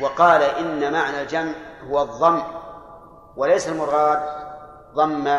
[0.00, 1.52] وقال إن معنى الجمع
[1.90, 2.42] هو الضم
[3.36, 4.22] وليس المراد
[4.94, 5.38] ضم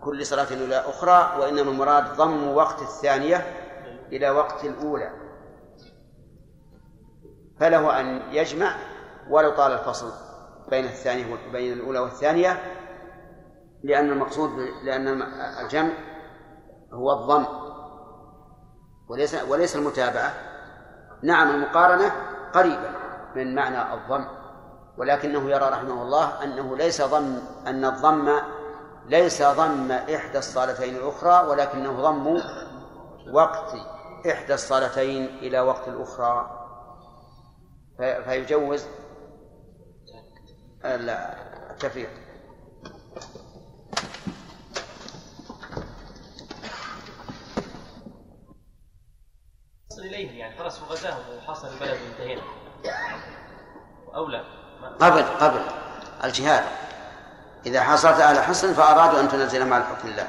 [0.00, 3.46] كل صلاة إلى أخرى وإنما المراد ضم وقت الثانية
[4.12, 5.21] إلى وقت الأولى.
[7.62, 8.76] فله أن يجمع
[9.30, 10.12] ولو طال الفصل
[10.70, 12.62] بين الثانية وبين الأولى والثانية
[13.84, 14.50] لأن المقصود
[14.84, 15.22] لأن
[15.64, 15.92] الجمع
[16.92, 17.44] هو الضم
[19.08, 20.34] وليس وليس المتابعة.
[21.22, 22.12] نعم المقارنة
[22.52, 22.90] قريبة
[23.36, 24.24] من معنى الضم
[24.98, 28.30] ولكنه يرى رحمه الله أنه ليس ضم أن الضم
[29.06, 32.40] ليس ضم إحدى الصالتين الأخرى ولكنه ضم
[33.32, 33.74] وقت
[34.30, 36.61] إحدى الصالتين إلى وقت الأخرى.
[37.98, 38.84] فيجوز
[40.84, 42.10] التفريق
[49.92, 52.42] يصل إليه يعني خلاص هو غزاه وحاصر البلد وانتهينا.
[54.14, 54.44] أولى
[55.00, 55.60] قبل قبل
[56.24, 56.64] الجهاد.
[57.66, 60.28] إذا حصلت أهل حصن فأرادوا أن تنزل مع الحكم الله.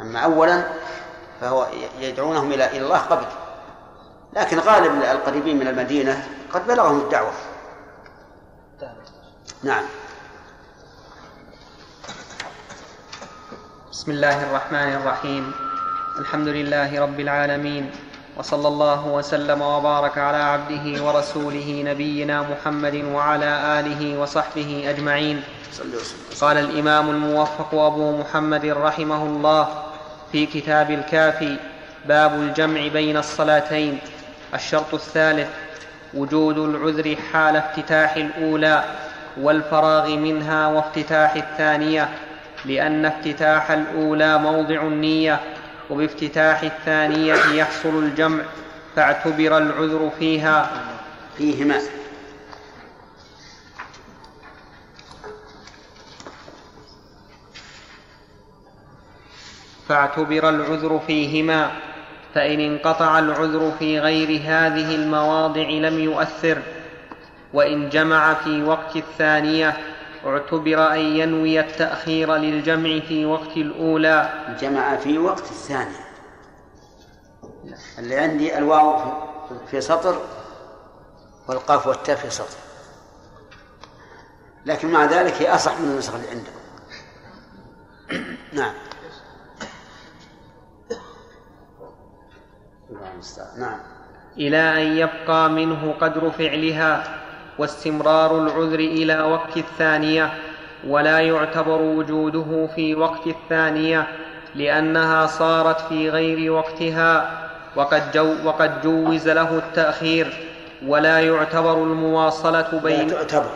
[0.00, 0.64] أما أولا
[1.40, 1.68] فهو
[1.98, 3.26] يدعونهم إلى الله قبل
[4.36, 7.32] لكن غالب القريبين من المدينة قد بلغهم الدعوة.
[9.62, 9.84] نعم.
[13.90, 15.52] بسم الله الرحمن الرحيم.
[16.18, 17.90] الحمد لله رب العالمين
[18.36, 25.42] وصلى الله وسلم وبارك على عبده ورسوله نبينا محمد وعلى آله وصحبه أجمعين.
[26.40, 29.68] قال الإمام الموفق أبو محمد رحمه الله
[30.32, 31.56] في كتاب الكافي
[32.06, 33.98] باب الجمع بين الصلاتين.
[34.54, 35.48] الشرط الثالث
[36.14, 38.84] وجود العذر حال افتتاح الأولى
[39.40, 42.08] والفراغ منها وافتتاح الثانية
[42.64, 45.40] لأن افتتاح الأولى موضع النية
[45.90, 48.42] وبافتتاح الثانية يحصل الجمع
[48.96, 50.70] فاعتبر العذر فيها.
[51.38, 51.80] فيهما.
[59.88, 61.70] فاعتبر العذر فيهما.
[62.34, 66.62] فإن انقطع العذر في غير هذه المواضع لم يؤثر
[67.52, 69.76] وإن جمع في وقت الثانية
[70.26, 74.44] اعتبر أن ينوي التأخير للجمع في وقت الأولى.
[74.60, 76.10] جمع في وقت الثانية.
[77.98, 79.12] اللي عندي الواو
[79.70, 80.18] في سطر
[81.48, 82.58] والقاف والتاء في سطر.
[84.66, 86.60] لكن مع ذلك هي أصح من النسخ اللي عندكم.
[88.52, 88.74] نعم.
[93.58, 93.78] نعم
[94.38, 97.04] إلى أن يبقى منه قدر فعلها
[97.58, 100.32] واستمرار العذر إلى وقت الثانية
[100.86, 104.06] ولا يعتبر وجوده في وقت الثانية
[104.54, 107.40] لأنها صارت في غير وقتها
[107.76, 110.46] وقد, جو وقد جوز له التأخير
[110.86, 113.50] ولا يعتبر المواصلة لا بين تعتبر.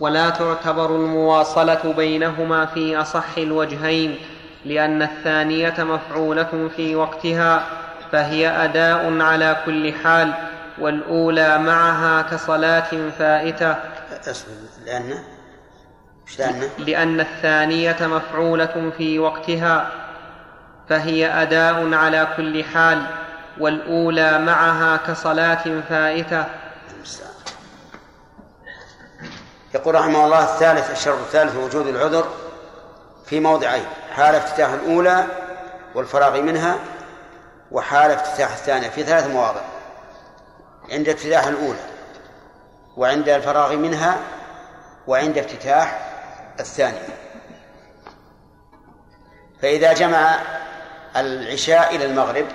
[0.00, 4.18] ولا تعتبر المواصلة بينهما في أصح الوجهين
[4.64, 7.66] لأن الثانية مفعولة في وقتها
[8.12, 10.34] فهي أداء على كل حال
[10.78, 13.76] والأولى معها كصلاة فائتة.
[14.30, 14.52] اصبر
[14.86, 15.18] لأن؟
[16.38, 19.90] لأن؟ لأن الثانية مفعولة في وقتها
[20.88, 23.02] فهي أداء على كل حال
[23.58, 26.44] والأولى معها كصلاة فائتة.
[29.74, 32.26] يقول رحمه الله الثالث الشرط الثالث وجود العذر
[33.26, 35.24] في موضعين حال افتتاح الأولى
[35.94, 36.78] والفراغ منها
[37.70, 39.60] وحال افتتاح الثانية في ثلاث مواضع
[40.92, 41.78] عند افتتاح الأولى
[42.96, 44.16] وعند الفراغ منها
[45.06, 46.12] وعند افتتاح
[46.60, 47.08] الثانية.
[49.62, 50.38] فإذا جمع
[51.16, 52.46] العشاء إلى المغرب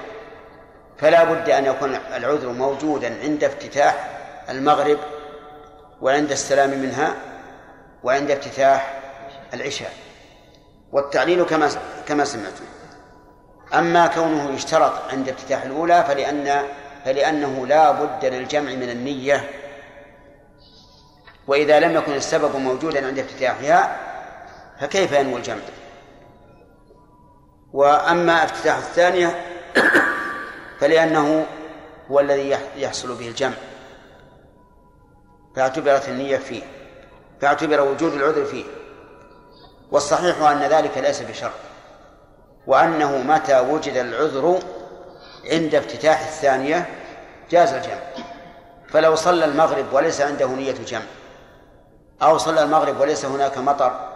[0.98, 4.10] فلا بد أن يكون العذر موجودا عند افتتاح
[4.50, 4.98] المغرب
[6.02, 7.16] وعند السلام منها
[8.04, 9.02] وعند افتتاح
[9.54, 9.94] العشاء
[10.92, 11.70] والتعليل كما
[12.08, 12.66] كما سمعتم.
[13.74, 16.64] أما كونه يشترط عند افتتاح الأولى فلأن
[17.06, 19.50] فلأنه لا بد للجمع من النية.
[21.48, 23.98] وإذا لم يكن السبب موجودا عند افتتاحها
[24.80, 25.62] فكيف ينوي الجمع؟
[27.74, 29.46] وأما افتتاح الثانية
[30.80, 31.46] فلأنه
[32.12, 33.54] هو الذي يحصل به الجمع.
[35.56, 36.62] فاعتبرت النية فيه
[37.42, 38.66] فاعتبر وجود العذر فيه.
[39.92, 41.52] والصحيح أن ذلك ليس بشرط
[42.68, 44.60] وأنه متى وجد العذر
[45.52, 46.90] عند افتتاح الثانية
[47.50, 48.02] جاز الجمع.
[48.90, 51.02] فلو صلى المغرب وليس عنده نية جمع
[52.22, 54.10] أو صلى المغرب وليس هناك مطر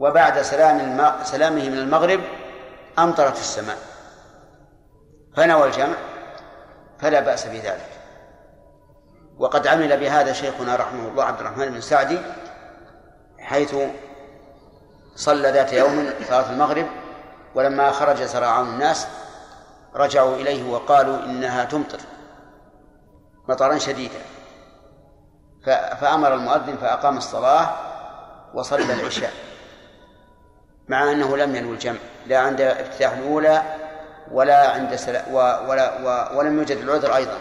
[0.00, 1.24] وبعد سلام الم...
[1.24, 2.20] سلامه من المغرب
[2.98, 3.78] أمطرت السماء
[5.36, 5.96] فنوى الجمع
[6.98, 7.95] فلا بأس بذلك.
[9.38, 12.18] وقد عمل بهذا شيخنا رحمه الله عبد الرحمن بن سعدي
[13.38, 13.76] حيث
[15.16, 16.86] صلى ذات يوم صلاة المغرب
[17.54, 19.06] ولما خرج سراعان الناس
[19.94, 21.98] رجعوا إليه وقالوا إنها تمطر
[23.48, 24.18] مطرا شديدا.
[26.00, 27.70] فأمر المؤذن فأقام الصلاة
[28.54, 29.32] وصلى العشاء
[30.88, 33.62] مع أنه لم ينوي الجمع لا عند افتتاح الأولى
[34.30, 34.98] ولا عند
[35.68, 37.38] ولا ولم يوجد العذر أيضا.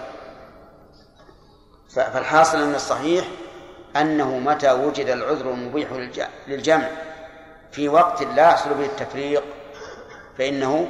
[1.95, 3.25] فالحاصل أن الصحيح
[3.95, 5.89] أنه متى وجد العذر المبيح
[6.47, 6.87] للجمع
[7.71, 9.43] في وقت لا يحصل به التفريق
[10.37, 10.87] فإنه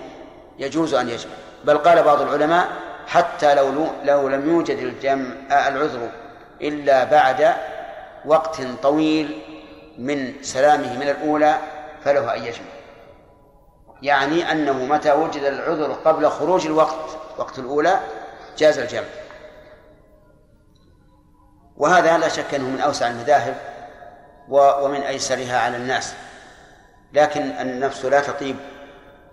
[0.59, 1.33] يجوز أن يجمع.
[1.65, 2.67] بل قال بعض العلماء
[3.07, 6.09] حتى لو لو لم يوجد الجمع العذر
[6.61, 7.53] إلا بعد
[8.25, 9.41] وقت طويل
[9.97, 11.57] من سلامه من الأولى
[12.03, 12.65] فله أن يجمع.
[14.01, 17.99] يعني أنه متى وجد العذر قبل خروج الوقت وقت الأولى
[18.57, 19.24] جاز الجمع.
[21.77, 23.55] وهذا لا شك أنه من أوسع المذاهب
[24.49, 26.13] ومن أيسرها على الناس.
[27.13, 28.55] لكن النفس لا تطيب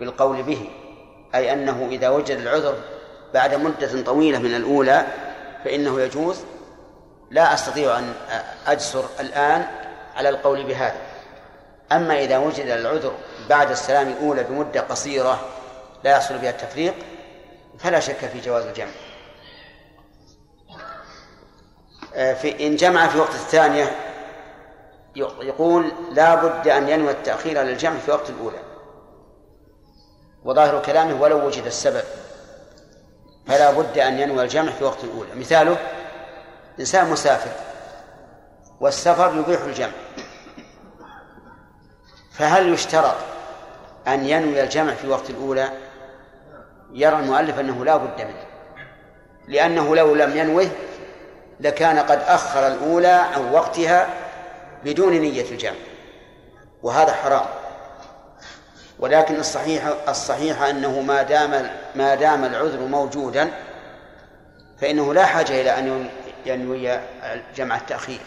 [0.01, 0.70] بالقول به
[1.35, 2.74] أي أنه إذا وجد العذر
[3.35, 5.06] بعد مدة طويلة من الأولى
[5.64, 6.36] فإنه يجوز.
[7.31, 8.14] لا أستطيع أن
[8.66, 9.66] أجسر الآن
[10.16, 10.97] على القول بهذا.
[11.93, 13.12] أما إذا وجد العذر
[13.48, 15.40] بعد السلام الأولى بمدة قصيرة
[16.05, 16.94] لا يحصل بها التفريق
[17.78, 18.90] فلا شك في جواز الجمع.
[22.12, 23.97] في إن جمع في وقت الثانية
[25.16, 28.59] يقول لا بد أن ينوي التأخير على الجمع في وقت الأولى.
[30.44, 32.05] وظاهر كلامه ولو وجد السبب.
[33.47, 35.34] فلا بد أن ينوي الجمع في وقت الأولى.
[35.34, 35.76] مثاله
[36.80, 37.51] إنسان مسافر
[38.80, 39.93] والسفر يبيح الجمع.
[42.32, 43.16] فهل يشترط
[44.09, 45.68] أن ينوي الجمع في وقت الأولى؟
[46.93, 48.47] يرى المؤلف أنه لا بد منه.
[49.48, 50.68] لأنه لو لم ينوه
[51.61, 54.09] لكان قد أخر الأولى عن وقتها
[54.85, 55.77] بدون نية الجمع
[56.83, 57.47] وهذا حرام.
[58.99, 63.51] ولكن الصحيح الصحيح أنه ما دام ما دام العذر موجودا
[64.81, 66.11] فإنه لا حاجة إلى أن
[66.47, 67.01] ينوي
[67.57, 68.20] جمع التأخير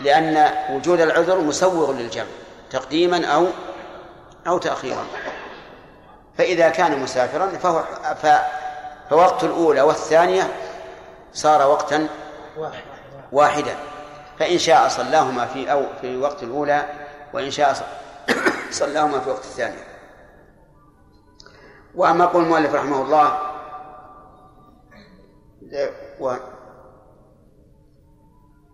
[0.00, 2.26] لأن وجود العذر مسوغ للجمع
[2.70, 3.46] تقديما أو
[4.46, 5.06] أو تأخيرا.
[6.38, 7.84] فإذا كان مسافرا فهو
[9.10, 10.48] فوقت الأولى والثانية
[11.32, 12.08] صار وقتا
[13.32, 13.76] واحدا.
[14.38, 16.84] فإن شاء صلاهما في أو في وقت الأولى
[17.32, 17.76] وإن شاء
[18.70, 19.84] صلاهما في وقت الثانية
[21.94, 23.38] وأما قول المؤلف رحمه الله
[26.20, 26.34] و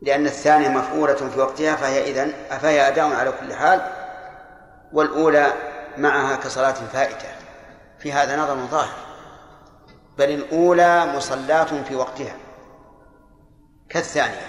[0.03, 3.81] لأن الثانية مفعولة في وقتها فهي إذن فهي أداء على كل حال
[4.93, 5.53] والأولى
[5.97, 7.29] معها كصلاة فائتة.
[7.99, 8.97] في هذا نظر ظاهر.
[10.19, 12.35] بل الأولى مصلاة في وقتها.
[13.91, 14.47] كالثانية.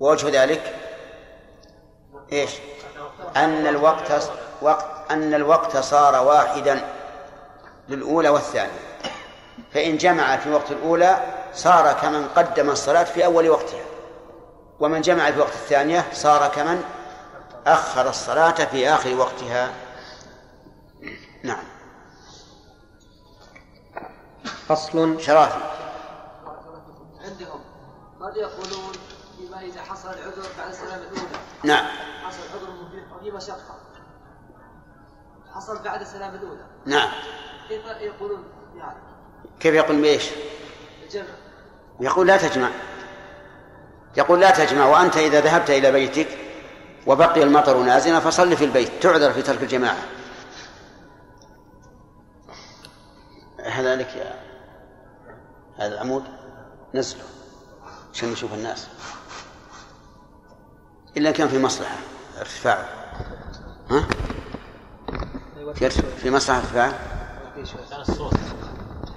[0.00, 0.74] ووجه ذلك
[2.32, 2.50] إيش؟
[3.36, 4.30] أن الوقت
[4.62, 6.88] وقت أن الوقت صار واحدا
[7.88, 8.80] للأولى والثانية.
[9.72, 11.18] فإن جمع في وقت الأولى
[11.54, 13.84] صار كمن قدم الصلاة في أول وقتها.
[14.80, 16.82] ومن جمع في وقت الثانية صار كمن
[17.66, 19.72] أخر الصلاة في آخر وقتها.
[21.42, 21.64] نعم.
[24.68, 25.83] فصل شرافي.
[28.34, 28.92] قد يقولون
[29.38, 31.38] فيما إذا حصل العذر بعد السلامة الأولى.
[31.64, 31.86] نعم.
[32.24, 32.68] حصل عذر
[33.16, 33.78] وفي مشقة
[35.54, 36.66] حصل بعد السلامة الأولى.
[36.86, 37.10] نعم.
[37.68, 38.44] كيف يقولون
[38.76, 38.98] يعني؟
[39.60, 40.30] كيف يقول بإيش؟
[41.04, 41.24] الجمع
[42.00, 42.70] يقول لا تجمع.
[44.16, 46.28] يقول لا تجمع وأنت إذا ذهبت إلى بيتك
[47.06, 50.02] وبقي المطر نازلا فصل في البيت تعذر في ترك الجماعة.
[53.64, 54.44] هذا لك يا
[55.76, 56.24] هذا العمود
[56.94, 57.33] نزله.
[58.14, 58.86] عشان نشوف الناس.
[61.16, 61.96] إلا كان في مصلحة.
[62.38, 62.88] ارتفاعه
[63.90, 64.06] ها؟
[65.74, 66.98] في في مصلحة ارتفاعه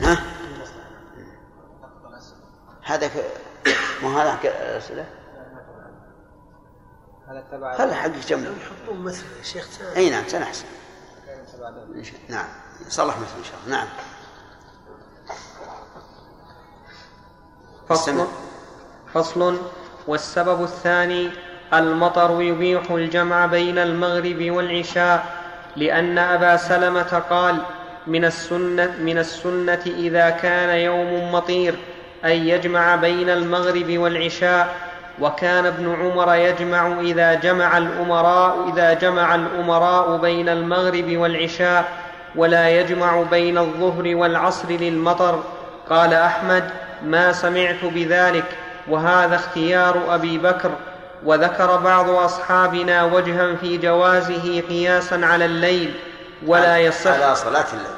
[0.01, 0.17] ها؟
[2.83, 3.11] هذا ك...
[4.03, 4.39] مو هذا
[4.77, 5.05] أسئلة
[7.27, 10.65] هذا تبع خلي حق جنبه يحطون مثل يا شيخ أي نعم سنحسن
[12.29, 12.47] نعم.
[12.89, 13.77] صلح مثل إن شاء الله.
[13.77, 13.87] نعم.
[17.89, 18.27] فصل.
[19.17, 19.57] فصل
[20.07, 21.29] والسبب الثاني
[21.73, 25.25] المطر يبيح الجمع بين المغرب والعشاء
[25.75, 27.57] لأن أبا سلمة قال
[28.07, 31.75] من السنة, من السنة إذا كان يوم مطير
[32.25, 34.75] أن يجمع بين المغرب والعشاء
[35.21, 41.85] وكان ابن عمر يجمع إذا جمع الأمراء إذا جمع الأمراء بين المغرب والعشاء
[42.35, 45.43] ولا يجمع بين الظهر والعصر للمطر.
[45.89, 46.63] قال أحمد
[47.05, 48.66] ما سمعت بذلك.
[48.89, 50.71] وهذا اختيار أبي بكر
[51.25, 55.93] وذكر بعض أصحابنا وجها في جوازه قياسا على الليل
[56.45, 57.11] ولا يصح.
[57.11, 57.97] على صلاة الليل.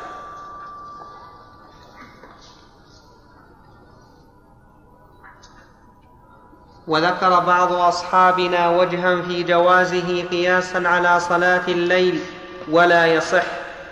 [6.87, 12.19] وذكر بعض أصحابنا وجها في جوازه قياسا على صلاة الليل
[12.71, 13.43] ولا يصح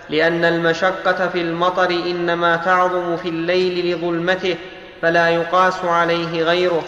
[0.10, 4.56] لأن المشقة في المطر إنما تعظم في الليل لظلمته
[5.02, 6.84] فلا يقاس عليه غيره.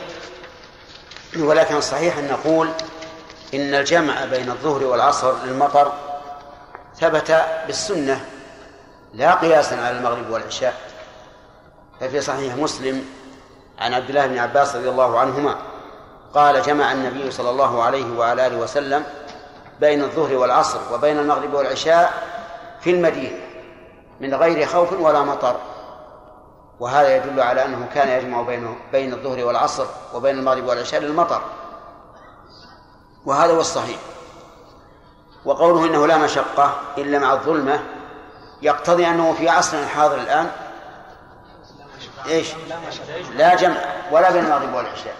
[1.38, 2.69] ولكن الصحيح أن نقول
[3.53, 5.94] إن الجمع بين الظهر والعصر للمطر
[6.99, 8.26] ثبت بالسنة
[9.14, 10.73] لا قياسا على المغرب والعشاء.
[11.99, 13.06] ففي صحيح مسلم
[13.80, 15.56] عن عبد الله بن عباس رضي الله عنهما
[16.34, 19.03] قال جمع النبي صلى الله عليه وعلى آله وسلم
[19.80, 22.14] بين الظهر والعصر وبين المغرب والعشاء
[22.81, 23.38] في المدينة
[24.19, 25.56] من غير خوف ولا مطر.
[26.80, 31.41] وهذا يدل على أنه كان يجمع بين بين الظهر والعصر وبين المغرب والعشاء للمطر.
[33.26, 33.99] وهذا هو الصحيح.
[35.45, 37.84] وقوله إنه لا مشقة إلا مع الظلمة
[38.61, 40.51] يقتضي أنه في عصرنا الحاضر الآن.
[42.27, 42.47] إيش؟
[43.35, 43.77] لا جمع
[44.11, 45.15] ولا بين المغرب والعشاء.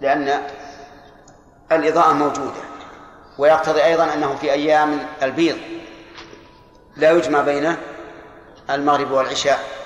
[0.00, 0.42] لأن
[1.72, 2.60] الإضاءة موجودة.
[3.38, 5.56] ويقتضي أيضا أنه في أيام البيض
[6.96, 7.76] لا يجمع بين
[8.70, 9.85] المغرب والعشاء.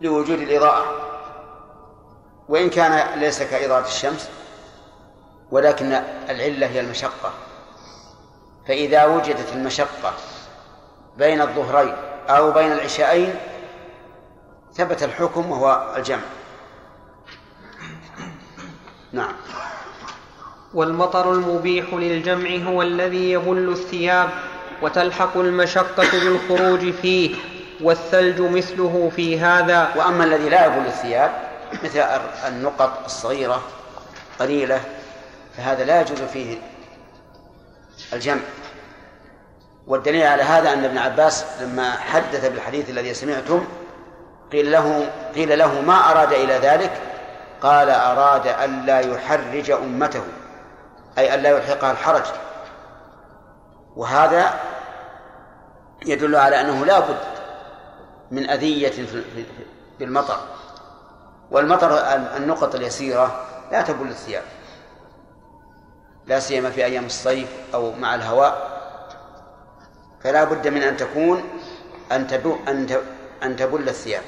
[0.00, 0.84] لوجود الإضاءة.
[2.48, 4.28] وإن كان ليس كإضاءة الشمس
[5.50, 5.92] ولكن
[6.30, 7.32] العلة هي المشقة.
[8.68, 10.12] فإذا وجدت المشقة
[11.16, 11.94] بين الظهرين
[12.28, 13.34] أو بين العشاءين
[14.74, 16.22] ثبت الحكم وهو الجمع.
[19.12, 19.32] نعم.
[20.74, 24.30] والمطر المبيح للجمع هو الذي يبل الثياب
[24.82, 27.36] وتلحق المشقة بالخروج فيه.
[27.82, 29.88] والثلج مثله في هذا.
[29.96, 31.30] وأما الذي لا يبل الثياب
[31.84, 32.00] مثل
[32.48, 33.62] النقط الصغيرة
[34.40, 34.80] قليلة
[35.56, 36.58] فهذا لا يجوز فيه
[38.12, 38.40] الجمع.
[39.86, 43.66] والدليل على هذا أن ابن عباس لما حدث بالحديث الذي سمعتم
[44.52, 46.92] قيل له قيل له ما أراد إلى ذلك؟
[47.62, 50.22] قال أراد ألا يحرج أمته
[51.18, 52.24] أي ألا يلحقها الحرج.
[53.96, 54.54] وهذا
[56.06, 57.39] يدل على أنه لا بد
[58.30, 58.90] من أذية
[59.98, 60.40] في المطر.
[61.50, 61.98] والمطر
[62.36, 64.42] النقط اليسيرة لا تبل الثياب
[66.26, 68.80] لا سيما في أيام الصيف أو مع الهواء.
[70.24, 71.44] فلا بد من أن تكون
[72.12, 73.00] أن
[73.42, 74.22] أن تبل الثياب.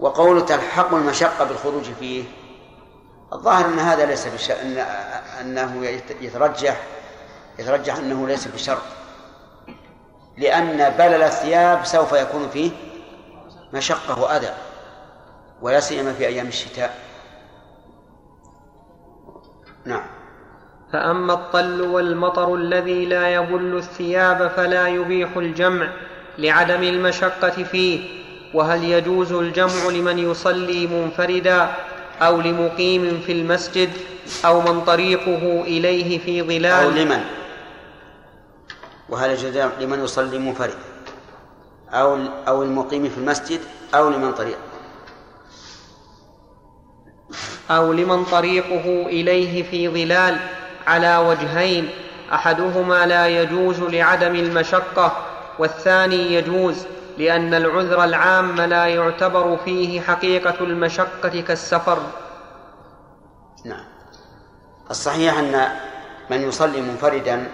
[0.00, 2.24] وقول تلحق المشقة بالخروج فيه
[3.32, 4.50] الظاهر أن هذا ليس بش...
[4.50, 4.78] أن...
[5.40, 5.86] أنه
[6.20, 6.80] يترجح
[7.58, 8.82] يترجح أنه ليس بشرط
[10.38, 12.70] لأن بلل الثياب سوف يكون فيه
[13.72, 14.50] مشقة وأذى
[15.62, 16.94] ولا سيما في أيام الشتاء.
[19.84, 20.02] نعم.
[20.92, 25.88] فأما الطل والمطر الذي لا يبل الثياب فلا يبيح الجمع
[26.38, 28.18] لعدم المشقة فيه
[28.54, 31.74] وهل يجوز الجمع لمن يصلي منفردا
[32.22, 33.90] أو لمقيم في المسجد
[34.44, 37.24] أو من طريقه إليه في ظلال؟ أو لمن؟
[39.08, 40.78] وهل يجوز لمن يصلي منفردا؟
[41.90, 42.18] أو
[42.48, 43.60] أو المقيم في المسجد
[43.94, 44.58] أو لمن طريقه
[47.70, 50.36] أو لمن طريقه إليه في ظلال
[50.86, 51.90] على وجهين
[52.32, 55.12] أحدهما لا يجوز لعدم المشقة
[55.58, 56.86] والثاني يجوز
[57.18, 61.98] لأن العذر العام لا يعتبر فيه حقيقة المشقة كالسفر.
[63.64, 63.84] نعم.
[64.90, 65.68] الصحيح أن
[66.30, 67.48] من يصلي منفردا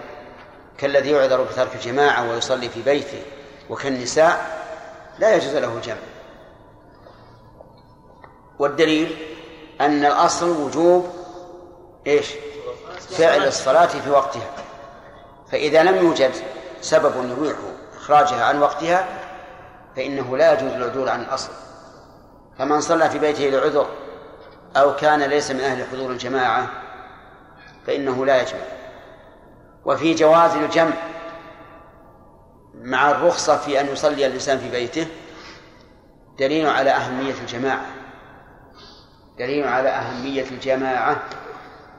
[0.77, 3.21] كالذي يعذر بترك الجماعة ويصلي في بيته
[3.69, 4.65] وكالنساء
[5.19, 5.97] لا يجوز له الجمع
[8.59, 9.17] والدليل
[9.81, 11.09] أن الأصل وجوب
[12.07, 12.27] إيش؟
[13.09, 14.49] فعل الصلاة في وقتها.
[15.51, 16.31] فإذا لم يوجد
[16.81, 17.57] سبب يبيح
[17.97, 19.07] إخراجها عن وقتها
[19.95, 21.51] فإنه لا يجوز العدول عن الأصل.
[22.59, 23.87] فمن صلى في بيته لعذر
[24.77, 26.67] أو كان ليس من أهل حضور الجماعة
[27.87, 28.59] فإنه لا يجمع.
[29.85, 30.93] وفي جواز الجمع
[32.73, 35.07] مع الرخصة في أن يصلي الإنسان في بيته
[36.39, 37.85] دليل على أهمية الجماعة.
[39.39, 41.23] دليل على أهمية الجماعة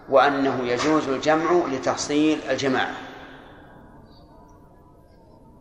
[0.08, 2.94] وأنه يجوز الجمع لتحصيل الجماعة.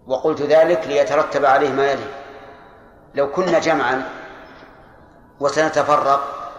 [0.08, 2.10] وقلت ذلك ليترتب عليه ما يلي.
[3.16, 4.10] لو كنا جمعا
[5.40, 6.52] وسنتفرق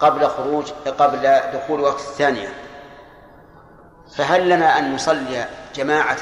[0.00, 2.63] قبل خروج قبل دخول وقت الثانية
[4.12, 6.18] فهل لنا أن نصلي جماعة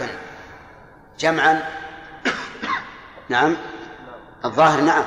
[1.19, 1.63] جمعا؟
[3.29, 3.57] نعم.
[4.45, 5.05] الظاهر نعم.